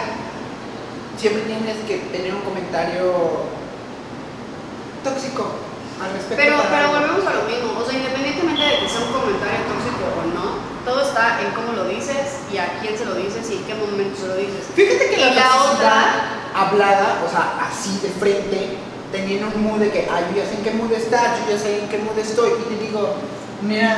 siempre 1.17 1.43
tienes 1.43 1.77
que 1.85 1.97
tener 2.09 2.33
un 2.33 2.41
comentario 2.41 3.45
tóxico 5.03 5.45
al 6.01 6.09
respecto. 6.13 6.41
Pero, 6.41 6.57
pero 6.71 6.89
volvemos 6.89 7.21
a 7.27 7.33
lo 7.37 7.43
mismo, 7.45 7.77
o 7.77 7.85
sea, 7.85 7.93
independientemente 7.99 8.63
de 8.65 8.79
que 8.81 8.89
sea 8.89 9.05
un 9.05 9.13
comentario 9.13 9.61
tóxico 9.69 10.03
o 10.09 10.23
no, 10.33 10.57
todo 10.89 11.05
está 11.05 11.37
en 11.43 11.51
cómo 11.53 11.73
lo 11.73 11.85
dices 11.85 12.41
y 12.51 12.57
a 12.57 12.79
quién 12.81 12.97
se 12.97 13.05
lo 13.05 13.13
dices 13.15 13.45
y 13.51 13.61
en 13.61 13.63
qué 13.65 13.75
momento 13.75 14.15
se 14.19 14.27
lo 14.27 14.35
dices. 14.41 14.65
Fíjate 14.73 15.09
que 15.11 15.17
la, 15.21 15.33
la 15.37 15.63
otra- 15.69 16.39
hablada, 16.55 17.21
o 17.25 17.29
sea, 17.29 17.61
así 17.69 17.99
de 18.01 18.09
frente, 18.09 18.77
teniendo 19.11 19.47
un 19.55 19.63
mood 19.63 19.79
de 19.79 19.89
que, 19.91 20.07
ay, 20.11 20.23
yo 20.35 20.43
ya 20.43 20.49
sé 20.49 20.55
en 20.57 20.63
qué 20.63 20.71
mood 20.71 20.91
estás, 20.91 21.39
yo 21.45 21.55
ya 21.55 21.59
sé 21.61 21.79
en 21.79 21.89
qué 21.89 21.97
mood 21.99 22.17
estoy, 22.17 22.51
y 22.59 22.75
te 22.75 22.85
digo, 22.85 23.15
mira, 23.61 23.97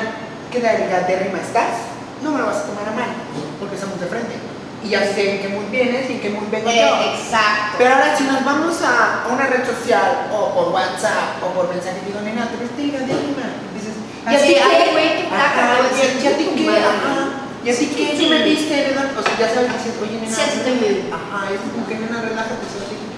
qué 0.52 0.60
delgadérrima 0.60 1.40
estás, 1.40 1.90
no 2.24 2.32
me 2.32 2.40
lo 2.40 2.46
vas 2.48 2.58
a 2.58 2.64
tomar 2.68 2.88
a 2.88 2.92
mal. 2.96 3.12
porque 3.60 3.76
estamos 3.76 4.00
de 4.00 4.08
frente. 4.08 4.36
Y 4.84 4.90
ya 4.90 5.06
sé 5.06 5.36
en 5.38 5.42
qué 5.42 5.50
mood 5.50 5.70
vienes 5.70 6.10
y 6.10 6.14
en 6.14 6.22
qué 6.22 6.30
mood 6.34 6.50
vengo 6.50 6.70
Eh, 6.70 6.82
yo. 6.82 6.90
exacto. 7.14 7.78
Pero 7.78 7.94
ahora 7.94 8.18
si 8.18 8.24
nos 8.26 8.44
vamos 8.44 8.74
a 8.82 9.28
una 9.30 9.46
red 9.46 9.62
social 9.66 10.26
o 10.34 10.50
por 10.58 10.74
WhatsApp 10.74 11.38
o 11.46 11.54
por 11.54 11.70
mensaje, 11.70 12.02
digo, 12.06 12.18
nena, 12.26 12.50
te 12.50 12.58
ves 12.58 12.74
diga, 12.74 12.98
dime. 13.06 13.46
Dices, 13.78 13.94
¿y 13.94 14.26
Así, 14.26 14.58
güey, 14.92 15.10
qué 15.22 15.24
taca, 15.30 15.62
Ajá, 15.62 15.78
güey, 15.86 15.94
¿y 15.94 16.02
a- 16.02 16.10
sí, 16.10 16.18
¿y 16.18 16.28
a 16.28 16.38
ti 16.38 16.44
tu 16.50 16.56
qué? 16.58 16.66
madre. 16.66 16.82
Ajá. 16.82 17.14
¿Y 17.62 17.70
así 17.70 17.86
sí, 17.94 18.18
¿Tú 18.18 18.26
me 18.34 18.42
viste? 18.42 18.74
nena? 18.90 19.06
O 19.14 19.22
sea, 19.22 19.34
ya 19.38 19.54
sabes, 19.54 19.70
dices, 19.78 19.94
oye, 20.02 20.18
nena. 20.18 20.34
Sí, 20.34 20.42
así 20.42 20.60
también. 20.66 21.14
Ajá, 21.14 21.54
es 21.54 21.62
como 21.62 21.86
que 21.86 21.96
nena, 22.02 22.18
relájate, 22.26 22.66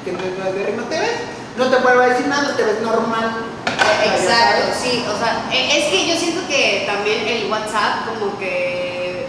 que 0.03 0.11
te 0.11 0.19
de 0.19 0.61
rima 0.67 0.83
te 0.91 0.99
ves, 0.99 1.15
no 1.58 1.66
te 1.70 1.76
vuelvo 1.78 2.01
a 2.01 2.08
decir 2.08 2.28
nada, 2.28 2.56
te 2.56 2.64
ves 2.64 2.82
normal. 2.82 3.32
Exacto, 4.06 4.74
sí, 4.82 5.04
o 5.08 5.18
sea, 5.18 5.45
e- 5.51 5.80
es 5.80 5.86
que 5.86 6.08
yo 6.08 6.16
siento 6.16 6.41
que 6.47 6.84
también 6.86 7.28
el 7.28 7.49
WhatsApp 7.51 8.06
como 8.08 8.38
que 8.39 9.28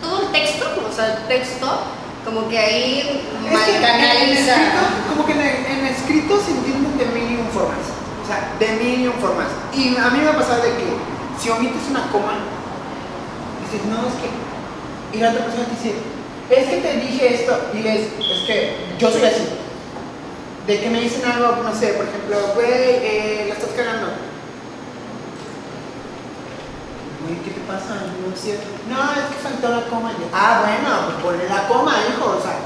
todo 0.00 0.22
el 0.22 0.28
texto, 0.32 0.66
o 0.88 0.92
sea, 0.94 1.16
el 1.16 1.28
texto 1.28 1.66
como 2.24 2.48
que 2.48 2.58
ahí 2.58 3.22
Es 3.50 3.60
que 3.60 3.76
en, 3.76 3.76
en 3.76 3.82
canaliza. 3.82 4.52
escrito, 4.52 4.80
como 5.10 5.26
que 5.26 5.32
en, 5.32 5.40
en 5.40 5.86
escrito 5.86 6.40
se 6.44 6.50
entienden 6.52 6.98
de 6.98 7.06
mil 7.06 7.30
y 7.32 7.36
un 7.40 7.48
formas. 7.48 7.78
O 8.22 8.26
sea, 8.26 8.52
de 8.58 8.68
mil 8.84 9.00
y 9.00 9.06
un 9.08 9.14
formas. 9.14 9.46
Y 9.74 9.96
a 9.96 10.10
mí 10.10 10.18
me 10.20 10.28
ha 10.28 10.36
pasado 10.36 10.62
de 10.62 10.68
que 10.70 10.84
si 11.42 11.48
omites 11.50 11.88
una 11.90 12.10
coma, 12.12 12.34
dices, 13.64 13.86
no, 13.86 14.06
es 14.06 14.14
que. 14.20 15.16
Y 15.16 15.20
la 15.20 15.30
otra 15.30 15.44
persona 15.46 15.64
te 15.66 15.70
dice, 15.76 15.94
es 16.50 16.68
que 16.68 16.76
te 16.76 16.96
dije 17.00 17.34
esto. 17.34 17.58
Y 17.74 17.78
es, 17.86 18.00
es 18.00 18.46
que 18.46 18.76
yo 18.98 19.10
soy 19.10 19.24
así. 19.24 19.42
De 20.66 20.80
que 20.80 20.90
me 20.90 21.00
dicen 21.00 21.24
algo, 21.24 21.62
no 21.62 21.74
sé, 21.74 21.94
por 21.94 22.06
ejemplo, 22.06 22.36
güey, 22.54 22.68
eh, 22.70 23.46
la 23.48 23.54
estás 23.54 23.70
cagando. 23.76 24.08
Güey, 27.24 27.38
¿qué 27.42 27.50
te 27.50 27.60
pasa? 27.66 28.06
No 28.20 28.32
es 28.32 28.40
cierto. 28.40 28.66
No, 28.88 29.12
es 29.12 29.26
que 29.28 29.42
faltó 29.42 29.68
la 29.68 29.86
coma. 29.88 30.12
Ah, 30.32 30.62
bueno, 30.64 31.06
pues 31.06 31.16
ponle 31.24 31.48
la 31.48 31.66
coma, 31.66 31.96
hijo. 32.08 32.36
O 32.38 32.42
sea, 32.42 32.58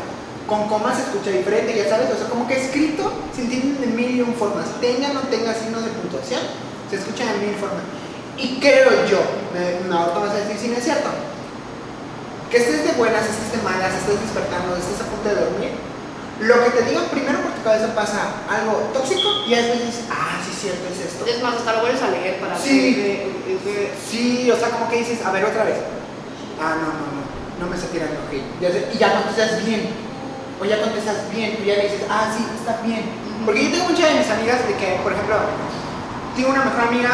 con 0.46 0.68
coma 0.68 0.94
se 0.94 1.02
escucha 1.02 1.30
diferente, 1.30 1.76
ya 1.76 1.88
sabes. 1.88 2.10
O 2.12 2.16
sea, 2.16 2.28
como 2.28 2.46
que 2.46 2.60
escrito 2.60 3.12
se 3.34 3.42
entienden 3.42 3.80
de 3.80 3.86
mil 3.86 4.16
y 4.16 4.20
un 4.22 4.34
formas. 4.34 4.66
Tenga 4.80 5.10
o 5.10 5.14
no 5.14 5.20
tenga 5.30 5.54
signos 5.54 5.84
de 5.84 5.90
puntuación, 5.90 6.40
se 6.90 6.96
escucha 6.96 7.24
de 7.32 7.46
mil 7.46 7.54
formas. 7.54 7.82
Y 8.36 8.58
creo 8.58 9.06
yo, 9.06 9.22
me, 9.54 9.88
no, 9.88 9.98
ahorita 9.98 10.18
vas 10.18 10.30
a 10.30 10.42
decir 10.42 10.58
si 10.58 10.68
no 10.68 10.76
es 10.76 10.84
cierto, 10.84 11.08
que 12.50 12.56
estés 12.56 12.84
de 12.84 12.92
buenas, 12.98 13.22
estés 13.22 13.52
de 13.52 13.62
malas, 13.62 13.94
estés 13.94 14.20
despertando, 14.20 14.74
estés 14.76 15.00
a 15.00 15.10
punto 15.10 15.28
de 15.28 15.34
dormir, 15.36 15.72
lo 16.40 16.64
que 16.64 16.70
te 16.70 16.82
digan 16.90 17.04
primero 17.10 17.38
por 17.40 17.52
tu 17.52 17.62
cabeza 17.62 17.94
pasa 17.94 18.42
algo 18.50 18.90
tóxico 18.92 19.28
y 19.46 19.54
a 19.54 19.58
veces 19.58 19.86
dices, 19.86 20.04
ah, 20.10 20.38
sí, 20.44 20.50
cierto, 20.52 20.82
es 20.92 21.00
esto. 21.12 21.24
Es 21.26 21.42
más, 21.42 21.54
hasta 21.56 21.72
lo 21.74 21.80
vuelves 21.80 22.02
a 22.02 22.08
leer 22.10 22.40
para 22.40 22.58
Sí. 22.58 22.94
que- 22.94 23.58
que- 23.62 23.92
Sí, 24.10 24.50
o 24.50 24.56
sea, 24.56 24.70
como 24.70 24.88
que 24.90 24.98
dices, 24.98 25.24
a 25.24 25.30
ver, 25.30 25.44
otra 25.44 25.64
vez. 25.64 25.76
Ah, 26.60 26.74
no, 26.78 26.86
no, 26.90 27.04
no, 27.14 27.22
no 27.60 27.66
me 27.70 27.76
está 27.76 27.88
tirando 27.88 28.20
sé- 28.30 28.88
Y 28.94 28.98
ya 28.98 29.12
contestas 29.12 29.64
bien. 29.64 29.90
O 30.60 30.64
ya 30.64 30.80
contestas 30.80 31.30
bien, 31.34 31.56
tú 31.58 31.64
ya 31.64 31.74
le 31.76 31.82
dices, 31.90 32.02
ah, 32.08 32.30
sí, 32.36 32.44
está 32.58 32.80
bien. 32.82 33.02
Porque 33.44 33.64
yo 33.64 33.70
tengo 33.70 33.90
muchas 33.90 34.08
de 34.12 34.18
mis 34.22 34.30
amigas 34.30 34.66
de 34.66 34.74
que, 34.76 34.98
por 35.02 35.12
ejemplo, 35.12 35.36
tengo 36.36 36.48
una 36.50 36.64
mejor 36.64 36.80
amiga 36.88 37.10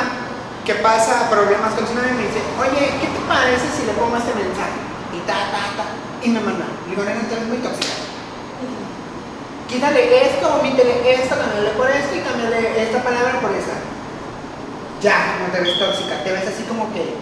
que 0.64 0.74
pasa 0.84 1.28
problemas 1.30 1.72
con 1.74 1.86
su 1.88 1.94
novio 1.94 2.10
y 2.12 2.16
me 2.20 2.26
dice, 2.28 2.40
oye, 2.60 3.00
¿qué 3.00 3.08
te 3.08 3.20
parece 3.26 3.64
si 3.72 3.86
le 3.88 3.92
pongo 3.96 4.16
este 4.16 4.32
mensaje? 4.36 4.76
Y 5.16 5.20
ta, 5.26 5.48
ta, 5.52 5.62
ta. 5.76 5.86
Y 6.22 6.28
me 6.28 6.40
manda. 6.40 6.66
Le 6.84 6.90
digo, 6.92 7.02
tú 7.02 7.34
eres 7.34 7.48
muy 7.48 7.58
tóxica. 7.58 7.94
Quítale 9.70 10.26
esto, 10.26 10.58
omítele 10.58 11.14
esto, 11.14 11.36
cámbiale 11.38 11.70
por 11.78 11.88
esto 11.88 12.16
y 12.16 12.20
cámbiale 12.26 12.82
esta 12.82 13.04
palabra 13.04 13.40
por 13.40 13.52
esta. 13.52 13.78
Ya, 15.00 15.38
no 15.38 15.52
te 15.52 15.60
ves 15.60 15.78
tóxica, 15.78 16.24
te 16.24 16.32
ves 16.32 16.42
así 16.42 16.64
como 16.64 16.92
que 16.92 17.14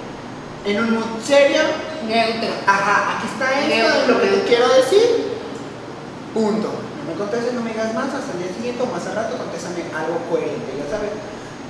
en 0.65 0.83
un 0.83 0.95
mood 0.95 1.21
serio. 1.23 1.61
Neutro. 2.09 2.49
Ajá, 2.67 3.19
aquí 3.19 3.29
está 3.29 3.61
esto, 3.61 3.77
Neutro, 3.77 4.15
lo 4.15 4.21
que 4.21 4.29
te 4.29 4.43
quiero 4.49 4.69
decir. 4.69 5.37
Punto. 6.33 6.69
No 6.73 7.13
me 7.13 7.19
contestes, 7.19 7.53
no 7.53 7.61
me 7.61 7.71
digas 7.71 7.93
más, 7.93 8.15
hasta 8.15 8.33
el 8.33 8.43
día 8.43 8.55
siguiente 8.57 8.83
o 8.83 8.87
más 8.87 9.07
al 9.07 9.17
rato 9.17 9.37
contéstame 9.37 9.85
algo 9.93 10.17
coherente, 10.31 10.73
ya 10.73 10.89
sabes. 10.89 11.13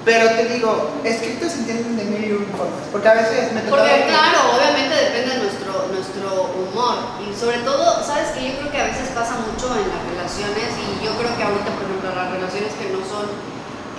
Pero 0.09 0.25
te 0.41 0.57
digo, 0.57 0.89
escritos 1.05 1.53
se 1.53 1.69
entienden 1.69 2.01
de 2.01 2.05
mil 2.09 2.25
y 2.25 2.33
un 2.33 2.49
formas. 2.57 2.81
Porque 2.89 3.13
a 3.13 3.21
veces 3.21 3.53
me. 3.53 3.61
Porque 3.69 4.09
claro, 4.09 4.57
obviamente 4.57 4.97
depende 4.97 5.37
de 5.37 5.41
nuestro, 5.45 5.85
nuestro 5.93 6.49
humor. 6.57 7.21
Y 7.21 7.29
sobre 7.37 7.61
todo, 7.61 8.01
sabes 8.01 8.33
que 8.33 8.49
yo 8.49 8.57
creo 8.57 8.73
que 8.73 8.81
a 8.81 8.89
veces 8.89 9.13
pasa 9.13 9.37
mucho 9.37 9.69
en 9.77 9.85
las 9.85 10.01
relaciones 10.09 10.73
y 10.81 11.05
yo 11.05 11.13
creo 11.13 11.29
que 11.37 11.45
ahorita, 11.45 11.77
por 11.77 11.85
ejemplo, 11.85 12.09
las 12.17 12.33
relaciones 12.33 12.73
que 12.81 12.89
no 12.89 13.05
son, 13.05 13.29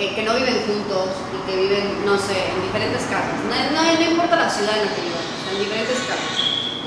eh, 0.01 0.18
que 0.18 0.26
no 0.26 0.34
viven 0.34 0.66
juntos 0.66 1.14
y 1.30 1.38
que 1.45 1.53
viven, 1.62 2.01
no 2.01 2.18
sé, 2.18 2.57
en 2.57 2.57
diferentes 2.57 3.05
casas. 3.05 3.38
No, 3.45 3.53
no, 3.70 3.82
no 3.86 4.01
importa 4.10 4.34
la 4.34 4.49
ciudad 4.49 4.82
en 4.82 4.89
la 4.89 4.91
que 4.97 5.05
vivan, 5.05 5.26
en 5.30 5.57
diferentes 5.62 5.99
casas. 6.10 6.34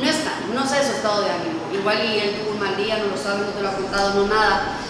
No 0.03 0.07
están, 0.11 0.51
no 0.51 0.66
sé 0.66 0.83
su 0.83 0.99
estado 0.99 1.23
de 1.23 1.31
ánimo. 1.31 1.62
Igual 1.70 2.03
y 2.11 2.18
él 2.18 2.43
tuvo 2.43 2.59
un 2.59 2.61
mal 2.66 2.75
día, 2.75 2.99
no 2.99 3.14
lo 3.14 3.16
sabe, 3.16 3.47
no 3.47 3.55
te 3.55 3.62
lo 3.62 3.70
ha 3.70 3.79
contado, 3.79 4.18
no 4.18 4.27
nada 4.27 4.83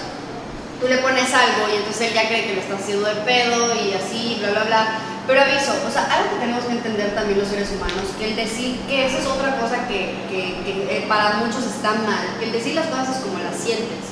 tú 0.83 0.89
le 0.89 0.99
pones 0.99 1.33
algo 1.33 1.71
y 1.73 1.77
entonces 1.77 2.09
él 2.09 2.15
ya 2.15 2.27
cree 2.29 2.45
que 2.47 2.55
lo 2.55 2.61
está 2.61 2.75
haciendo 2.75 3.07
de 3.09 3.15
pedo 3.23 3.73
y 3.75 3.95
así, 3.95 4.37
bla, 4.41 4.51
bla, 4.51 4.65
bla. 4.65 4.89
Pero 5.27 5.41
aviso, 5.41 5.71
o 5.87 5.91
sea, 5.91 6.03
algo 6.11 6.31
que 6.35 6.41
tenemos 6.41 6.65
que 6.65 6.73
entender 6.73 7.15
también 7.15 7.39
los 7.39 7.47
seres 7.49 7.71
humanos, 7.71 8.11
que 8.19 8.25
el 8.31 8.35
decir 8.37 8.81
que 8.89 9.07
esa 9.07 9.19
es 9.19 9.27
otra 9.27 9.57
cosa 9.61 9.87
que, 9.87 10.17
que- 10.29 10.59
que, 10.67 10.73
eh, 10.99 11.05
para 11.09 11.35
muchos 11.35 11.63
está 11.65 11.93
mal, 11.93 12.27
que 12.41 12.47
el 12.47 12.53
decir 12.53 12.75
las 12.75 12.87
cosas 12.87 13.19
como 13.23 13.39
las 13.39 13.55
sientes, 13.57 14.03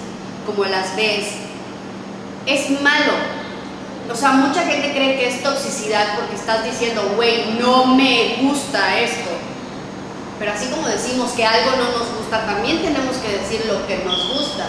como 0.46 0.64
las 0.64 0.94
ves, 0.94 1.26
es 2.46 2.70
malo. 2.80 3.12
O 4.10 4.14
sea, 4.14 4.30
mucha 4.32 4.62
gente 4.62 4.92
cree 4.92 5.18
que 5.18 5.28
es 5.28 5.42
toxicidad 5.42 6.14
porque 6.16 6.36
estás 6.36 6.64
diciendo, 6.64 7.12
güey, 7.16 7.58
no 7.60 7.86
me 7.86 8.36
gusta 8.42 8.98
esto. 9.00 9.30
Pero 10.38 10.52
así 10.52 10.66
como 10.68 10.86
decimos 10.88 11.32
que 11.32 11.44
algo 11.44 11.72
no 11.72 11.98
nos 11.98 12.16
gusta, 12.16 12.46
también 12.46 12.82
tenemos 12.82 13.16
que 13.18 13.36
decir 13.38 13.66
lo 13.66 13.86
que 13.86 13.98
nos 14.04 14.32
gusta. 14.32 14.64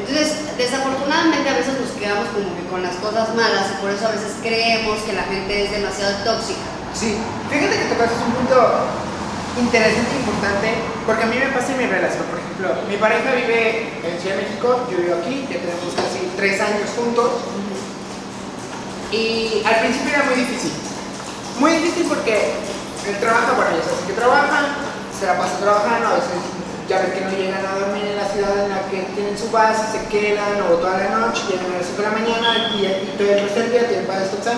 Entonces, 0.00 0.56
desafortunadamente 0.56 1.48
a 1.48 1.56
veces 1.56 1.78
nos 1.78 1.90
quedamos 1.92 2.28
como 2.32 2.56
que 2.56 2.64
con 2.68 2.82
las 2.82 2.96
cosas 2.96 3.34
malas 3.34 3.70
y 3.72 3.80
por 3.80 3.90
eso 3.90 4.08
a 4.08 4.12
veces 4.12 4.40
creemos 4.42 4.98
que 5.04 5.12
la 5.12 5.24
gente 5.24 5.64
es 5.64 5.70
demasiado 5.70 6.24
tóxica. 6.24 6.64
Sí, 6.94 7.16
fíjate 7.48 7.76
que 7.76 7.94
tocaste 7.94 8.16
un 8.24 8.32
punto 8.34 8.56
interesante 9.58 10.10
e 10.10 10.20
importante, 10.24 10.68
porque 11.06 11.22
a 11.24 11.26
mí 11.26 11.36
me 11.36 11.52
pasa 11.52 11.72
en 11.72 11.78
mi 11.78 11.86
relación. 11.86 12.24
Por 12.26 12.38
ejemplo, 12.38 12.88
mi 12.88 12.96
pareja 12.96 13.34
vive 13.34 13.92
en 14.02 14.14
Ciudad 14.20 14.36
de 14.36 14.42
México, 14.42 14.86
yo 14.90 14.96
vivo 14.98 15.14
aquí, 15.20 15.46
ya 15.50 15.58
tenemos 15.60 15.92
casi 15.94 16.30
tres 16.36 16.60
años 16.60 16.88
juntos. 16.96 17.30
Y 19.12 19.62
al 19.66 19.80
principio 19.80 20.14
era 20.14 20.24
muy 20.24 20.34
difícil. 20.34 20.72
Muy 21.58 21.72
difícil 21.72 22.06
porque 22.08 22.54
él 23.06 23.16
trabaja, 23.18 23.52
bueno, 23.52 23.70
ya 23.76 23.82
sabes 23.82 24.06
que 24.06 24.14
trabaja, 24.14 24.76
se 25.18 25.26
la 25.26 25.36
pasa 25.36 25.58
trabajando, 25.58 26.06
a 26.06 26.14
veces 26.14 26.59
ya 26.90 26.98
ves 26.98 27.12
que 27.14 27.20
no 27.20 27.30
llegan 27.30 27.64
a 27.64 27.78
dormir 27.78 28.02
en 28.04 28.16
la 28.16 28.26
ciudad 28.26 28.64
en 28.64 28.68
la 28.68 28.82
que 28.90 29.06
tienen 29.14 29.38
su 29.38 29.48
base, 29.52 29.96
se 29.96 30.08
quedan 30.08 30.60
o 30.68 30.74
toda 30.74 30.98
la 30.98 31.20
noche, 31.20 31.42
llegan 31.48 31.70
a 31.70 31.78
las 31.78 31.86
5 31.86 32.02
de 32.02 32.08
la 32.08 32.14
mañana 32.18 32.74
y, 32.74 32.84
y 32.84 33.14
todo 33.16 33.30
el 33.30 33.42
resto 33.42 33.60
del 33.60 33.70
día 33.70 33.86
tienen 33.86 34.06
para 34.06 34.18
descansar. 34.18 34.56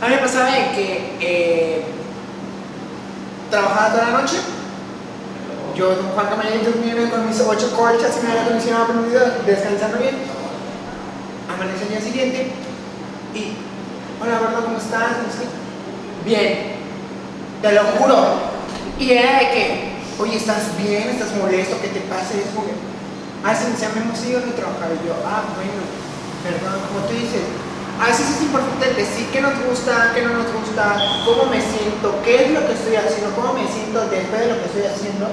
A 0.00 0.08
mí 0.08 0.14
me 0.14 0.22
pasaba 0.22 0.46
de 0.46 0.72
que 0.72 1.16
eh, 1.20 1.84
trabajaba 3.50 3.92
toda 3.92 4.04
la 4.10 4.20
noche, 4.22 4.36
yo, 5.76 5.94
don 5.94 6.08
Juan 6.08 6.26
Camayán, 6.26 6.64
durmiendo 6.64 7.10
con 7.10 7.28
mis 7.28 7.38
ocho 7.40 7.76
colchas 7.76 8.16
y 8.16 8.24
mi 8.24 8.32
aire 8.32 8.44
acondicionado 8.44 8.86
prendido, 8.86 9.20
descansando 9.44 9.98
bien. 9.98 10.16
Amanece 11.52 11.82
el 11.82 11.88
día 11.90 12.00
siguiente 12.00 12.52
y, 13.34 13.58
hola, 14.22 14.38
Gordo, 14.38 14.64
¿cómo 14.64 14.78
estás? 14.78 15.16
Bien, 16.24 16.76
te 17.60 17.72
lo 17.72 17.82
juro. 17.98 18.54
Y 18.98 19.10
era 19.10 19.40
de 19.40 19.50
que, 19.50 19.93
oye, 20.18 20.36
¿estás 20.36 20.76
bien? 20.78 21.08
¿Estás 21.10 21.32
molesto? 21.36 21.76
¿Qué 21.82 21.88
te 21.88 22.00
pasa? 22.06 22.34
Y 22.34 22.40
es 22.40 22.50
como 22.54 22.68
ah, 23.44 23.54
se 23.54 23.68
me 23.68 24.00
hemos 24.00 24.18
ido 24.24 24.40
de 24.40 24.52
trabajar. 24.52 24.88
Y 24.94 25.06
yo, 25.06 25.14
ah, 25.26 25.42
bueno, 25.56 25.82
perdón, 26.42 26.80
como 26.88 27.06
tú 27.06 27.14
dices. 27.14 27.44
A 27.94 28.10
veces 28.10 28.26
es 28.26 28.42
importante 28.42 28.90
decir 28.92 29.30
qué 29.30 29.40
nos 29.40 29.54
gusta, 29.70 30.10
qué 30.14 30.22
no 30.22 30.34
nos 30.34 30.50
gusta, 30.50 30.98
cómo 31.24 31.46
me 31.46 31.62
siento, 31.62 32.10
qué 32.24 32.46
es 32.46 32.50
lo 32.50 32.66
que 32.66 32.74
estoy 32.74 32.96
haciendo, 32.96 33.30
cómo 33.38 33.54
me 33.54 33.70
siento 33.70 34.02
después 34.10 34.40
de 34.42 34.48
lo 34.50 34.58
que 34.58 34.66
estoy 34.66 34.82
haciendo, 34.82 35.30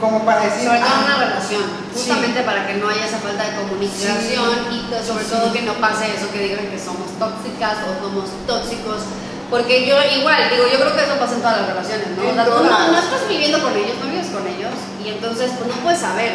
como 0.00 0.24
para 0.24 0.48
decir, 0.48 0.64
Sobre 0.64 0.80
todo 0.80 0.88
ah, 0.88 1.04
una 1.04 1.16
relación, 1.28 1.62
sí. 1.92 2.00
justamente 2.00 2.40
para 2.48 2.66
que 2.66 2.80
no 2.80 2.88
haya 2.88 3.04
esa 3.04 3.18
falta 3.20 3.44
de 3.44 3.60
comunicación 3.60 4.64
y 4.72 4.88
sobre 5.04 5.24
Sí. 5.24 5.30
todo 5.30 5.52
que 5.52 5.62
no 5.68 5.74
pase 5.74 6.16
eso 6.16 6.32
que 6.32 6.48
digan 6.48 6.64
que 6.72 6.80
somos 6.80 7.12
tóxicas 7.20 7.76
o 7.84 7.90
somos 8.00 8.24
tóxicos. 8.48 9.04
Porque 9.50 9.86
yo 9.86 9.96
igual, 10.18 10.50
digo, 10.50 10.64
yo 10.72 10.78
creo 10.80 10.96
que 10.96 11.04
eso 11.04 11.18
pasa 11.18 11.34
en 11.34 11.40
todas 11.40 11.58
las 11.58 11.68
relaciones, 11.68 12.08
¿no? 12.18 12.30
O 12.30 12.34
sea, 12.34 12.44
tú 12.44 12.50
no, 12.50 12.92
no 12.92 12.98
estás 12.98 13.28
viviendo 13.28 13.62
con 13.62 13.76
ellos, 13.76 13.94
no 14.02 14.10
vives 14.10 14.26
con 14.28 14.46
ellos 14.46 14.74
y 15.04 15.08
entonces 15.08 15.52
pues 15.56 15.70
no 15.70 15.82
puedes 15.82 16.00
saber. 16.00 16.32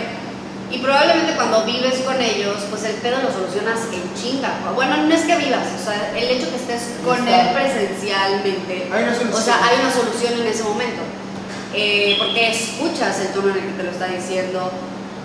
Y 0.71 0.77
probablemente 0.77 1.35
cuando 1.35 1.65
vives 1.65 1.99
con 2.05 2.15
ellos, 2.21 2.55
pues 2.69 2.83
el 2.85 2.95
pedo 3.03 3.21
lo 3.21 3.29
solucionas 3.31 3.79
en 3.91 4.03
chinga. 4.15 4.53
Bueno, 4.73 4.95
no 5.03 5.13
es 5.13 5.23
que 5.23 5.35
vivas, 5.35 5.67
o 5.75 5.83
sea, 5.83 6.13
el 6.15 6.29
hecho 6.29 6.49
que 6.49 6.55
estés 6.55 6.95
con 7.03 7.27
él 7.27 7.47
presencialmente, 7.53 8.87
Hay 8.89 9.03
una 9.03 9.13
solución. 9.13 9.41
o 9.41 9.43
sea, 9.43 9.59
hay 9.65 9.75
una 9.81 9.91
solución 9.91 10.39
en 10.39 10.47
ese 10.47 10.63
momento. 10.63 11.01
Eh, 11.73 12.15
porque 12.17 12.51
escuchas 12.51 13.19
el 13.19 13.27
tono 13.33 13.49
en 13.49 13.55
el 13.55 13.63
que 13.63 13.77
te 13.77 13.83
lo 13.83 13.91
está 13.91 14.07
diciendo, 14.07 14.71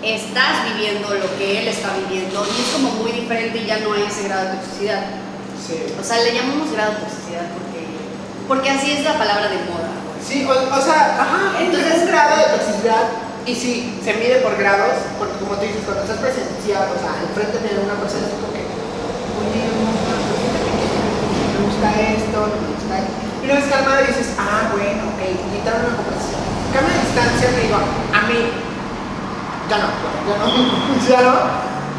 estás 0.03 0.63
viviendo 0.73 1.13
lo 1.13 1.37
que 1.37 1.59
él 1.59 1.67
está 1.67 1.89
viviendo 1.95 2.45
y 2.45 2.61
es 2.61 2.67
como 2.69 2.91
muy 2.91 3.11
diferente 3.11 3.57
y 3.59 3.65
ya 3.65 3.79
no 3.79 3.93
hay 3.93 4.03
ese 4.03 4.23
grado 4.27 4.51
de 4.51 4.55
toxicidad. 4.57 5.03
Sí. 5.65 5.93
O 5.99 6.03
sea, 6.03 6.21
le 6.23 6.33
llamamos 6.35 6.71
grado 6.71 6.93
de 6.93 6.99
toxicidad 6.99 7.47
porque, 7.51 7.66
porque 8.47 8.69
así 8.69 8.91
es 8.91 9.03
la 9.03 9.17
palabra 9.17 9.49
de 9.49 9.57
moda. 9.69 9.91
Sí, 10.23 10.45
o, 10.45 10.51
o 10.51 10.81
sea, 10.81 11.17
ajá, 11.19 11.59
Entonces- 11.61 12.01
un 12.03 12.07
grado 12.07 12.37
de 12.37 12.57
toxicidad 12.57 13.03
y 13.45 13.55
sí, 13.55 13.99
se 14.03 14.13
mide 14.15 14.43
por 14.43 14.57
grados, 14.57 14.91
porque 15.19 15.39
como 15.39 15.55
tú 15.55 15.63
dices, 15.63 15.83
cuando 15.85 16.03
estás 16.03 16.19
presenciado, 16.19 16.91
o 16.91 16.99
sea, 16.99 17.15
enfrente 17.23 17.63
de 17.63 17.79
una 17.79 17.95
persona 17.95 18.27
es 18.27 18.35
como 18.35 18.51
que, 18.51 18.59
oye, 18.67 19.63
no, 19.71 19.87
me 19.87 21.57
gusta 21.63 21.87
esto, 21.95 22.37
no 22.43 22.55
me 22.59 22.67
gusta 22.75 22.93
esto. 22.99 23.15
Y 23.39 23.43
una 23.47 23.55
vez 23.55 23.67
calmado 23.71 24.03
dices, 24.03 24.35
ah, 24.35 24.67
bueno, 24.75 25.15
ok, 25.15 25.21
quitar 25.47 25.79
una 25.79 25.95
conversación. 25.95 26.43
Cambia 26.75 26.91
de 26.91 27.03
distancia, 27.07 27.47
me 27.55 27.61
digo, 27.63 27.79
a 27.79 28.19
mí, 28.27 28.39
ya 29.71 29.77
no, 29.79 29.89
ya 30.27 30.35
no, 30.43 30.45
ya 31.07 31.19
no, 31.23 31.35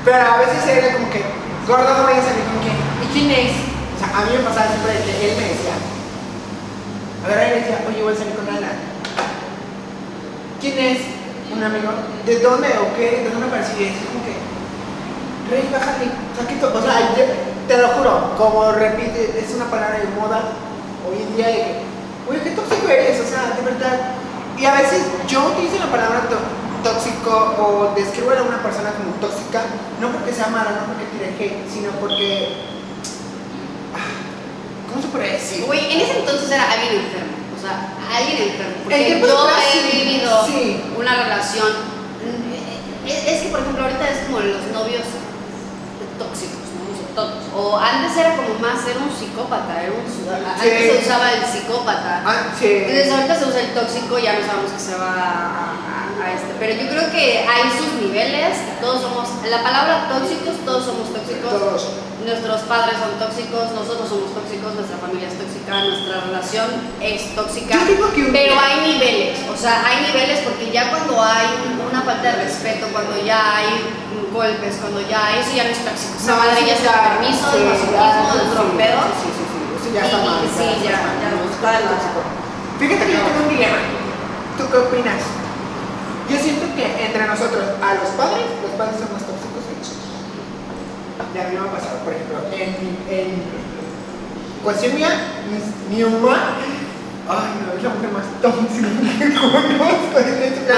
pero 0.05 0.21
a 0.21 0.37
veces 0.45 0.61
era 0.69 0.93
como 1.01 1.09
que, 1.09 1.25
gordo, 1.65 1.89
no 1.97 2.05
vayas 2.05 2.29
a 2.29 2.37
salir 2.37 2.45
con 2.45 2.61
quién, 2.61 2.77
¿y 2.77 3.07
quién 3.09 3.29
es? 3.33 3.53
O 3.57 3.97
sea, 3.97 4.13
a 4.13 4.29
mí 4.29 4.37
me 4.37 4.45
pasaba 4.45 4.69
siempre 4.69 5.01
que 5.01 5.17
él 5.17 5.37
me 5.41 5.49
decía, 5.49 5.81
a 7.25 7.29
ver, 7.29 7.39
él 7.53 7.61
decía, 7.61 7.85
oye, 7.89 8.03
voy 8.03 8.13
a 8.13 8.17
salir 8.17 8.35
con 8.35 8.49
Ana. 8.49 8.73
¿Quién 10.61 10.79
es? 10.79 10.99
Un 11.53 11.63
amigo. 11.63 11.91
¿De 12.27 12.39
dónde 12.41 12.69
o 12.79 12.95
qué? 12.97 13.25
¿De 13.25 13.31
dónde 13.31 13.47
apareció? 13.47 13.81
Y 13.81 13.89
es 13.89 13.97
como 14.07 14.21
que, 14.25 14.35
Rey, 15.51 15.69
bájale. 15.73 16.07
O 16.09 16.83
sea, 16.83 16.99
te 17.69 17.77
lo 17.79 17.89
juro, 17.89 18.35
como 18.37 18.73
repite, 18.73 19.39
es 19.39 19.55
una 19.55 19.67
palabra 19.71 19.99
de 19.99 20.09
moda 20.21 20.41
hoy 21.09 21.23
en 21.23 21.37
día 21.37 21.49
de 21.49 21.83
oye, 22.29 22.41
qué 22.45 22.51
tóxico 22.53 22.89
eres, 22.89 23.21
o 23.21 23.29
sea, 23.29 23.57
de 23.57 23.63
verdad. 23.63 24.13
Y 24.59 24.65
a 24.65 24.75
veces 24.75 25.03
yo 25.27 25.47
utilizo 25.53 25.79
la 25.79 25.91
palabra 25.91 26.23
tó- 26.29 26.91
tóxico 26.91 27.31
o 27.59 27.93
describo 27.95 28.31
a 28.33 28.43
una 28.43 28.63
persona 28.63 28.91
como 28.93 29.13
tóxica, 29.21 29.63
no 30.01 30.09
porque 30.13 30.33
sea 30.33 30.49
mala, 30.49 30.71
no 30.81 30.93
porque 30.93 31.05
tire 31.13 31.35
hate, 31.37 31.69
sino 31.71 31.91
porque. 32.01 32.78
¿Cómo 34.99 35.13
se 35.13 35.17
puede 35.17 35.33
decir? 35.33 35.65
Güey, 35.65 35.93
en 35.93 36.01
ese 36.01 36.19
entonces 36.19 36.51
era 36.51 36.73
alguien 36.73 36.95
enfermo. 37.07 37.31
O 37.55 37.61
sea, 37.61 37.95
alguien 38.19 38.51
enfermo. 38.51 38.75
En 38.83 38.83
Porque 38.83 39.07
yo 39.09 39.79
he 39.79 40.05
vivido 40.05 40.47
sí. 40.47 40.83
una 40.99 41.23
relación. 41.23 41.69
Es, 43.07 43.25
es 43.25 43.43
que, 43.43 43.49
por 43.49 43.61
ejemplo, 43.61 43.85
ahorita 43.85 44.11
es 44.11 44.27
como 44.27 44.41
los 44.41 44.67
novios 44.75 45.07
tóxicos, 46.19 46.67
¿no? 47.15 47.59
O 47.59 47.79
antes 47.79 48.17
era 48.17 48.35
como 48.37 48.59
más 48.59 48.83
ser 48.85 48.99
un 48.99 49.11
psicópata, 49.15 49.83
era 49.83 49.93
un, 49.93 50.03
antes 50.03 50.63
Sí. 50.67 50.91
se 50.99 51.07
usaba 51.07 51.33
el 51.33 51.45
psicópata. 51.47 52.23
Ah, 52.27 52.43
sí. 52.59 52.67
Entonces 52.67 53.13
ahorita 53.13 53.39
se 53.39 53.45
usa 53.47 53.61
el 53.61 53.75
tóxico, 53.75 54.19
ya 54.19 54.33
no 54.35 54.47
sabemos 54.47 54.73
que 54.73 54.81
se 54.81 54.95
va 54.97 55.15
a, 55.15 55.88
a- 56.23 56.33
este. 56.35 56.53
Pero 56.59 56.73
yo 56.83 56.87
creo 56.89 57.07
que 57.11 57.47
hay 57.47 57.65
sus 57.79 57.93
niveles, 58.03 58.59
todos 58.81 59.03
somos, 59.03 59.29
la 59.49 59.63
palabra 59.63 60.09
tóxicos, 60.09 60.55
todos 60.65 60.85
somos 60.85 61.13
tóxicos. 61.13 61.51
Todos. 61.51 61.89
Nuestros 62.19 62.61
padres 62.69 62.99
son 62.99 63.15
tóxicos, 63.17 63.71
nosotros 63.73 64.05
somos 64.11 64.35
tóxicos, 64.35 64.75
nuestra 64.75 64.99
familia 64.99 65.29
es 65.31 65.39
tóxica, 65.39 65.71
nuestra 65.87 66.21
relación 66.29 66.67
es 67.01 67.35
tóxica. 67.35 67.79
Que 67.87 67.95
un- 67.95 68.33
Pero 68.33 68.53
hay 68.59 68.93
niveles, 68.93 69.39
o 69.49 69.57
sea, 69.57 69.81
hay 69.87 70.03
niveles 70.13 70.41
porque 70.45 70.69
ya 70.71 70.91
cuando 70.91 71.15
hay 71.23 71.47
un- 71.65 71.79
una 71.89 72.03
falta 72.03 72.35
de 72.37 72.45
respeto, 72.45 72.89
cuando 72.93 73.17
ya 73.25 73.57
hay 73.63 73.71
golpes, 74.35 74.77
cuando 74.83 75.01
ya 75.09 75.39
eso 75.41 75.57
ya 75.57 75.65
no 75.65 75.71
es 75.71 75.79
tóxico. 75.81 76.15
Esa 76.21 76.37
madre 76.37 76.67
ya 76.67 76.75
es 76.75 76.83
el 76.85 76.91
permiso, 76.91 77.45
el 77.55 77.65
masoquismo, 77.65 78.29
el 78.35 78.51
trompeo. 78.53 78.99
Sí, 79.23 79.29
sí, 79.33 79.45
sí, 79.49 79.59
eso 79.79 79.89
ya 79.95 80.03
está 80.05 80.19
mal. 80.19 80.43
sí, 80.45 80.65
ya, 80.85 80.91
ya 80.91 81.29
está. 81.49 82.23
Fíjate 82.79 83.07
que 83.07 83.13
yo 83.15 83.21
tengo 83.25 83.41
un 83.47 83.49
dilema. 83.49 83.79
¿Tú 84.59 84.63
qué 84.71 84.77
opinas? 84.77 85.23
Yo 86.29 86.37
siento 86.37 86.67
que 86.77 86.85
entre 87.07 87.27
nosotros, 87.27 87.65
a 87.81 87.95
los 87.95 88.11
padres, 88.13 88.45
los 88.61 88.73
padres 88.77 89.01
son 89.01 89.09
más 89.17 89.25
tóxicos 89.25 89.65
que 89.65 89.73
nosotros. 89.81 90.13
Ya 91.33 91.41
a 91.41 91.49
mí 91.49 91.57
me 91.57 91.65
ha 91.65 91.73
pasado, 91.73 92.05
por 92.05 92.13
ejemplo, 92.13 92.37
en, 92.53 92.69
en 93.09 93.29
cuestión 94.63 94.95
mía, 94.95 95.09
mi, 95.49 95.57
mi 95.89 96.05
mamá, 96.05 96.61
ay 97.33 97.49
no, 97.65 97.73
es 97.73 97.83
la 97.83 97.91
mujer 97.97 98.13
más 98.13 98.29
tóxica 98.45 98.89
que 98.93 99.25
conozco 99.41 100.19
este. 100.21 100.69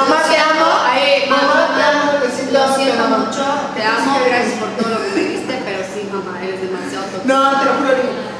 Mamá, 0.00 0.16
te 0.24 0.36
amo. 0.40 0.64
ay, 0.88 1.28
mamá, 1.28 1.76
te 1.76 1.82
amo, 1.84 2.16
lo 2.16 2.28
siento, 2.32 2.56
lo 2.56 2.64
te 2.64 2.80
siento 2.80 3.04
mucho, 3.04 3.44
te 3.76 3.82
amo, 3.84 4.16
gracias 4.24 4.56
por 4.56 4.70
todo 4.80 4.96
lo 4.96 4.98
que 5.04 5.10
me 5.12 5.28
diste, 5.28 5.60
pero 5.60 5.80
sí, 5.92 6.08
mamá, 6.08 6.40
eres 6.40 6.60
demasiado 6.64 7.04
tóxica. 7.12 7.28
No, 7.28 7.60
te 7.60 7.64
lo 7.68 7.72
juro, 7.84 7.92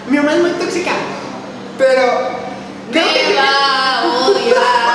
mi 0.08 0.16
mamá 0.16 0.32
es 0.32 0.40
muy 0.40 0.50
tóxica, 0.56 0.92
pero 1.76 2.02
creo 2.92 3.04
que 3.12 3.28
Me 3.28 4.85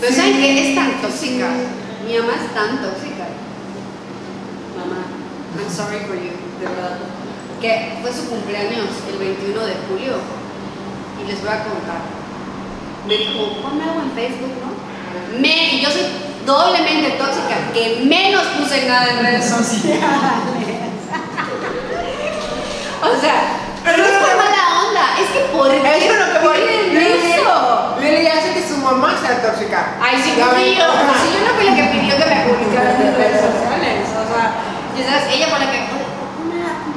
Pero 0.00 0.14
¿saben 0.14 0.36
qué? 0.40 0.70
Es 0.70 0.74
tan 0.74 1.00
tóxica. 1.02 1.48
Mi 2.06 2.16
mamá 2.18 2.32
es 2.40 2.54
tan 2.54 2.80
tóxica. 2.82 3.26
Mamá, 4.76 5.04
I'm 5.58 5.70
sorry 5.70 5.98
for 6.06 6.16
you, 6.16 6.32
de 6.58 6.66
verdad. 6.66 6.98
Que 7.60 7.98
fue 8.00 8.12
su 8.12 8.28
cumpleaños 8.30 8.88
el 9.12 9.18
21 9.18 9.66
de 9.66 9.74
julio. 9.88 10.14
Y 11.22 11.30
les 11.30 11.40
voy 11.40 11.50
a 11.50 11.64
contar. 11.64 12.00
Me 13.06 13.16
dijo, 13.16 13.60
ponme 13.62 13.84
algo 13.84 14.00
en 14.02 14.12
Facebook, 14.12 14.52
¿no? 14.64 15.38
Me, 15.38 15.74
y 15.74 15.80
yo 15.82 15.90
soy 15.90 16.02
doblemente 16.46 17.10
tóxica, 17.18 17.72
que 17.74 18.04
menos 18.04 18.44
puse 18.58 18.86
nada 18.88 19.10
en 19.10 19.18
redes 19.24 19.48
sociales. 19.48 20.00
O 23.02 23.18
sea, 23.18 23.60
pero 23.82 23.96
no 23.96 24.04
es 24.04 24.12
por 24.12 24.36
mala 24.36 24.84
onda, 24.86 25.16
es 25.18 25.30
que 25.30 25.40
por 25.56 25.70
qué 25.70 25.96
Eso 25.96 26.12
es 26.12 26.18
lo 26.20 26.32
que 26.32 26.46
voy. 26.46 26.58
piden 26.58 26.94
Lili, 26.94 27.32
eso? 27.32 27.96
Lili 27.98 28.26
hace 28.26 28.52
que 28.52 28.68
su 28.68 28.76
mamá 28.76 29.14
sea 29.20 29.40
tóxica. 29.40 29.96
Ay, 30.10 30.18
sí, 30.26 30.34
La 30.34 30.50
yo, 30.50 30.90
no 30.90 31.50
fui 31.54 31.64
la 31.70 31.74
que 31.78 31.84
pidió 31.94 32.16
que 32.18 32.26
me 32.26 32.38
publicara 32.50 32.98
en 32.98 33.14
redes 33.14 33.38
sociales, 33.46 34.10
o 34.10 34.24
sea, 34.26 34.58
y 34.90 35.06
sabes, 35.06 35.24
ella 35.38 35.46
fue 35.46 35.58
la 35.62 35.70
que, 35.70 35.78
"Oye, 35.86 36.06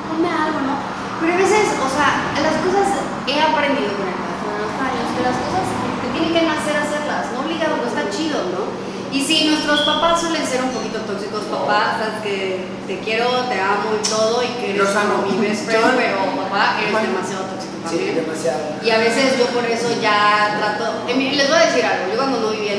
ponme, 0.10 0.30
algo, 0.34 0.60
¿no? 0.66 0.74
Pero 1.22 1.34
a 1.34 1.38
veces, 1.38 1.78
o 1.78 1.90
sea, 1.94 2.10
las 2.42 2.58
cosas 2.66 2.90
he 3.30 3.38
aprendido 3.38 3.94
con 4.02 4.10
el 4.10 4.18
paso 4.18 4.46
de 4.50 4.58
los 4.66 4.74
años, 4.82 5.06
que 5.14 5.22
las 5.30 5.38
cosas 5.46 5.66
te 6.02 6.08
tienen 6.18 6.32
que 6.34 6.42
nacer 6.42 6.74
hacerlas, 6.74 7.30
no 7.38 7.46
obligado, 7.46 7.78
no 7.78 7.86
está 7.86 8.10
chido, 8.10 8.50
¿no? 8.50 8.66
Y 9.14 9.22
sí, 9.22 9.46
nuestros 9.46 9.86
papás 9.86 10.22
suelen 10.26 10.42
ser 10.42 10.64
un 10.66 10.74
poquito 10.74 10.98
tóxicos, 11.06 11.46
papá, 11.54 12.02
sabes 12.02 12.18
que 12.26 12.66
te 12.90 12.98
quiero, 13.06 13.46
te 13.46 13.62
amo 13.62 13.94
y 13.94 14.02
todo, 14.10 14.42
y 14.42 14.48
que 14.58 14.74
eres 14.74 14.90
como 14.90 15.22
mi 15.30 15.38
best 15.38 15.70
friend, 15.70 15.94
pero 16.02 16.18
papá, 16.50 16.82
eres 16.82 16.98
demasiado 16.98 17.46
tóxico 17.46 17.78
Sí, 17.86 17.98
también. 18.10 18.16
demasiado. 18.26 18.64
Y 18.82 18.90
a 18.90 18.98
veces 18.98 19.38
yo 19.38 19.46
por 19.54 19.66
eso 19.70 19.90
ya 20.02 20.56
trato. 20.58 21.04
mi- 21.14 21.36
les 21.36 21.48
voy 21.48 21.58
a 21.62 21.66
decir 21.68 21.86
algo. 21.86 22.10
Yo 22.10 22.16
cuando 22.18 22.40
no 22.40 22.50
vivía 22.50 22.73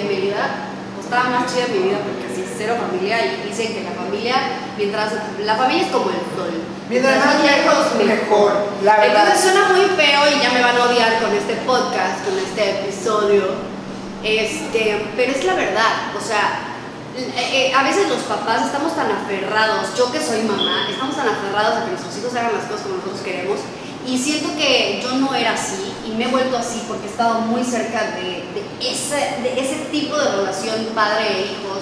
estaba 1.05 1.30
más 1.30 1.52
chida 1.52 1.68
mi 1.68 1.88
vida 1.88 1.98
porque 2.00 2.32
así 2.32 2.44
cero 2.57 2.76
familia 2.80 3.20
y 3.24 3.48
dicen 3.48 3.74
que 3.74 3.82
la 3.84 3.92
familia, 3.92 4.36
mientras. 4.76 5.12
La 5.44 5.57
familia 5.57 5.82
es 5.84 5.92
como 5.92 6.11
el 6.11 6.24
sol. 6.34 6.55
Mientras 6.88 7.24
más 7.24 7.40
lejos, 7.42 7.94
mejor. 7.96 8.52
La 8.82 8.96
verdad. 8.98 9.28
Entonces 9.28 9.50
suena 9.50 9.68
muy 9.68 9.84
feo 9.96 10.20
y 10.28 10.42
ya 10.42 10.50
me 10.52 10.62
van 10.62 10.76
a 10.76 10.84
odiar 10.84 11.20
con 11.20 11.32
este 11.32 11.55
podcast, 11.66 12.24
con 12.24 12.38
este 12.38 12.80
episodio. 12.80 13.74
Este, 14.22 15.07
pero 15.16 15.32
es 15.32 15.44
la 15.44 15.55
verdad. 15.55 16.12
O 16.16 16.20
sea, 16.20 16.74
eh, 17.16 17.70
eh, 17.70 17.72
a 17.74 17.82
veces 17.84 18.09
los 18.09 18.22
papás 18.24 18.66
estamos 18.66 18.94
tan 18.96 19.11
aferrados, 19.11 19.94
yo 19.96 20.11
que 20.11 20.20
soy 20.20 20.42
mamá, 20.42 20.88
estamos 20.90 21.14
tan 21.16 21.28
aferrados 21.28 21.76
a 21.76 21.84
que 21.84 21.90
nuestros 21.90 22.16
hijos 22.18 22.34
hagan 22.34 22.55
las 22.55 22.64
cosas 22.64 22.82
como 22.82 22.96
nosotros 22.96 23.20
queremos. 23.22 23.61
Y 24.07 24.18
siento 24.18 24.55
que 24.57 25.00
yo 25.02 25.12
no 25.16 25.34
era 25.34 25.55
así 25.55 25.92
y 26.07 26.11
me 26.11 26.24
he 26.24 26.28
vuelto 26.28 26.57
así 26.59 26.82
porque 26.86 27.07
he 27.07 27.11
estado 27.11 27.40
muy 27.40 27.64
cerca 27.64 28.12
de, 28.16 28.44
de 28.52 28.64
ese, 28.80 29.42
de 29.42 29.59
ese 29.59 29.86
tipo 29.90 30.16
de 30.16 30.30
relación 30.30 30.86
padre 30.94 31.24
e 31.26 31.40
hijos 31.52 31.80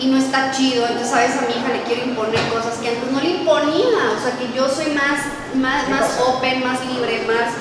y 0.00 0.06
no 0.08 0.18
está 0.18 0.50
chido. 0.50 0.86
Entonces 0.86 1.12
a 1.12 1.20
veces 1.20 1.38
a 1.38 1.46
mi 1.46 1.54
hija 1.54 1.72
le 1.72 1.82
quiero 1.82 2.04
imponer 2.04 2.40
cosas 2.48 2.74
que 2.78 2.88
antes 2.88 3.10
no 3.10 3.20
le 3.20 3.30
imponía. 3.30 4.14
O 4.16 4.22
sea, 4.22 4.38
que 4.38 4.52
yo 4.54 4.68
soy 4.68 4.92
más, 4.92 5.24
más, 5.54 5.84
¿Qué 5.84 5.92
más 5.92 6.20
open, 6.26 6.64
más 6.64 6.84
libre, 6.86 7.24
más 7.26 7.52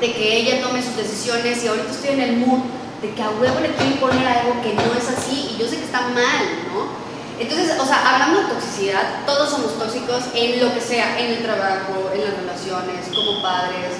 de 0.00 0.12
que 0.12 0.36
ella 0.36 0.62
tome 0.62 0.82
sus 0.82 0.96
decisiones 0.96 1.62
y 1.64 1.68
ahorita 1.68 1.90
estoy 1.90 2.10
en 2.10 2.20
el 2.20 2.36
mood 2.38 2.60
de 3.00 3.14
que 3.14 3.22
a 3.22 3.30
huevo 3.30 3.60
le 3.60 3.72
quiero 3.74 3.92
imponer 3.92 4.26
algo 4.26 4.60
que 4.62 4.74
no 4.74 4.82
es 4.98 5.08
así 5.08 5.50
y 5.54 5.58
yo 5.58 5.68
sé 5.68 5.76
que 5.76 5.84
está 5.84 6.00
mal, 6.00 6.44
¿no? 6.72 7.05
Entonces, 7.38 7.78
o 7.78 7.84
sea, 7.84 8.14
hablando 8.14 8.40
de 8.42 8.54
toxicidad, 8.54 9.24
todos 9.26 9.50
somos 9.50 9.78
tóxicos 9.78 10.24
en 10.34 10.60
lo 10.64 10.72
que 10.72 10.80
sea, 10.80 11.18
en 11.18 11.32
el 11.32 11.42
trabajo, 11.42 12.10
en 12.14 12.24
las 12.24 12.34
relaciones, 12.34 13.06
como 13.14 13.42
padres. 13.42 13.92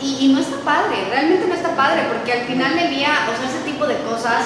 Y, 0.00 0.26
y 0.26 0.32
no 0.32 0.40
está 0.40 0.58
padre, 0.64 1.06
realmente 1.08 1.46
no 1.46 1.54
está 1.54 1.74
padre, 1.76 2.02
porque 2.12 2.32
al 2.32 2.46
final 2.46 2.74
del 2.74 2.90
día, 2.90 3.28
o 3.32 3.36
sea, 3.38 3.48
ese 3.48 3.64
tipo 3.64 3.86
de 3.86 3.96
cosas, 4.02 4.44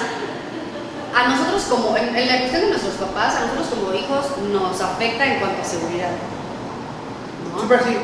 a 1.15 1.27
nosotros 1.27 1.63
como, 1.63 1.97
en, 1.97 2.15
en 2.15 2.27
la 2.27 2.37
cuestión 2.39 2.61
de 2.61 2.69
nuestros 2.69 2.95
papás, 2.95 3.35
a 3.35 3.41
nosotros 3.41 3.67
como 3.69 3.93
hijos, 3.93 4.37
nos 4.51 4.79
afecta 4.79 5.25
en 5.25 5.39
cuanto 5.39 5.61
a 5.61 5.65
seguridad. 5.65 6.11
¿no? 7.53 7.61
Súper 7.61 7.83
sí. 7.83 7.97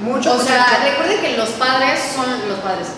Mucho, 0.00 0.34
O 0.34 0.38
sea, 0.38 0.66
mucho. 0.68 0.82
recuerden 0.84 1.20
que 1.20 1.36
los 1.36 1.48
padres 1.50 2.00
son 2.14 2.26
los 2.48 2.58
padres. 2.58 2.88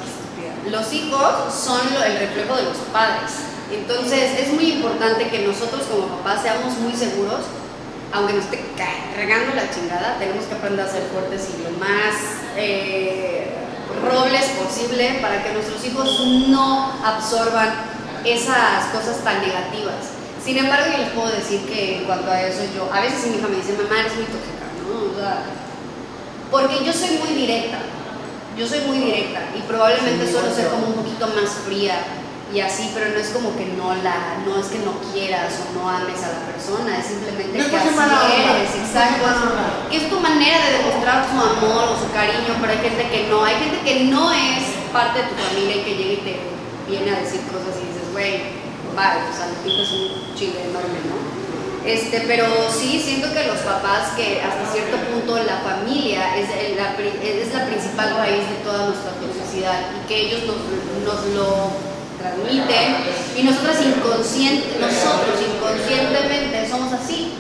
Los 0.69 0.93
hijos 0.93 1.55
son 1.55 1.81
el 2.05 2.19
reflejo 2.19 2.57
de 2.57 2.64
los 2.64 2.77
padres. 2.93 3.46
Entonces 3.73 4.39
es 4.39 4.53
muy 4.53 4.73
importante 4.73 5.29
que 5.29 5.47
nosotros 5.47 5.83
como 5.91 6.07
papás 6.19 6.43
seamos 6.43 6.79
muy 6.79 6.93
seguros, 6.93 7.41
aunque 8.12 8.35
nos 8.35 8.45
esté 8.45 8.61
regando 9.17 9.55
la 9.55 9.71
chingada, 9.71 10.17
tenemos 10.19 10.45
que 10.45 10.55
aprender 10.55 10.87
a 10.87 10.91
ser 10.91 11.03
fuertes 11.12 11.49
y 11.59 11.62
lo 11.64 11.71
más 11.79 12.14
eh, 12.57 13.49
robles 14.03 14.45
posible 14.51 15.19
para 15.21 15.43
que 15.43 15.53
nuestros 15.53 15.85
hijos 15.85 16.49
no 16.49 16.93
absorban 17.05 17.75
esas 18.25 18.87
cosas 18.93 19.19
tan 19.25 19.41
negativas. 19.41 20.14
Sin 20.43 20.59
embargo, 20.59 20.87
yo 20.93 20.99
les 20.99 21.11
puedo 21.11 21.29
decir 21.29 21.67
que 21.67 21.99
en 21.99 22.05
cuanto 22.05 22.31
a 22.31 22.43
eso, 22.43 22.62
yo, 22.75 22.89
a 22.93 23.01
veces 23.01 23.27
mi 23.27 23.39
hija 23.39 23.49
me 23.49 23.57
dice, 23.57 23.73
mamá, 23.73 23.99
eres 24.01 24.14
muy 24.14 24.27
tóxica, 24.27 24.67
¿no? 24.87 25.11
O 25.11 25.19
sea, 25.19 25.43
Porque 26.51 26.85
yo 26.85 26.93
soy 26.93 27.19
muy 27.19 27.35
directa. 27.35 27.79
Yo 28.57 28.67
soy 28.67 28.81
muy 28.87 28.99
directa 28.99 29.41
y 29.55 29.61
probablemente 29.62 30.25
Sí, 30.25 30.33
suelo 30.33 30.55
ser 30.55 30.69
como 30.69 30.87
un 30.87 30.95
poquito 30.95 31.27
más 31.27 31.51
fría 31.67 31.99
y 32.55 32.61
así, 32.61 32.93
pero 32.95 33.11
no 33.11 33.19
es 33.19 33.29
como 33.31 33.57
que 33.57 33.67
no 33.77 33.95
la, 34.07 34.39
no 34.47 34.55
es 34.61 34.67
que 34.67 34.79
no 34.79 34.95
quieras 35.13 35.53
o 35.67 35.75
no 35.79 35.89
ames 35.91 36.23
a 36.23 36.31
la 36.31 36.43
persona, 36.47 36.99
es 36.99 37.07
simplemente 37.07 37.59
No 37.59 37.65
es 37.65 37.71
que 37.71 37.77
así 37.77 37.89
eres, 37.91 38.71
es 38.71 38.75
exacto. 38.87 39.27
Que 39.91 39.97
es 39.99 40.09
tu 40.09 40.21
manera 40.21 40.59
de 40.65 40.79
demostrar 40.79 41.27
su 41.27 41.35
amor 41.37 41.91
o 41.91 41.99
su 41.99 42.07
cariño, 42.13 42.55
pero 42.61 42.71
hay 42.73 42.79
gente 42.87 43.03
que 43.11 43.27
no, 43.29 43.45
hay 43.45 43.57
gente 43.57 43.79
que 43.83 43.95
no 44.05 44.31
es 44.33 44.63
parte 44.93 45.23
de 45.23 45.29
tu 45.29 45.35
familia 45.43 45.77
y 45.77 45.83
que 45.83 45.95
llega 45.97 46.13
y 46.13 46.23
te 46.23 46.35
viene 46.89 47.11
a 47.17 47.21
decir 47.21 47.41
cosas 47.51 47.75
y 47.83 47.87
dices, 47.91 48.07
güey, 48.15 48.63
vale, 48.95 49.27
o 49.27 49.35
sea, 49.35 49.51
le 49.51 49.59
pintas 49.67 49.91
un 49.91 50.35
chile 50.39 50.71
enorme, 50.71 51.03
¿no? 51.11 51.17
Este, 51.85 52.25
pero 52.27 52.47
sí, 52.71 52.99
siento 53.03 53.33
que 53.35 53.47
los 53.47 53.59
papás, 53.59 54.11
que 54.17 54.43
hasta 54.43 54.67
cierto 54.73 54.97
punto 55.11 55.37
la 55.43 55.59
familia 55.67 56.35
es 56.37 56.47
el- 56.51 56.77
la, 56.77 56.95
es 56.95 57.53
la 57.55 57.67
principal 57.67 58.17
raíz 58.17 58.43
de 58.49 58.57
toda 58.65 58.87
nuestra 58.87 59.13
toxicidad 59.23 59.79
y 59.95 60.07
que 60.09 60.17
ellos 60.27 60.43
nos, 60.47 60.57
nos 61.07 61.27
lo 61.35 61.71
y 63.37 63.43
nosotros, 63.43 63.77
inconsciente, 63.85 64.79
nosotros 64.81 65.37
inconscientemente 65.41 66.68
somos 66.68 66.93
así. 66.93 67.35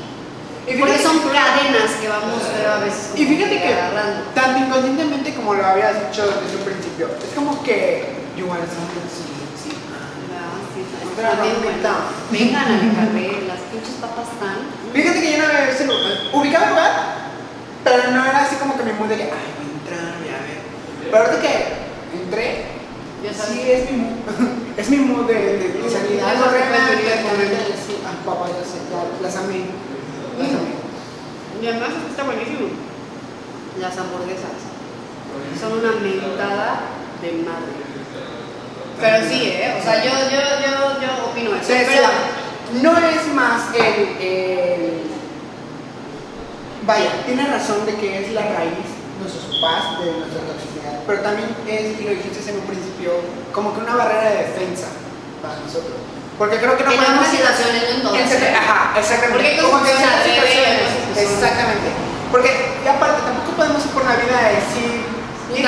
Porque 0.78 0.98
son 0.98 1.20
cadenas 1.30 1.92
que 2.00 2.08
vamos 2.08 2.42
creo, 2.42 2.72
a 2.72 2.78
veces 2.80 3.12
Y 3.14 3.24
fíjate 3.24 3.62
que 3.62 3.68
agarrando. 3.68 4.26
tanto 4.34 4.58
inconscientemente 4.58 5.32
como 5.34 5.54
lo 5.54 5.64
habías 5.64 5.94
dicho 6.10 6.26
desde 6.26 6.56
un 6.58 6.64
principio, 6.64 7.08
es 7.22 7.34
como 7.36 7.62
que 7.62 8.16
sweet, 8.36 9.54
sí. 9.54 9.70
Ah, 9.94 10.58
sí, 10.74 10.82
Pero 11.14 11.28
no, 11.28 11.60
bueno. 11.62 11.94
Vengan 12.32 12.64
a 12.66 12.94
Carré, 13.06 13.46
las 13.46 13.60
pinches 13.70 13.94
papas 14.00 14.26
están. 14.32 14.58
Fíjate 14.92 15.20
que 15.20 15.32
yo 15.32 15.38
no 15.38 15.44
había 15.44 15.66
visto 15.70 15.84
ubicaba 16.32 16.64
el 16.64 16.70
lugar, 16.70 16.92
pero 17.84 18.10
no 18.10 18.24
era 18.24 18.42
así 18.42 18.56
como 18.56 18.76
que 18.76 18.82
mi 18.82 18.92
mood 18.92 19.08
de 19.08 19.16
que, 19.16 19.22
ay, 19.22 19.28
voy 19.30 19.70
a 19.70 19.78
entrar, 19.78 20.18
voy 20.18 20.28
a 20.28 20.38
ver. 20.42 20.60
Pero 21.10 21.24
ahorita 21.24 21.42
que 21.42 22.22
entré. 22.24 22.75
Sí 23.32 23.70
es 23.70 23.90
mi 23.90 23.96
mood, 23.98 24.16
es 24.76 24.88
mi 24.90 24.96
mood 24.98 25.26
de, 25.26 25.34
de, 25.34 25.68
de 25.72 25.90
salir. 25.90 26.20
Ah, 26.22 26.34
papá, 28.24 28.46
ya 28.48 28.64
sé, 28.64 28.78
ya 28.90 29.22
las 29.22 29.36
amé. 29.36 29.60
Las 30.38 30.48
amé. 30.48 30.76
Y 31.62 31.66
además 31.66 31.90
está 32.10 32.22
buenísimo. 32.24 32.68
Las 33.80 33.96
hamburguesas 33.98 34.56
son 35.60 35.72
una 35.78 35.92
mentada 36.00 36.80
de 37.22 37.32
madre. 37.44 37.76
Pero 39.00 39.28
sí, 39.28 39.42
¿eh? 39.50 39.74
O 39.78 39.82
sea, 39.82 40.02
yo, 40.02 40.10
yo, 40.10 40.40
yo, 40.64 41.00
yo 41.02 41.26
opino 41.30 41.50
eso. 41.50 41.60
O 41.60 41.64
sea, 41.64 41.86
Pero, 41.86 42.82
no 42.82 42.98
es 42.98 43.34
más 43.34 43.74
el, 43.74 44.24
el- 44.26 45.02
Vaya, 46.86 47.10
tiene 47.26 47.46
razón 47.48 47.84
de 47.84 47.94
que 47.96 48.20
es 48.24 48.32
la 48.32 48.42
raíz, 48.42 48.86
nuestros 49.20 49.44
papás, 49.56 49.98
de 50.00 50.06
nuestra 50.20 50.42
toxicidad, 50.46 50.94
pero 51.06 51.18
también 51.22 51.48
es, 51.66 52.00
y 52.00 52.04
lo 52.04 52.10
dijiste 52.10 52.50
en 52.50 52.58
un 52.60 52.66
principio, 52.66 53.10
como 53.52 53.72
que 53.74 53.80
una 53.80 53.94
barrera 53.96 54.30
de 54.30 54.36
defensa 54.52 54.88
para 55.42 55.56
nosotros. 55.60 55.96
Porque 56.36 56.58
creo 56.60 56.76
que 56.76 56.84
no 56.84 56.92
podemos... 56.92 57.26
situaciones, 57.26 57.82
no 57.88 57.94
en 57.96 58.02
todas. 58.02 58.20
en 58.20 58.28
cierta- 58.28 58.58
Ajá, 58.60 58.92
exactamente. 58.98 59.40
Porque 59.40 59.56
Como 59.62 59.82
que 59.82 59.92
situaciones, 59.96 60.90
Exactamente. 61.16 61.88
Porque, 62.30 62.50
y 62.84 62.88
aparte, 62.88 63.22
tampoco 63.24 63.50
podemos 63.56 63.80
ir 63.84 63.90
por 63.92 64.04
la 64.04 64.16
vida 64.20 64.36
a 64.36 64.48
decir... 64.52 65.00
Y 65.56 65.62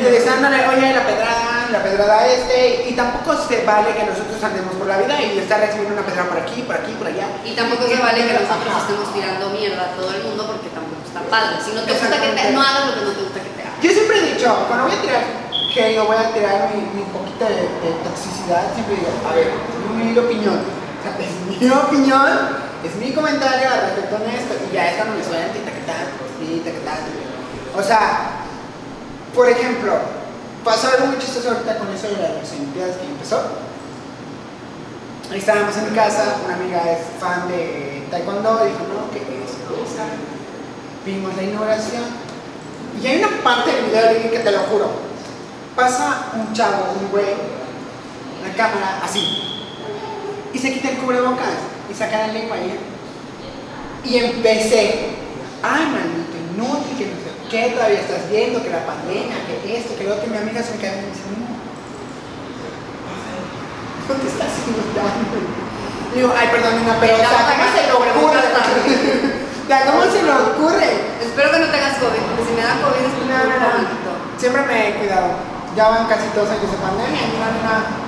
Deseándole, 0.00 0.66
oye, 0.68 0.92
la 0.94 1.04
pedrada, 1.06 1.68
la 1.70 1.82
pedrada 1.82 2.26
este, 2.26 2.88
y 2.88 2.92
tampoco 2.96 3.36
se 3.46 3.64
vale 3.64 3.94
que 3.94 4.04
nosotros 4.04 4.42
andemos 4.42 4.74
por 4.74 4.86
la 4.88 4.98
vida 4.98 5.20
y 5.22 5.38
estar 5.38 5.60
recibiendo 5.60 5.92
una 5.94 6.02
pedrada 6.02 6.28
por 6.28 6.38
aquí, 6.38 6.62
por 6.62 6.74
aquí, 6.76 6.92
por 6.98 7.06
allá. 7.06 7.26
Y 7.44 7.52
tampoco 7.54 7.86
se 7.86 7.96
vale 7.96 8.26
que 8.26 8.32
nosotros 8.32 8.74
estemos 8.82 9.12
tirando 9.12 9.50
mierda 9.50 9.82
a 9.84 9.96
todo 9.96 10.10
el 10.10 10.22
mundo 10.24 10.46
porque 10.48 10.68
tampoco 10.70 10.83
está 11.14 11.30
padre. 11.30 11.62
Si 11.62 11.70
no 11.70 11.82
te 11.82 11.92
gusta 11.94 12.20
que 12.20 12.28
te, 12.34 12.50
no 12.50 12.60
hagas 12.60 12.86
lo 12.90 12.94
que 12.94 13.04
no 13.06 13.12
te 13.14 13.22
gusta 13.22 13.38
que 13.38 13.50
te 13.54 13.62
hagan. 13.62 13.78
Yo 13.80 13.90
siempre 13.90 14.18
he 14.18 14.34
dicho, 14.34 14.50
cuando 14.66 14.90
voy 14.90 14.96
a 14.98 15.00
tirar 15.00 15.22
hate 15.74 15.98
o 15.98 16.06
voy 16.06 16.16
a 16.16 16.34
tirar 16.34 16.70
mi, 16.74 16.82
mi 16.90 17.04
poquito 17.14 17.46
de, 17.46 17.70
de 17.82 17.90
toxicidad, 18.02 18.74
siempre 18.74 18.98
digo, 18.98 19.10
a 19.22 19.34
ver, 19.34 19.50
es 19.54 19.90
mi 19.94 20.18
opinión. 20.18 20.58
O 20.58 21.02
sea, 21.02 21.14
es 21.18 21.34
mi 21.46 21.70
opinión, 21.86 22.30
es 22.82 22.94
mi 22.96 23.12
comentario 23.14 23.70
al 23.70 23.80
respecto 23.90 24.18
de 24.18 24.34
esto, 24.34 24.54
y 24.58 24.74
ya 24.74 24.90
esta 24.90 25.04
no 25.04 25.14
me 25.14 25.22
suena, 25.22 25.46
y 25.54 25.62
taquetán, 25.62 26.06
y 26.42 26.58
taquetán. 26.60 26.98
O 27.76 27.82
sea, 27.82 28.46
por 29.34 29.48
ejemplo, 29.48 29.98
pasó 30.64 30.88
algo 30.94 31.06
muy 31.06 31.18
chistoso 31.18 31.50
ahorita 31.50 31.78
con 31.78 31.90
eso 31.90 32.08
de 32.08 32.22
las 32.22 32.52
Olimpiadas 32.52 32.96
que 32.96 33.06
empezó. 33.06 33.42
Ahí 35.30 35.38
estábamos 35.38 35.76
en 35.76 35.90
mi 35.90 35.96
casa, 35.96 36.36
una 36.44 36.54
amiga 36.54 36.82
es 36.86 37.00
fan 37.18 37.48
de 37.48 38.06
Taekwondo, 38.10 38.64
dijo, 38.64 38.86
no, 38.86 39.10
que 39.10 39.18
es 39.18 39.50
cosa. 39.66 40.06
Vimos 41.04 41.36
la 41.36 41.42
inauguración. 41.42 42.04
Y 43.02 43.06
hay 43.06 43.18
una 43.18 43.42
parte 43.42 43.70
del 43.72 43.86
video 43.86 44.30
que 44.30 44.38
te 44.38 44.50
lo 44.50 44.60
juro. 44.60 44.90
Pasa 45.76 46.30
un 46.34 46.52
chavo, 46.54 46.94
un 47.00 47.10
güey, 47.10 47.34
la 48.46 48.54
cámara, 48.56 49.00
así. 49.02 49.20
Y 50.52 50.58
se 50.58 50.72
quita 50.72 50.90
el 50.90 50.98
cubrebocas 50.98 51.50
y 51.90 51.94
saca 51.94 52.26
la 52.26 52.32
lengua 52.32 52.56
ahí. 52.56 52.78
Y 54.04 54.16
empecé. 54.16 55.16
Ay, 55.62 55.86
maldito 55.86 56.36
inútil, 56.54 56.96
que 56.96 57.06
no 57.06 57.16
sé 57.20 57.32
qué, 57.50 57.72
todavía 57.74 58.00
estás 58.00 58.30
viendo, 58.30 58.62
que 58.62 58.70
la 58.70 58.86
pandemia, 58.86 59.34
que 59.62 59.76
esto, 59.76 59.96
que 59.98 60.04
lo 60.04 60.14
otro. 60.14 60.26
Y 60.26 60.30
mi 60.30 60.36
amiga 60.38 60.62
se 60.62 60.72
me 60.72 60.78
queda 60.78 60.92
y 60.92 61.00
me 61.02 61.06
dice, 61.08 61.24
no. 61.34 61.54
No 64.08 64.20
te 64.20 64.28
estás 64.28 64.52
inundando. 64.68 65.64
Digo, 66.14 66.32
ay, 66.36 66.48
perdón, 66.52 66.76
nena, 66.80 66.96
pero 67.00 67.14
o 67.14 67.18
sea, 67.18 67.48
¿cómo 67.50 67.64
se 67.74 69.33
sea, 69.66 69.86
¿cómo 69.86 70.02
se 70.04 70.22
le 70.22 70.32
ocurre? 70.32 70.90
Espero 71.22 71.50
que 71.50 71.58
no 71.58 71.66
tengas 71.72 71.96
COVID, 71.98 72.22
porque 72.28 72.44
si 72.44 72.52
me 72.52 72.62
da 72.62 72.76
COVID 72.84 73.00
es 73.00 73.14
No, 73.24 73.38
no, 73.48 73.56
no. 73.56 74.12
Siempre 74.36 74.62
me 74.62 74.88
he 74.88 74.94
cuidado. 75.00 75.28
Ya 75.76 75.88
van 75.88 76.06
casi 76.06 76.26
dos 76.36 76.48
años 76.48 76.70
de 76.70 76.78
pandemia 76.78 77.20
y 77.20 77.34
una 77.34 78.04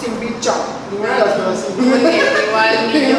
sin 0.00 0.18
bicho. 0.20 0.54
Ninguna 0.90 1.14
de 1.14 1.20
las 1.20 1.36
dos. 1.38 1.58
Muy 1.78 1.98
bien, 1.98 2.26
igual 2.48 2.92
ni 2.92 3.00
yo. 3.10 3.18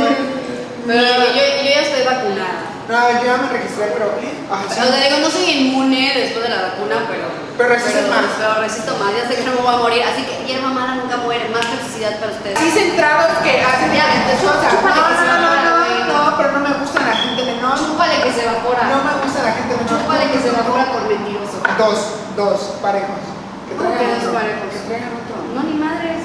Yo, 0.86 0.93
yo 0.93 1.69
ya 1.69 1.81
estoy 1.81 2.03
vacunada. 2.05 2.75
No, 2.86 2.93
yo 3.17 3.25
ya 3.25 3.38
me 3.41 3.49
registré, 3.49 3.89
pero. 3.97 4.13
sí. 4.21 4.29
O 4.45 4.69
sea, 4.69 4.86
digo, 4.86 5.17
no 5.17 5.29
soy 5.29 5.49
inmune 5.49 6.13
después 6.13 6.43
de 6.45 6.49
la 6.53 6.61
vacuna, 6.69 7.07
pero. 7.09 7.25
Pero 7.57 7.69
resistes 7.69 8.07
más. 8.09 8.25
Pero 8.38 8.61
resisto 8.61 8.93
más, 9.01 9.09
ya 9.15 9.25
sé 9.27 9.41
que 9.41 9.43
no 9.47 9.55
me 9.57 9.61
voy 9.65 9.73
a 9.73 9.77
morir. 9.77 10.03
Así 10.03 10.21
que 10.21 10.45
hierba 10.45 10.69
mala 10.69 10.95
nunca 11.01 11.17
muere. 11.17 11.49
Más 11.49 11.65
toxicidad 11.65 12.19
para 12.19 12.33
ustedes. 12.33 12.59
Sí, 12.59 12.69
centrados 12.69 13.31
que 13.41 13.63
hacen 13.63 13.89
Ya, 13.95 14.05
cosas. 14.38 14.69
No, 14.75 15.33
no, 15.41 15.49
no, 15.65 15.71
güey. 15.81 16.03
no, 16.05 16.38
pero 16.38 16.51
no 16.51 16.59
me 16.59 16.73
gusta 16.77 16.99
la 17.01 17.15
gente 17.15 17.41
menor. 17.41 17.73
Chúpale 17.79 18.21
que 18.36 18.41
se 18.41 18.47
evapora. 18.47 18.83
No 18.83 19.03
me 19.03 19.23
gusta 19.23 19.43
la 19.43 19.51
gente 19.53 19.75
menor. 19.75 19.88
Chúpale 19.88 20.31
que 20.31 20.39
se 20.39 20.47
evapora 20.49 20.91
por 20.91 21.07
mentiroso. 21.07 21.63
Dos, 21.77 21.99
dos, 22.36 22.59
parejos. 22.81 23.23
Que 23.69 23.75
¿Cómo 23.75 23.91
que 23.91 23.95
traigan 23.95 24.19
dos 24.19 24.27
otro. 24.27 24.39
parejos? 24.39 24.67
Que 24.71 24.79
traigan 24.88 25.11
otro. 25.15 25.36
No, 25.55 25.63
ni 25.63 25.73
madres. 25.79 26.21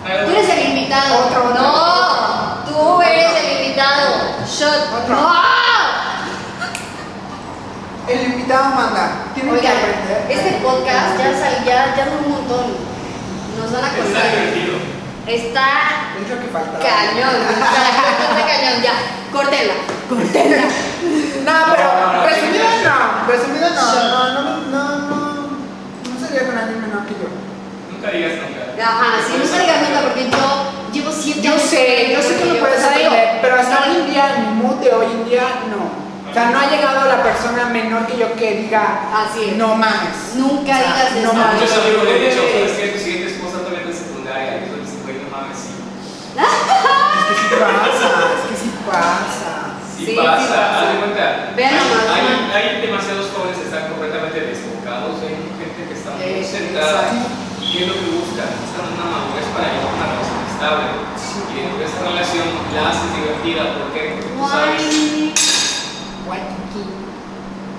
Tú 0.00 0.30
eres 0.32 0.48
el 0.48 0.68
invitado. 0.72 1.26
Otro, 1.26 1.44
otro. 1.50 1.62
No, 1.62 2.64
tú 2.64 3.02
eres 3.02 3.32
el 3.36 3.60
invitado. 3.60 4.08
Shot. 4.48 5.04
Otro. 5.04 5.16
No. 5.16 5.32
El 8.08 8.32
invitado 8.32 8.74
manda. 8.74 9.10
Tienen 9.34 9.60
que 9.60 9.68
aprender. 9.68 10.26
este 10.28 10.50
podcast 10.64 11.18
ya 11.18 11.30
sal, 11.38 11.64
ya, 11.64 11.94
ya 11.94 12.08
un 12.10 12.32
montón. 12.32 12.74
Nos 13.56 13.72
van 13.72 13.84
a 13.84 13.90
divertido. 13.90 14.99
Está 15.34 16.10
Es 16.20 16.28
lo 16.30 16.40
que 16.40 16.48
falta. 16.52 16.78
cañón. 16.78 17.34
Está 17.38 18.46
cañón. 18.46 18.82
Ya, 18.82 18.92
córtenla. 19.32 19.74
Córtenla. 20.08 20.62
No, 21.44 21.52
pero 21.74 21.84
No, 21.84 22.22
no, 22.22 22.28
sí, 22.28 22.40
sí. 22.52 22.58
no. 22.84 23.26
Resumido 23.28 23.70
no. 23.70 23.94
No, 23.94 24.32
no, 24.32 24.42
no, 24.70 24.98
no. 25.08 25.16
No 26.10 26.26
sería 26.26 26.46
con 26.46 26.58
alguien 26.58 26.80
menor 26.82 27.06
que 27.06 27.14
yo. 27.14 27.28
Nunca 27.92 28.10
digas 28.10 28.32
nunca. 28.42 28.60
Ajá, 28.82 29.06
sí, 29.26 29.34
no 29.38 29.44
se 29.44 29.60
digas 29.60 29.76
nunca 29.88 30.00
porque 30.02 30.30
yo 30.30 30.72
llevo 30.92 31.12
siete 31.12 31.42
Yo 31.42 31.58
sé, 31.58 32.12
yo 32.14 32.22
sé 32.22 32.36
que 32.38 32.44
lo 32.46 32.58
puedes 32.58 32.82
aprender, 32.82 33.38
pero 33.42 33.54
hasta 33.60 33.84
hoy 33.84 33.96
en 34.00 34.10
día, 34.10 34.24
mi 34.40 34.62
mood 34.62 34.76
de 34.80 34.90
hoy 34.92 35.06
en 35.06 35.24
día, 35.28 35.42
no. 35.70 36.00
O 36.30 36.32
sea, 36.32 36.50
no 36.50 36.60
ha 36.60 36.70
llegado 36.70 37.06
la 37.08 37.22
persona 37.22 37.66
menor 37.66 38.06
que 38.06 38.16
yo 38.16 38.34
que 38.36 38.62
diga, 38.62 39.00
Así 39.12 39.50
es. 39.50 39.56
no 39.56 39.74
mames. 39.76 40.34
Nunca 40.36 40.72
O 40.72 40.78
sea, 40.78 40.78
digas 40.78 41.12
no 41.12 41.18
eso. 41.30 41.32
mames. 41.34 41.60
Muchos 41.60 41.78
amigos 41.78 42.04
le 42.04 42.16
he 42.16 42.30
dicho, 42.30 42.42
¿sabes 42.52 42.72
qué? 42.78 42.86
Tu 42.88 42.98
siguiente 42.98 43.32
esposa 43.34 43.58
todavía 43.58 43.80
está 43.80 43.90
en 43.90 43.98
secundaria. 43.98 44.56
Y 44.56 44.70
yo 44.70 44.76
les 44.78 44.90
digo, 44.90 45.02
güey, 45.04 45.16
no 45.20 45.28
mames, 45.36 45.58
sí. 45.58 45.72
Es 46.40 47.26
que 47.28 47.34
sí 47.36 47.48
pasa, 47.60 48.08
es 48.32 48.42
que 48.48 48.56
sí 48.56 48.70
pasa. 48.86 49.52
Sí, 49.98 50.06
Sí, 50.06 50.09
pasa, 50.24 50.56
haz 50.80 50.92
de 50.92 50.96
cuenta. 51.00 51.24
Vean 51.56 51.74
hay, 51.74 51.80
hay, 52.10 52.22
¿no? 52.24 52.54
hay 52.54 52.66
demasiados 52.86 53.26
jóvenes 53.34 53.56
que 53.58 53.66
están 53.68 53.88
completamente 53.90 54.38
desbocados. 54.40 55.20
Hay 55.24 55.36
gente 55.56 55.80
que 55.88 55.94
está 55.94 56.10
muy. 56.16 56.44
¿Y 57.60 57.72
qué 57.72 57.78
es 57.84 57.88
lo 57.88 57.94
que 57.94 58.08
buscan? 58.18 58.50
Buscan 58.60 58.86
una 58.94 59.06
madurez 59.10 59.46
para 59.54 59.66
llevar 59.70 59.92
una 59.94 60.06
relación 60.10 60.40
estable. 60.50 60.86
Y 60.90 61.54
dentro 61.60 61.78
de 61.78 61.86
esa 61.86 62.00
relación 62.02 62.46
la 62.74 62.82
haces 62.90 63.10
divertida. 63.14 63.62
¿Por 63.78 63.86
qué? 63.94 64.00
Porque 64.10 64.30
tú 64.34 64.42
sabes. 64.48 64.82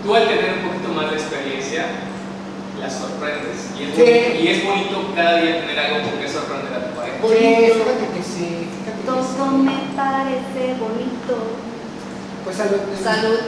Tú 0.04 0.16
al 0.16 0.28
tener 0.28 0.58
un 0.58 0.64
poquito 0.68 0.90
más 0.98 1.12
de 1.12 1.18
experiencia, 1.18 1.86
la 2.80 2.90
sorprendes. 2.90 3.70
Y 3.78 3.84
es, 3.86 3.94
Sí. 3.94 4.02
bonito, 4.02 4.42
y 4.42 4.48
es 4.48 4.66
bonito 4.66 5.14
cada 5.16 5.38
día 5.38 5.62
tener 5.62 5.78
algo 5.78 6.10
con 6.10 6.20
que 6.20 6.28
sorprender 6.28 6.74
a 6.74 6.90
tu 6.90 6.96
pareja. 6.98 7.18
Sí, 7.22 7.78
fíjate 7.78 8.06
que 8.18 8.24
sí. 8.24 8.68
Todo 9.06 9.46
me 9.52 9.78
parece 9.96 10.74
bonito. 10.82 11.38
Pues 12.44 12.58
salud. 12.58 12.78
Salud. 13.04 13.40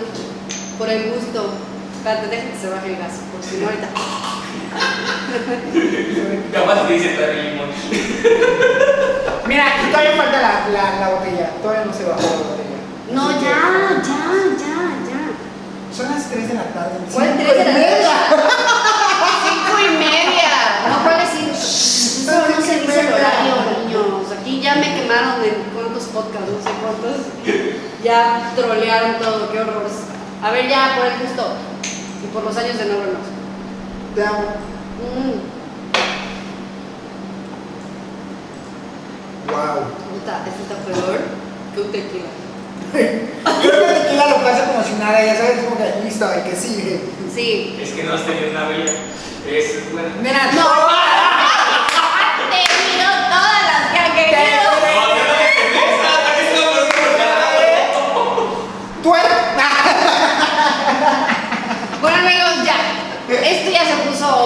por 0.77 0.89
el 0.89 1.11
gusto. 1.11 1.53
Espérate, 1.97 2.27
deja 2.27 2.43
que 2.51 2.57
se 2.59 2.69
baje 2.69 2.87
el 2.89 2.97
gas, 2.97 3.13
porque 3.31 3.47
si 3.47 3.57
no 3.57 3.65
ahorita. 3.67 3.87
Capaz 6.53 6.87
te 6.87 6.93
dice 6.93 7.09
traer 7.09 7.37
el 7.37 7.45
limón. 7.53 7.69
Mira, 9.47 9.67
aquí 9.67 9.85
todavía 9.91 10.15
falta 10.17 10.41
la, 10.41 10.67
la, 10.69 10.99
la 10.99 11.09
botella. 11.15 11.49
Todavía 11.61 11.85
no 11.85 11.93
se 11.93 12.03
bajó 12.05 12.21
la 12.21 12.27
botella. 12.27 12.77
No, 13.11 13.31
ya, 13.31 13.99
ya, 14.03 14.19
ya, 14.57 14.75
ya. 15.07 15.21
Son 15.95 16.05
las 16.11 16.23
3 16.29 16.47
de 16.49 16.53
la 16.55 16.63
tarde. 16.73 16.95
¿Cuál 17.13 17.27
Cinco 17.37 17.43
tres 17.43 17.55
de 17.55 17.61
y 17.61 17.65
la 17.65 17.71
media. 17.73 18.13
tarde? 18.29 18.43
Cinco 19.47 19.73
y 19.79 19.81
media. 19.97 20.51
No, 20.89 20.95
¿cuál 21.03 21.17
es 21.21 21.29
cinco? 21.29 21.53
Eso 21.53 22.33
no 22.49 22.57
se 22.65 22.73
dice 22.81 22.99
el 22.99 23.07
horario, 23.13 23.53
niños. 23.85 24.25
Aquí 24.39 24.53
ya 24.61 24.73
me 24.75 24.87
quemaron 24.95 25.35
en 25.43 25.55
cuántos 25.75 26.03
podcasts, 26.05 26.49
no 26.49 26.57
sé 26.63 26.71
cuántos. 26.81 27.17
Ya 28.03 28.51
trolearon 28.55 29.17
todo, 29.19 29.51
qué 29.51 29.59
horror. 29.61 29.87
A 30.43 30.51
ver, 30.51 30.67
ya, 30.67 30.95
por 30.97 31.05
el 31.07 31.19
gusto. 31.19 31.53
Y 32.23 32.27
por 32.33 32.43
los 32.43 32.57
años 32.57 32.77
de 32.77 32.85
no 32.85 32.97
vernos. 32.99 33.27
Te 34.15 34.25
amo. 34.25 34.39
Mm, 34.99 35.53
Wow. 39.45 39.83
puta, 40.09 40.39
esto 40.47 40.63
está 40.63 40.75
peor 40.85 41.19
que 41.75 41.81
un 41.81 41.91
tequila. 41.91 42.29
Creo 42.93 43.85
que 43.85 43.91
el 43.91 44.01
tequila 44.03 44.27
lo 44.29 44.35
pasa 44.37 44.65
como 44.71 44.83
si 44.83 44.93
nada, 44.93 45.23
ya 45.23 45.35
sabes, 45.35 45.63
como 45.65 45.77
que 45.77 46.01
listo, 46.03 46.31
el 46.31 46.43
que 46.43 46.55
sigue. 46.55 47.01
Sí. 47.33 47.77
Es 47.81 47.91
que 47.91 48.03
no 48.03 48.13
has 48.13 48.25
tenido 48.25 48.51
una 48.51 48.67
vela. 48.67 48.91
Esa 49.47 49.77
es 49.79 49.91
buena. 49.91 50.09
Mira, 50.21 50.51
No. 50.53 50.61
no. 50.63 50.87
Te 52.49 52.61
miro 52.95 53.09
todas 53.29 53.61
las 53.67 53.91
que 53.91 53.99
ha 53.99 54.15
querido. 54.15 54.69
Tú 59.03 59.13
eres. 59.15 59.31
Bueno 62.01 62.17
amigos, 62.17 62.65
ya. 62.65 62.77
Esto 63.35 63.71
ya 63.71 63.83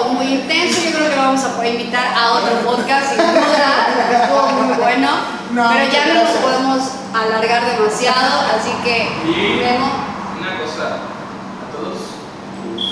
muy 0.04 0.26
intenso. 0.34 0.80
Yo 0.82 0.96
creo 0.96 1.10
que 1.10 1.16
vamos 1.16 1.44
a 1.44 1.56
poder 1.56 1.74
invitar 1.74 2.14
a 2.16 2.32
otro 2.32 2.54
podcast 2.64 3.10
sin 3.10 3.18
duda. 3.18 3.88
Estuvo 4.22 4.46
muy 4.62 4.74
bueno. 4.76 5.08
No, 5.52 5.68
pero 5.72 5.90
ya 5.90 6.06
no 6.06 6.14
nos 6.24 6.30
podemos 6.38 6.82
alargar 7.14 7.64
demasiado. 7.64 8.46
Así 8.54 8.70
que, 8.84 9.08
Y 9.24 9.60
Memo, 9.64 9.90
una 10.38 10.58
cosa, 10.60 11.08
a 11.64 11.72
todos 11.72 11.98
tus 12.62 12.82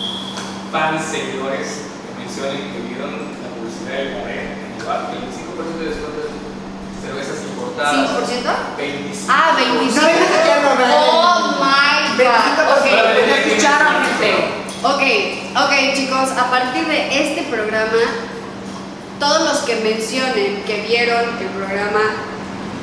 fans, 0.73 1.03
seguidores 1.05 1.93
que 2.07 2.25
mencionen 2.25 2.73
que 2.73 2.81
vieron 2.89 3.13
la 3.43 3.49
publicidad 3.55 3.99
del 3.99 4.17
pareja 4.23 4.57
en 4.57 4.81
el 4.81 4.87
bar, 4.87 5.13
25% 5.13 5.79
de 5.79 5.89
descuento 5.89 6.21
en 6.27 7.03
cervezas 7.05 7.45
importadas. 7.45 7.95
5%. 7.95 8.77
25%. 8.79 9.29
Ah, 9.29 9.53
25. 9.57 10.01
No 10.01 10.09
digas 10.09 10.31
que 10.33 10.49
ya 10.49 10.57
no, 10.63 10.77
¿verdad? 10.77 10.97
Oh 10.97 11.61
my 11.61 12.17
god. 12.17 12.57
25%. 12.57 12.73
Ok. 12.73 12.87
¿Me 13.27 13.53
escucharon, 13.53 13.95
gente? 14.05 14.66
Ok, 14.95 15.03
ok 15.57 15.73
chicos, 15.95 16.31
a 16.39 16.51
partir 16.51 16.87
de 16.87 17.09
este 17.23 17.43
programa, 17.45 18.03
todos 19.19 19.43
los 19.43 19.59
que 19.63 19.77
mencionen 19.77 20.63
que 20.67 20.85
vieron 20.87 21.25
el 21.41 21.47
programa, 21.49 22.01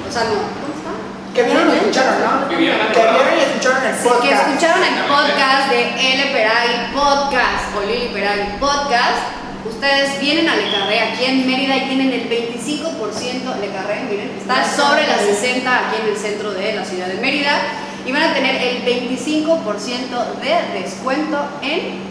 o 0.08 0.12
sea, 0.12 0.24
no, 0.26 0.36
¿cómo 0.60 0.74
está? 0.76 0.92
Que 1.34 1.44
vieron 1.44 1.70
y 1.70 1.78
escucharon, 1.78 2.16
¿no? 2.42 2.50
Que 2.50 2.56
vieron 2.58 2.80
y 2.80 3.42
escucharon 3.42 3.86
el 3.86 3.96
Sí, 3.96 4.04
que 4.04 4.10
podcast. 4.10 4.48
escucharon 4.50 4.84
el 4.84 5.04
podcast 5.06 5.70
de 5.70 5.82
L. 6.14 6.24
Peray 6.34 6.92
Podcast 6.94 7.64
o 7.78 7.86
Lili 7.88 8.10
Peray 8.14 8.58
Podcast, 8.60 9.24
ustedes 9.66 10.20
vienen 10.20 10.50
a 10.50 10.56
Le 10.56 10.72
Carré 10.72 11.00
aquí 11.00 11.26
en 11.26 11.48
Mérida 11.48 11.78
y 11.78 11.82
tienen 11.88 12.12
el 12.12 12.30
25% 12.30 13.60
Le 13.62 13.70
Carré, 13.72 14.02
miren, 14.10 14.32
está 14.38 14.66
sobre 14.76 15.08
las 15.08 15.22
60 15.22 15.70
aquí 15.72 16.02
en 16.02 16.10
el 16.10 16.18
centro 16.18 16.52
de 16.52 16.74
la 16.74 16.84
ciudad 16.84 17.08
de 17.08 17.16
Mérida 17.16 17.56
y 18.06 18.12
van 18.12 18.24
a 18.24 18.34
tener 18.34 18.56
el 18.56 18.84
25% 18.86 19.60
de 20.42 20.80
descuento 20.82 21.38
en 21.62 22.04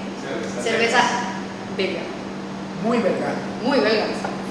cerveza 0.62 1.00
belga, 1.76 2.00
Muy 2.84 2.98
verdad. 2.98 3.34
muy 3.64 3.78
belga. 3.78 4.04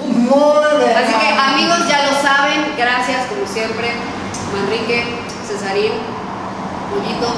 Muy 0.03 0.79
verdad. 0.79 1.03
Así 1.03 1.13
que 1.13 1.27
amigos 1.39 1.87
ya 1.87 2.05
lo 2.11 2.13
saben, 2.21 2.73
gracias 2.77 3.25
como 3.27 3.45
siempre, 3.47 3.91
Manrique, 4.55 5.03
Cesarín, 5.47 5.91
Pollito, 6.89 7.33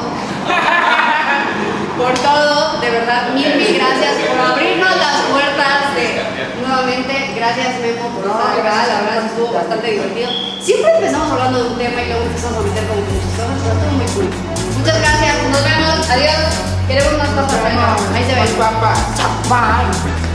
por 1.98 2.14
todo, 2.20 2.80
de 2.80 2.90
verdad, 2.90 3.30
mil, 3.34 3.56
mil 3.56 3.76
gracias 3.76 4.14
por 4.28 4.40
abrirnos 4.40 4.96
las 4.98 5.22
puertas 5.32 5.96
de 5.96 6.24
nuevamente, 6.62 7.34
gracias 7.36 7.80
Memo 7.82 8.10
por 8.10 8.26
estar 8.26 8.60
acá, 8.60 8.88
la 8.88 9.02
verdad 9.02 9.26
estuvo 9.26 9.54
bastante 9.54 9.92
divertido. 9.92 10.30
Siempre 10.62 10.92
empezamos 10.96 11.32
hablando 11.32 11.64
de 11.64 11.70
un 11.70 11.78
tema 11.78 12.02
y 12.02 12.08
luego 12.08 12.24
empezamos 12.24 12.58
a 12.58 12.62
meter 12.62 12.84
como 12.88 13.02
muchas 13.02 13.34
cosas, 13.36 13.58
pero 13.62 13.74
estuvo 13.74 13.92
muy 13.92 14.08
cool. 14.14 14.30
Muchas 14.78 15.00
gracias, 15.00 15.36
nos 15.52 15.64
vemos, 15.64 16.10
adiós, 16.10 16.44
queremos 16.88 17.18
más 17.18 17.30
papas, 17.30 18.02
ahí 18.14 18.24
se 18.26 18.36
ven. 18.36 18.58
Bye. 19.50 20.33